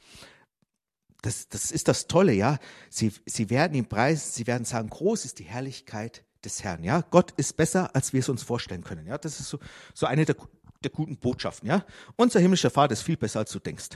das, 1.22 1.50
das 1.50 1.72
ist 1.72 1.88
das 1.88 2.08
Tolle, 2.08 2.34
ja. 2.34 2.58
Sie, 2.90 3.14
sie 3.26 3.50
werden 3.50 3.76
ihn 3.76 3.86
preisen, 3.86 4.32
sie 4.32 4.48
werden 4.48 4.66
sagen, 4.66 4.90
groß 4.90 5.26
ist 5.26 5.40
die 5.40 5.44
Herrlichkeit 5.44 6.24
des 6.44 6.64
Herrn. 6.64 6.84
Ja, 6.84 7.02
Gott 7.02 7.32
ist 7.38 7.58
besser, 7.58 7.96
als 7.96 8.14
wir 8.14 8.22
es 8.22 8.30
uns 8.30 8.44
vorstellen 8.44 8.84
können. 8.84 9.06
Ja, 9.06 9.18
das 9.18 9.40
ist 9.40 9.50
so, 9.50 9.60
so 9.94 10.08
eine 10.08 10.26
der, 10.26 10.36
der 10.84 10.92
guten 10.92 11.18
Botschaften. 11.18 11.70
Ja, 11.70 11.86
unser 12.16 12.40
himmlischer 12.40 12.72
Vater 12.72 12.94
ist 12.94 13.04
viel 13.04 13.18
besser, 13.18 13.40
als 13.40 13.52
du 13.52 13.60
denkst. 13.60 13.90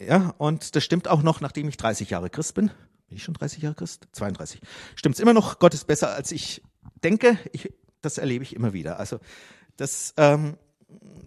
Ja, 0.00 0.34
und 0.38 0.74
das 0.74 0.82
stimmt 0.82 1.06
auch 1.06 1.22
noch, 1.22 1.40
nachdem 1.40 1.68
ich 1.68 1.76
30 1.76 2.10
Jahre 2.10 2.28
Christ 2.30 2.54
bin. 2.54 2.68
Bin 3.08 3.16
ich 3.16 3.22
schon 3.22 3.34
30 3.34 3.62
Jahre 3.62 3.76
Christ? 3.76 4.08
32. 4.12 4.60
Stimmt's 4.96 5.20
immer 5.20 5.32
noch, 5.32 5.60
Gott 5.60 5.74
ist 5.74 5.86
besser, 5.86 6.14
als 6.14 6.32
ich 6.32 6.62
denke. 7.04 7.38
Ich, 7.52 7.72
das 8.00 8.18
erlebe 8.18 8.42
ich 8.42 8.56
immer 8.56 8.72
wieder. 8.72 8.98
Also 8.98 9.20
das, 9.76 10.14
ähm, 10.16 10.56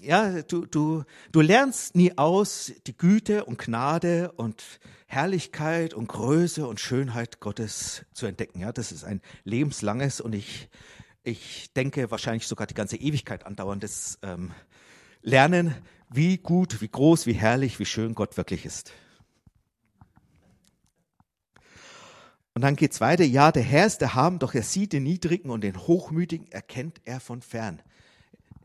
ja, 0.01 0.41
du, 0.41 0.65
du, 0.65 1.03
du 1.31 1.41
lernst 1.41 1.95
nie 1.95 2.17
aus, 2.17 2.71
die 2.85 2.97
Güte 2.97 3.45
und 3.45 3.57
Gnade 3.57 4.31
und 4.33 4.63
Herrlichkeit 5.07 5.93
und 5.93 6.07
Größe 6.07 6.67
und 6.67 6.79
Schönheit 6.79 7.39
Gottes 7.39 8.05
zu 8.13 8.25
entdecken. 8.25 8.59
Ja, 8.59 8.71
das 8.71 8.91
ist 8.91 9.03
ein 9.03 9.21
lebenslanges 9.43 10.21
und 10.21 10.33
ich, 10.33 10.69
ich 11.23 11.71
denke 11.73 12.11
wahrscheinlich 12.11 12.47
sogar 12.47 12.67
die 12.67 12.73
ganze 12.73 12.97
Ewigkeit 12.97 13.45
andauerndes 13.45 14.19
ähm, 14.21 14.51
Lernen, 15.21 15.75
wie 16.09 16.37
gut, 16.37 16.81
wie 16.81 16.87
groß, 16.87 17.25
wie 17.25 17.33
herrlich, 17.33 17.79
wie 17.79 17.85
schön 17.85 18.15
Gott 18.15 18.37
wirklich 18.37 18.65
ist. 18.65 18.93
Und 22.53 22.61
dann 22.61 22.75
geht's 22.75 23.01
weiter. 23.01 23.23
Ja, 23.23 23.51
der 23.51 23.61
Herr 23.61 23.85
ist 23.85 23.99
der 23.99 24.15
Haben, 24.15 24.39
doch 24.39 24.55
er 24.55 24.63
sieht 24.63 24.91
den 24.91 25.03
Niedrigen 25.03 25.51
und 25.51 25.61
den 25.61 25.77
Hochmütigen 25.77 26.51
erkennt 26.51 27.01
er 27.05 27.19
von 27.19 27.41
fern. 27.41 27.83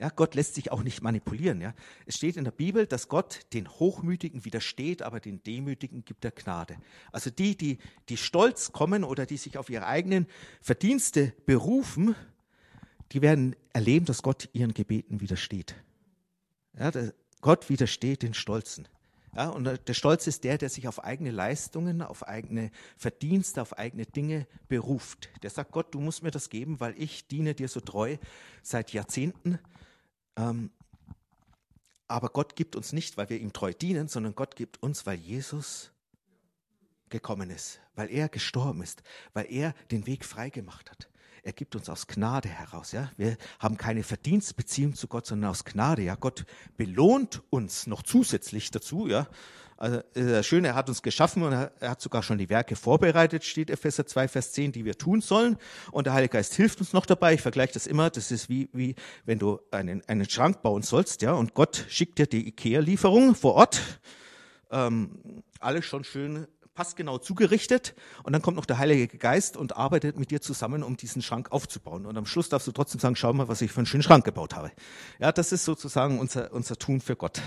Ja, 0.02 0.08
Gott 0.08 0.34
lässt 0.34 0.56
sich 0.56 0.72
auch 0.72 0.82
nicht 0.82 1.00
manipulieren. 1.00 1.60
Ja. 1.60 1.74
Es 2.06 2.16
steht 2.16 2.36
in 2.36 2.42
der 2.42 2.50
Bibel, 2.50 2.88
dass 2.88 3.06
Gott 3.06 3.42
den 3.52 3.68
Hochmütigen 3.68 4.44
widersteht, 4.44 5.00
aber 5.00 5.20
den 5.20 5.44
Demütigen 5.44 6.04
gibt 6.04 6.24
er 6.24 6.32
Gnade. 6.32 6.76
Also 7.12 7.30
die, 7.30 7.56
die, 7.56 7.78
die 8.08 8.16
stolz 8.16 8.72
kommen 8.72 9.04
oder 9.04 9.26
die 9.26 9.36
sich 9.36 9.58
auf 9.58 9.70
ihre 9.70 9.86
eigenen 9.86 10.26
Verdienste 10.60 11.32
berufen, 11.46 12.16
die 13.12 13.22
werden 13.22 13.54
erleben, 13.72 14.04
dass 14.04 14.24
Gott 14.24 14.48
ihren 14.52 14.74
Gebeten 14.74 15.20
widersteht. 15.20 15.76
Ja, 16.76 16.90
Gott 17.40 17.70
widersteht 17.70 18.22
den 18.22 18.34
Stolzen. 18.34 18.88
Ja, 19.36 19.50
und 19.50 19.64
der 19.86 19.94
Stolz 19.94 20.26
ist 20.26 20.42
der, 20.42 20.58
der 20.58 20.68
sich 20.68 20.88
auf 20.88 21.04
eigene 21.04 21.30
Leistungen, 21.30 22.02
auf 22.02 22.26
eigene 22.26 22.72
Verdienste, 22.96 23.62
auf 23.62 23.78
eigene 23.78 24.04
Dinge 24.04 24.48
beruft. 24.66 25.28
Der 25.44 25.50
sagt, 25.50 25.70
Gott, 25.70 25.94
du 25.94 26.00
musst 26.00 26.24
mir 26.24 26.32
das 26.32 26.50
geben, 26.50 26.80
weil 26.80 27.00
ich 27.00 27.28
diene 27.28 27.54
dir 27.54 27.68
so 27.68 27.78
treu 27.78 28.16
seit 28.64 28.92
Jahrzehnten. 28.92 29.60
Ähm, 30.36 30.70
aber 32.08 32.28
Gott 32.28 32.56
gibt 32.56 32.76
uns 32.76 32.92
nicht, 32.92 33.16
weil 33.16 33.30
wir 33.30 33.38
ihm 33.38 33.52
treu 33.52 33.72
dienen, 33.72 34.08
sondern 34.08 34.34
Gott 34.34 34.56
gibt 34.56 34.82
uns, 34.82 35.06
weil 35.06 35.18
Jesus 35.18 35.92
gekommen 37.08 37.50
ist, 37.50 37.80
weil 37.94 38.10
er 38.10 38.28
gestorben 38.28 38.82
ist, 38.82 39.02
weil 39.32 39.46
er 39.50 39.74
den 39.90 40.06
Weg 40.06 40.24
freigemacht 40.24 40.90
hat. 40.90 41.08
Er 41.44 41.52
gibt 41.52 41.74
uns 41.74 41.88
aus 41.88 42.06
Gnade 42.06 42.48
heraus. 42.48 42.92
Ja? 42.92 43.10
Wir 43.16 43.36
haben 43.58 43.76
keine 43.76 44.04
Verdienstbeziehung 44.04 44.94
zu 44.94 45.08
Gott, 45.08 45.26
sondern 45.26 45.50
aus 45.50 45.64
Gnade. 45.64 46.02
Ja? 46.02 46.14
Gott 46.14 46.44
belohnt 46.76 47.42
uns 47.50 47.88
noch 47.88 48.02
zusätzlich 48.02 48.70
dazu. 48.70 49.08
Ja? 49.08 49.26
Also 49.76 50.02
Schöne, 50.44 50.68
er 50.68 50.74
hat 50.76 50.88
uns 50.88 51.02
geschaffen 51.02 51.42
und 51.42 51.52
er 51.52 51.72
hat 51.80 52.00
sogar 52.00 52.22
schon 52.22 52.38
die 52.38 52.48
Werke 52.48 52.76
vorbereitet, 52.76 53.42
steht 53.42 53.68
Epheser 53.70 54.06
2, 54.06 54.28
Vers 54.28 54.52
10, 54.52 54.70
die 54.70 54.84
wir 54.84 54.96
tun 54.96 55.20
sollen. 55.20 55.56
Und 55.90 56.06
der 56.06 56.12
Heilige 56.12 56.34
Geist 56.34 56.54
hilft 56.54 56.78
uns 56.78 56.92
noch 56.92 57.06
dabei. 57.06 57.34
Ich 57.34 57.40
vergleiche 57.40 57.72
das 57.72 57.88
immer. 57.88 58.08
Das 58.08 58.30
ist 58.30 58.48
wie, 58.48 58.68
wie 58.72 58.94
wenn 59.24 59.40
du 59.40 59.58
einen, 59.72 60.00
einen 60.06 60.30
Schrank 60.30 60.62
bauen 60.62 60.82
sollst, 60.82 61.22
ja, 61.22 61.32
und 61.32 61.54
Gott 61.54 61.86
schickt 61.88 62.20
dir 62.20 62.28
die 62.28 62.46
IKEA-Lieferung 62.46 63.34
vor 63.34 63.54
Ort. 63.54 63.80
Ähm, 64.70 65.42
alles 65.58 65.84
schon 65.84 66.04
schön 66.04 66.46
passgenau 66.74 67.18
zugerichtet 67.18 67.94
und 68.22 68.32
dann 68.32 68.42
kommt 68.42 68.56
noch 68.56 68.64
der 68.64 68.78
Heilige 68.78 69.18
Geist 69.18 69.56
und 69.56 69.76
arbeitet 69.76 70.18
mit 70.18 70.30
dir 70.30 70.40
zusammen, 70.40 70.82
um 70.82 70.96
diesen 70.96 71.22
Schrank 71.22 71.52
aufzubauen. 71.52 72.06
Und 72.06 72.16
am 72.16 72.26
Schluss 72.26 72.48
darfst 72.48 72.66
du 72.66 72.72
trotzdem 72.72 73.00
sagen, 73.00 73.16
schau 73.16 73.32
mal, 73.32 73.48
was 73.48 73.60
ich 73.60 73.72
für 73.72 73.78
einen 73.78 73.86
schönen 73.86 74.02
Schrank 74.02 74.24
gebaut 74.24 74.54
habe. 74.54 74.72
Ja, 75.18 75.32
das 75.32 75.52
ist 75.52 75.64
sozusagen 75.64 76.18
unser, 76.18 76.52
unser 76.52 76.76
Tun 76.76 77.00
für 77.00 77.16
Gott. 77.16 77.42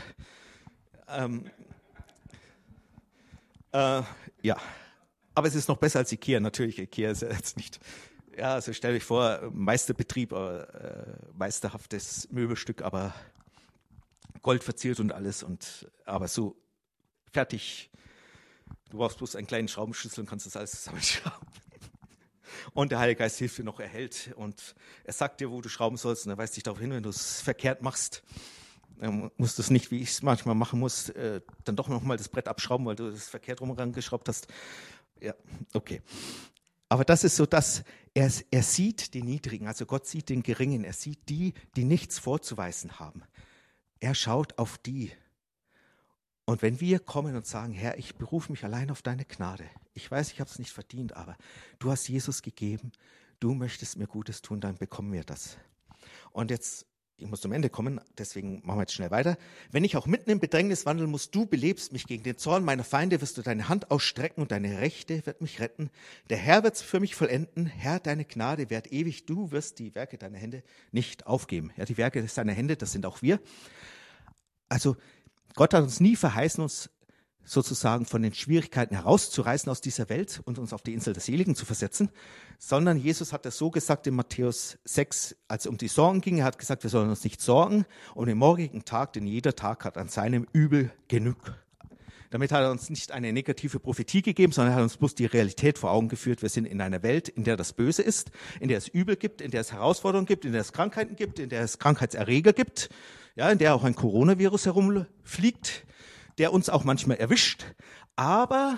Ähm, 1.07 1.45
äh, 3.71 4.03
ja, 4.41 4.57
aber 5.33 5.47
es 5.47 5.55
ist 5.55 5.67
noch 5.67 5.77
besser 5.77 5.99
als 5.99 6.11
Ikea. 6.11 6.39
Natürlich, 6.39 6.79
Ikea 6.79 7.11
ist 7.11 7.21
ja 7.21 7.29
jetzt 7.29 7.57
nicht. 7.57 7.79
Ja, 8.37 8.53
also 8.53 8.73
stell 8.73 8.93
dich 8.93 9.03
vor, 9.03 9.49
Meisterbetrieb, 9.51 10.33
äh, 10.33 10.65
meisterhaftes 11.33 12.29
Möbelstück, 12.31 12.81
aber 12.81 13.13
Gold 14.41 14.63
verziert 14.63 14.99
und 14.99 15.11
alles 15.11 15.41
und 15.41 15.89
aber 16.05 16.27
so 16.27 16.55
fertig 17.31 17.89
Du 18.89 18.97
brauchst 18.97 19.17
bloß 19.17 19.35
einen 19.35 19.47
kleinen 19.47 19.67
Schraubenschlüssel 19.67 20.21
und 20.21 20.29
kannst 20.29 20.45
das 20.45 20.55
alles 20.55 20.71
zusammenschrauben. 20.71 21.47
Und 22.73 22.91
der 22.91 22.99
Heilige 22.99 23.19
Geist 23.19 23.37
hilft 23.37 23.57
dir 23.57 23.63
noch, 23.63 23.79
er 23.79 23.87
hält 23.87 24.33
und 24.37 24.75
er 25.03 25.13
sagt 25.13 25.39
dir, 25.39 25.51
wo 25.51 25.61
du 25.61 25.69
schrauben 25.69 25.97
sollst 25.97 26.25
und 26.25 26.31
er 26.31 26.37
weist 26.37 26.55
dich 26.55 26.63
darauf 26.63 26.79
hin, 26.79 26.91
wenn 26.91 27.03
du 27.03 27.09
es 27.09 27.41
verkehrt 27.41 27.81
machst. 27.81 28.23
Dann 28.99 29.29
musst 29.37 29.57
du 29.57 29.61
es 29.61 29.69
nicht, 29.69 29.91
wie 29.91 29.99
ich 29.99 30.09
es 30.09 30.21
manchmal 30.23 30.55
machen 30.55 30.79
muss, 30.79 31.09
äh, 31.09 31.41
dann 31.63 31.75
doch 31.75 31.89
nochmal 31.89 32.17
das 32.17 32.29
Brett 32.29 32.47
abschrauben, 32.47 32.85
weil 32.85 32.95
du 32.95 33.07
es 33.07 33.27
verkehrt 33.27 33.61
rum 33.61 33.71
rangeschraubt 33.71 34.27
hast. 34.29 34.47
Ja, 35.21 35.33
okay. 35.73 36.01
Aber 36.89 37.03
das 37.03 37.23
ist 37.23 37.35
so, 37.35 37.45
dass 37.45 37.83
er, 38.13 38.31
er 38.51 38.63
sieht 38.63 39.13
die 39.13 39.23
Niedrigen, 39.23 39.67
also 39.67 39.85
Gott 39.85 40.07
sieht 40.07 40.29
den 40.29 40.43
Geringen, 40.43 40.83
er 40.83 40.93
sieht 40.93 41.29
die, 41.29 41.53
die 41.75 41.83
nichts 41.83 42.19
vorzuweisen 42.19 42.99
haben. 42.99 43.23
Er 43.99 44.15
schaut 44.15 44.57
auf 44.57 44.77
die, 44.77 45.11
und 46.45 46.61
wenn 46.61 46.79
wir 46.79 46.99
kommen 46.99 47.35
und 47.35 47.47
sagen, 47.47 47.73
Herr, 47.73 47.97
ich 47.97 48.15
berufe 48.15 48.51
mich 48.51 48.63
allein 48.63 48.91
auf 48.91 49.01
deine 49.01 49.25
Gnade, 49.25 49.65
ich 49.93 50.09
weiß, 50.09 50.31
ich 50.31 50.39
habe 50.39 50.49
es 50.49 50.59
nicht 50.59 50.71
verdient, 50.71 51.13
aber 51.15 51.35
du 51.79 51.89
hast 51.89 52.07
Jesus 52.07 52.43
gegeben, 52.43 52.91
du 53.39 53.53
möchtest 53.53 53.97
mir 53.97 54.07
Gutes 54.07 54.41
tun, 54.41 54.61
dann 54.61 54.77
bekommen 54.77 55.11
wir 55.11 55.23
das. 55.23 55.57
Und 56.31 56.51
jetzt, 56.51 56.85
ich 57.17 57.27
muss 57.27 57.41
zum 57.41 57.51
Ende 57.51 57.69
kommen, 57.69 57.99
deswegen 58.17 58.61
machen 58.63 58.77
wir 58.77 58.83
jetzt 58.83 58.93
schnell 58.93 59.09
weiter. 59.09 59.37
Wenn 59.71 59.83
ich 59.83 59.97
auch 59.97 60.05
mitten 60.05 60.29
im 60.29 60.39
Bedrängnis 60.39 60.85
wandle, 60.85 61.07
musst 61.07 61.33
du 61.33 61.47
belebst 61.47 61.93
mich 61.93 62.05
gegen 62.05 62.23
den 62.23 62.37
Zorn 62.37 62.63
meiner 62.63 62.83
Feinde, 62.83 63.21
wirst 63.21 63.37
du 63.37 63.41
deine 63.41 63.67
Hand 63.67 63.89
ausstrecken 63.89 64.41
und 64.41 64.51
deine 64.51 64.79
Rechte 64.79 65.25
wird 65.25 65.41
mich 65.41 65.59
retten. 65.59 65.89
Der 66.29 66.37
Herr 66.37 66.63
wird 66.63 66.75
es 66.75 66.81
für 66.81 66.99
mich 66.99 67.15
vollenden. 67.15 67.65
Herr, 67.65 67.99
deine 67.99 68.25
Gnade 68.25 68.69
währt 68.69 68.91
ewig. 68.91 69.25
Du 69.25 69.51
wirst 69.51 69.79
die 69.79 69.95
Werke 69.95 70.17
deiner 70.17 70.37
Hände 70.37 70.61
nicht 70.91 71.25
aufgeben. 71.25 71.71
Ja, 71.77 71.85
die 71.85 71.97
Werke 71.97 72.27
seiner 72.27 72.53
Hände, 72.53 72.75
das 72.75 72.91
sind 72.91 73.05
auch 73.05 73.21
wir. 73.21 73.39
Also 74.67 74.97
Gott 75.55 75.73
hat 75.73 75.83
uns 75.83 76.01
nie 76.01 76.17
verheißen, 76.17 76.61
uns 76.61 76.89
sozusagen 77.45 78.05
von 78.05 78.21
den 78.21 78.33
Schwierigkeiten 78.33 78.95
herauszureißen 78.95 79.71
aus 79.71 79.79
dieser 79.79 80.09
Welt 80.09 80.41
und 80.45 80.59
uns 80.59 80.73
auf 80.73 80.81
die 80.81 80.93
Insel 80.93 81.13
der 81.13 81.21
Seligen 81.21 81.55
zu 81.55 81.65
versetzen, 81.65 82.09
sondern 82.57 82.97
Jesus 82.97 83.31
hat 83.31 83.45
das 83.45 83.57
so 83.57 83.69
gesagt 83.69 84.07
in 84.07 84.15
Matthäus 84.15 84.79
6, 84.83 85.35
als 85.47 85.65
es 85.65 85.69
um 85.69 85.77
die 85.77 85.87
Sorgen 85.87 86.21
ging. 86.21 86.39
Er 86.39 86.45
hat 86.45 86.57
gesagt, 86.57 86.83
wir 86.83 86.89
sollen 86.89 87.09
uns 87.09 87.23
nicht 87.23 87.39
sorgen 87.41 87.85
um 88.15 88.25
den 88.25 88.37
morgigen 88.37 88.83
Tag, 88.83 89.13
denn 89.13 89.27
jeder 89.27 89.55
Tag 89.55 89.85
hat 89.85 89.97
an 89.97 90.09
seinem 90.09 90.47
Übel 90.53 90.91
genug. 91.07 91.37
Damit 92.31 92.51
hat 92.51 92.63
er 92.63 92.71
uns 92.71 92.89
nicht 92.89 93.11
eine 93.11 93.31
negative 93.31 93.79
Prophetie 93.79 94.23
gegeben, 94.23 94.51
sondern 94.51 94.73
er 94.73 94.77
hat 94.77 94.83
uns 94.83 94.97
bloß 94.97 95.15
die 95.15 95.27
Realität 95.27 95.77
vor 95.77 95.91
Augen 95.91 96.09
geführt. 96.09 96.41
Wir 96.41 96.49
sind 96.49 96.65
in 96.65 96.81
einer 96.81 97.03
Welt, 97.03 97.29
in 97.29 97.43
der 97.43 97.55
das 97.55 97.71
Böse 97.71 98.01
ist, 98.01 98.31
in 98.59 98.67
der 98.67 98.79
es 98.79 98.87
Übel 98.87 99.15
gibt, 99.15 99.39
in 99.39 99.51
der 99.51 99.61
es 99.61 99.71
Herausforderungen 99.71 100.25
gibt, 100.25 100.43
in 100.43 100.51
der 100.51 100.61
es 100.61 100.73
Krankheiten 100.73 101.15
gibt, 101.15 101.39
in 101.39 101.49
der 101.49 101.61
es 101.61 101.77
Krankheitserreger 101.77 102.51
gibt 102.51 102.89
ja, 103.35 103.49
in 103.49 103.57
der 103.57 103.75
auch 103.75 103.83
ein 103.83 103.95
Coronavirus 103.95 104.65
herumfliegt, 104.65 105.85
der 106.37 106.53
uns 106.53 106.69
auch 106.69 106.83
manchmal 106.83 107.17
erwischt. 107.17 107.65
Aber 108.15 108.77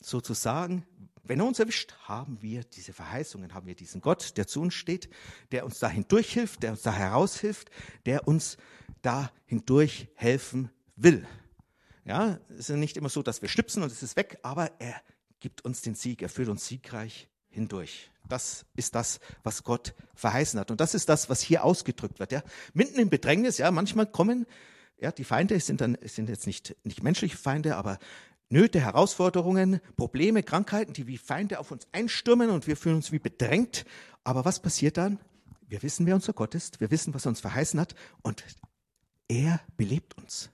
sozusagen, 0.00 0.84
wenn 1.22 1.40
er 1.40 1.46
uns 1.46 1.58
erwischt, 1.58 1.94
haben 2.04 2.42
wir 2.42 2.64
diese 2.64 2.92
Verheißungen, 2.92 3.54
haben 3.54 3.66
wir 3.66 3.74
diesen 3.74 4.00
Gott, 4.00 4.36
der 4.36 4.46
zu 4.46 4.60
uns 4.60 4.74
steht, 4.74 5.08
der 5.52 5.64
uns 5.64 5.78
da 5.78 5.88
hindurch 5.88 6.32
hilft, 6.32 6.62
der 6.62 6.72
uns 6.72 6.82
da 6.82 6.92
heraushilft, 6.92 7.70
der 8.06 8.26
uns 8.26 8.56
da 9.02 9.30
hindurch 9.46 10.08
helfen 10.14 10.70
will. 10.96 11.26
Ja, 12.04 12.38
es 12.50 12.70
ist 12.70 12.76
nicht 12.76 12.96
immer 12.96 13.08
so, 13.08 13.22
dass 13.22 13.42
wir 13.42 13.48
schnipsen 13.48 13.82
und 13.82 13.90
es 13.90 14.02
ist 14.02 14.16
weg, 14.16 14.38
aber 14.42 14.70
er 14.80 15.00
gibt 15.40 15.64
uns 15.64 15.82
den 15.82 15.94
Sieg, 15.94 16.22
er 16.22 16.28
führt 16.28 16.48
uns 16.48 16.66
siegreich 16.66 17.28
hindurch. 17.56 18.10
Das 18.28 18.66
ist 18.76 18.94
das, 18.94 19.18
was 19.42 19.64
Gott 19.64 19.94
verheißen 20.14 20.60
hat. 20.60 20.70
Und 20.70 20.80
das 20.80 20.94
ist 20.94 21.08
das, 21.08 21.30
was 21.30 21.40
hier 21.40 21.64
ausgedrückt 21.64 22.20
wird. 22.20 22.32
Ja. 22.32 22.42
Mitten 22.74 23.00
im 23.00 23.08
Bedrängnis, 23.08 23.58
ja, 23.58 23.70
manchmal 23.70 24.06
kommen, 24.06 24.46
ja, 24.98 25.10
die 25.10 25.24
Feinde 25.24 25.58
sind 25.60 25.80
dann, 25.80 25.96
sind 26.04 26.28
jetzt 26.28 26.46
nicht, 26.46 26.76
nicht 26.84 27.02
menschliche 27.02 27.36
Feinde, 27.36 27.76
aber 27.76 27.98
Nöte, 28.48 28.80
Herausforderungen, 28.80 29.80
Probleme, 29.96 30.42
Krankheiten, 30.42 30.92
die 30.92 31.06
wie 31.06 31.18
Feinde 31.18 31.58
auf 31.58 31.70
uns 31.70 31.88
einstürmen 31.92 32.50
und 32.50 32.66
wir 32.66 32.76
fühlen 32.76 32.96
uns 32.96 33.10
wie 33.10 33.18
bedrängt. 33.18 33.84
Aber 34.22 34.44
was 34.44 34.60
passiert 34.60 34.96
dann? 34.96 35.18
Wir 35.66 35.82
wissen, 35.82 36.06
wer 36.06 36.14
unser 36.14 36.32
Gott 36.32 36.54
ist. 36.54 36.80
Wir 36.80 36.90
wissen, 36.90 37.14
was 37.14 37.26
er 37.26 37.30
uns 37.30 37.40
verheißen 37.40 37.80
hat. 37.80 37.94
Und 38.22 38.44
er 39.28 39.60
belebt 39.76 40.16
uns. 40.16 40.50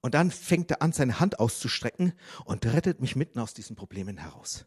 Und 0.00 0.14
dann 0.14 0.30
fängt 0.30 0.70
er 0.70 0.80
an, 0.80 0.92
seine 0.92 1.20
Hand 1.20 1.38
auszustrecken 1.38 2.14
und 2.44 2.64
rettet 2.64 3.00
mich 3.00 3.16
mitten 3.16 3.38
aus 3.38 3.52
diesen 3.52 3.76
Problemen 3.76 4.16
heraus. 4.16 4.64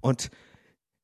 Und 0.00 0.30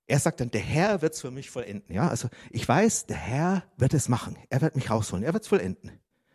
er 0.06 0.18
sagt 0.18 0.40
dann, 0.40 0.50
der 0.50 0.60
Herr 0.60 1.02
wird 1.02 1.14
es 1.14 1.20
für 1.20 1.30
mich 1.30 1.50
vollenden. 1.50 1.94
Ja, 1.94 2.08
also 2.08 2.28
ich 2.50 2.66
weiß, 2.68 3.06
der 3.06 3.16
Herr 3.16 3.64
wird 3.76 3.94
es 3.94 4.08
machen. 4.08 4.36
Er 4.50 4.60
wird 4.60 4.76
mich 4.76 4.90
rausholen. 4.90 5.24
Er 5.24 5.32
wird 5.32 5.44
es 5.44 5.48
vollenden. 5.48 5.92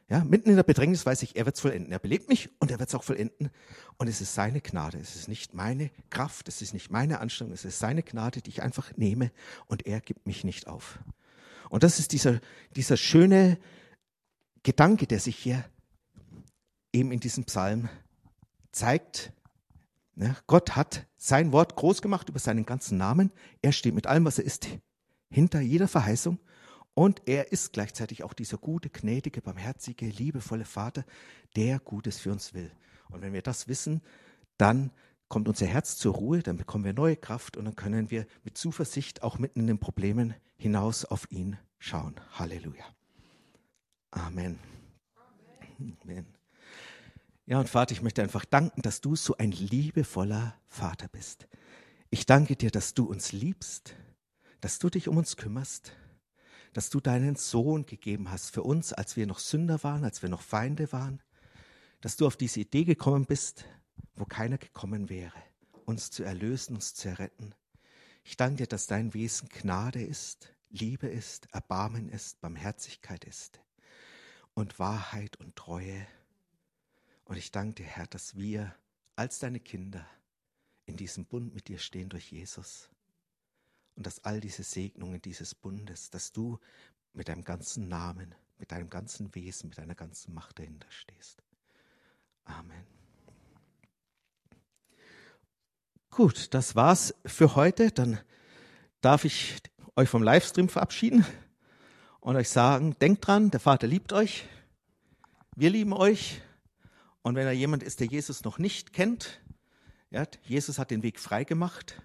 Ja, 0.09 0.23
mitten 0.23 0.49
in 0.49 0.55
der 0.55 0.63
Bedrängnis 0.63 1.05
weiß 1.05 1.21
ich, 1.23 1.35
er 1.35 1.45
wird 1.45 1.55
es 1.55 1.61
vollenden. 1.61 1.91
Er 1.91 1.99
belebt 1.99 2.29
mich 2.29 2.49
und 2.59 2.71
er 2.71 2.79
wird 2.79 2.87
es 2.87 2.95
auch 2.95 3.03
vollenden. 3.03 3.49
Und 3.97 4.07
es 4.07 4.21
ist 4.21 4.33
seine 4.35 4.61
Gnade. 4.61 4.97
Es 4.97 5.15
ist 5.15 5.27
nicht 5.27 5.53
meine 5.53 5.91
Kraft. 6.09 6.47
Es 6.47 6.61
ist 6.61 6.73
nicht 6.73 6.89
meine 6.89 7.19
Anstrengung. 7.19 7.53
Es 7.53 7.65
ist 7.65 7.79
seine 7.79 8.03
Gnade, 8.03 8.41
die 8.41 8.49
ich 8.49 8.61
einfach 8.61 8.95
nehme 8.95 9.31
und 9.67 9.85
er 9.85 9.99
gibt 9.99 10.25
mich 10.25 10.43
nicht 10.45 10.67
auf. 10.67 10.99
Und 11.69 11.83
das 11.83 11.99
ist 11.99 12.13
dieser, 12.13 12.39
dieser 12.75 12.95
schöne 12.95 13.57
Gedanke, 14.63 15.07
der 15.07 15.19
sich 15.19 15.37
hier 15.37 15.65
eben 16.93 17.11
in 17.11 17.19
diesem 17.19 17.43
Psalm 17.43 17.89
zeigt. 18.71 19.33
Ja, 20.19 20.35
Gott 20.47 20.75
hat 20.75 21.05
sein 21.15 21.51
Wort 21.51 21.75
groß 21.75 22.01
gemacht 22.01 22.27
über 22.29 22.39
seinen 22.39 22.65
ganzen 22.65 22.97
Namen. 22.97 23.31
Er 23.61 23.71
steht 23.71 23.93
mit 23.93 24.07
allem, 24.07 24.25
was 24.25 24.39
er 24.39 24.45
ist, 24.45 24.67
hinter 25.29 25.61
jeder 25.61 25.87
Verheißung. 25.87 26.39
Und 26.95 27.21
er 27.27 27.51
ist 27.51 27.73
gleichzeitig 27.73 28.23
auch 28.23 28.33
dieser 28.33 28.57
gute, 28.57 28.89
gnädige, 28.89 29.41
barmherzige, 29.41 30.07
liebevolle 30.07 30.65
Vater, 30.65 31.05
der 31.55 31.79
Gutes 31.79 32.19
für 32.19 32.31
uns 32.31 32.55
will. 32.55 32.71
Und 33.09 33.21
wenn 33.21 33.33
wir 33.33 33.43
das 33.43 33.67
wissen, 33.67 34.01
dann 34.57 34.91
kommt 35.27 35.47
unser 35.47 35.67
Herz 35.67 35.97
zur 35.97 36.15
Ruhe, 36.15 36.41
dann 36.41 36.57
bekommen 36.57 36.85
wir 36.85 36.93
neue 36.93 37.15
Kraft 37.15 37.55
und 37.55 37.65
dann 37.65 37.75
können 37.75 38.09
wir 38.09 38.25
mit 38.43 38.57
Zuversicht 38.57 39.21
auch 39.21 39.37
mitten 39.37 39.59
in 39.59 39.67
den 39.67 39.79
Problemen 39.79 40.33
hinaus 40.55 41.05
auf 41.05 41.31
ihn 41.31 41.57
schauen. 41.77 42.15
Halleluja. 42.31 42.85
Amen. 44.09 44.57
Amen. 46.01 46.36
Ja, 47.49 47.61
und 47.61 47.69
Vater, 47.69 47.93
ich 47.93 48.01
möchte 48.01 48.21
einfach 48.21 48.43
danken, 48.43 48.81
dass 48.81 48.99
du 48.99 49.15
so 49.15 49.37
ein 49.37 49.53
liebevoller 49.53 50.59
Vater 50.67 51.07
bist. 51.07 51.47
Ich 52.09 52.25
danke 52.25 52.57
dir, 52.57 52.71
dass 52.71 52.93
du 52.93 53.05
uns 53.05 53.31
liebst, 53.31 53.95
dass 54.59 54.79
du 54.79 54.89
dich 54.89 55.07
um 55.07 55.15
uns 55.15 55.37
kümmerst, 55.37 55.93
dass 56.73 56.89
du 56.89 56.99
deinen 56.99 57.37
Sohn 57.37 57.85
gegeben 57.85 58.31
hast 58.31 58.51
für 58.53 58.63
uns, 58.63 58.91
als 58.91 59.15
wir 59.15 59.25
noch 59.27 59.39
Sünder 59.39 59.81
waren, 59.83 60.03
als 60.03 60.21
wir 60.21 60.27
noch 60.27 60.41
Feinde 60.41 60.91
waren, 60.91 61.23
dass 62.01 62.17
du 62.17 62.27
auf 62.27 62.35
diese 62.35 62.59
Idee 62.59 62.83
gekommen 62.83 63.25
bist, 63.25 63.63
wo 64.17 64.25
keiner 64.25 64.57
gekommen 64.57 65.07
wäre, 65.07 65.41
uns 65.85 66.11
zu 66.11 66.23
erlösen, 66.23 66.75
uns 66.75 66.95
zu 66.95 67.07
erretten. 67.07 67.55
Ich 68.25 68.35
danke 68.35 68.57
dir, 68.57 68.67
dass 68.67 68.87
dein 68.87 69.13
Wesen 69.13 69.47
Gnade 69.47 70.03
ist, 70.03 70.53
Liebe 70.69 71.07
ist, 71.07 71.47
Erbarmen 71.53 72.09
ist, 72.09 72.41
Barmherzigkeit 72.41 73.23
ist 73.23 73.61
und 74.53 74.79
Wahrheit 74.79 75.37
und 75.37 75.55
Treue. 75.55 76.05
Und 77.27 77.35
ich 77.35 77.51
danke 77.51 77.83
dir, 77.83 77.85
Herr, 77.85 78.07
dass 78.07 78.37
wir 78.37 78.73
als 79.17 79.39
deine 79.39 79.59
Kinder 79.59 80.05
in 80.85 80.95
diesem 80.95 81.25
Bund 81.25 81.53
mit 81.53 81.67
dir 81.67 81.77
stehen 81.77 82.07
durch 82.07 82.31
Jesus 82.31 82.89
und 83.95 84.05
dass 84.05 84.23
all 84.23 84.39
diese 84.39 84.63
Segnungen 84.63 85.21
dieses 85.21 85.53
Bundes, 85.53 86.09
dass 86.09 86.31
du 86.31 86.57
mit 87.11 87.27
deinem 87.27 87.43
ganzen 87.43 87.89
Namen, 87.89 88.33
mit 88.59 88.71
deinem 88.71 88.89
ganzen 88.89 89.35
Wesen, 89.35 89.67
mit 89.69 89.77
deiner 89.77 89.95
ganzen 89.95 90.33
Macht 90.33 90.59
dahinter 90.59 90.89
stehst. 90.89 91.43
Amen. 92.45 92.85
Gut, 96.09 96.53
das 96.53 96.75
war's 96.75 97.13
für 97.25 97.55
heute. 97.55 97.91
Dann 97.91 98.21
darf 99.01 99.25
ich 99.25 99.57
euch 99.97 100.07
vom 100.07 100.23
Livestream 100.23 100.69
verabschieden 100.69 101.25
und 102.21 102.37
euch 102.37 102.49
sagen, 102.49 102.97
denkt 102.99 103.27
dran, 103.27 103.51
der 103.51 103.59
Vater 103.59 103.85
liebt 103.85 104.13
euch, 104.13 104.47
wir 105.57 105.69
lieben 105.69 105.91
euch. 105.91 106.41
Und 107.27 107.35
wenn 107.35 107.45
da 107.45 107.51
jemand 107.51 107.83
ist, 107.83 107.99
der 107.99 108.07
Jesus 108.07 108.45
noch 108.45 108.57
nicht 108.57 108.93
kennt, 108.93 109.41
ja, 110.11 110.25
Jesus 110.43 110.79
hat 110.79 110.91
den 110.91 111.03
Weg 111.03 111.19
frei 111.19 111.43
gemacht. 111.43 112.01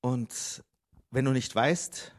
Und 0.00 0.62
wenn 1.10 1.24
du 1.24 1.32
nicht 1.32 1.52
weißt, 1.52 2.12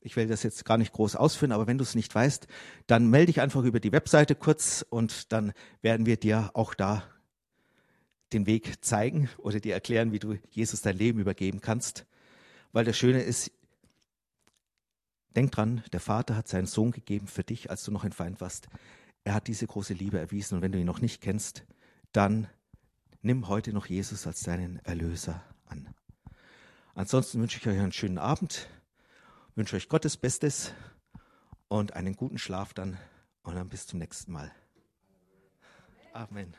ich 0.00 0.16
will 0.16 0.26
das 0.26 0.42
jetzt 0.42 0.64
gar 0.64 0.78
nicht 0.78 0.92
groß 0.92 1.14
ausführen, 1.14 1.52
aber 1.52 1.68
wenn 1.68 1.78
du 1.78 1.84
es 1.84 1.94
nicht 1.94 2.12
weißt, 2.12 2.48
dann 2.88 3.08
melde 3.08 3.26
dich 3.26 3.40
einfach 3.40 3.62
über 3.62 3.78
die 3.78 3.92
Webseite 3.92 4.34
kurz 4.34 4.84
und 4.90 5.32
dann 5.32 5.52
werden 5.80 6.06
wir 6.06 6.16
dir 6.16 6.50
auch 6.54 6.74
da 6.74 7.04
den 8.32 8.46
Weg 8.46 8.84
zeigen 8.84 9.28
oder 9.38 9.60
dir 9.60 9.74
erklären, 9.74 10.10
wie 10.10 10.18
du 10.18 10.38
Jesus 10.50 10.82
dein 10.82 10.98
Leben 10.98 11.20
übergeben 11.20 11.60
kannst. 11.60 12.04
Weil 12.72 12.84
das 12.84 12.98
Schöne 12.98 13.22
ist, 13.22 13.52
denk 15.36 15.52
dran, 15.52 15.84
der 15.92 16.00
Vater 16.00 16.34
hat 16.34 16.48
seinen 16.48 16.66
Sohn 16.66 16.90
gegeben 16.90 17.28
für 17.28 17.44
dich, 17.44 17.70
als 17.70 17.84
du 17.84 17.92
noch 17.92 18.02
ein 18.02 18.10
Feind 18.10 18.40
warst. 18.40 18.66
Er 19.24 19.34
hat 19.34 19.46
diese 19.46 19.66
große 19.66 19.94
Liebe 19.94 20.18
erwiesen 20.18 20.56
und 20.56 20.62
wenn 20.62 20.72
du 20.72 20.78
ihn 20.78 20.86
noch 20.86 21.00
nicht 21.00 21.20
kennst, 21.20 21.64
dann 22.12 22.48
nimm 23.20 23.48
heute 23.48 23.72
noch 23.72 23.86
Jesus 23.86 24.26
als 24.26 24.42
deinen 24.42 24.78
Erlöser 24.80 25.42
an. 25.66 25.94
Ansonsten 26.94 27.40
wünsche 27.40 27.58
ich 27.58 27.66
euch 27.66 27.78
einen 27.78 27.92
schönen 27.92 28.18
Abend, 28.18 28.68
wünsche 29.54 29.76
euch 29.76 29.88
Gottes 29.88 30.16
Bestes 30.16 30.72
und 31.68 31.94
einen 31.94 32.16
guten 32.16 32.38
Schlaf 32.38 32.74
dann 32.74 32.98
und 33.42 33.54
dann 33.54 33.68
bis 33.68 33.86
zum 33.86 33.98
nächsten 33.98 34.32
Mal. 34.32 34.52
Amen. 36.12 36.54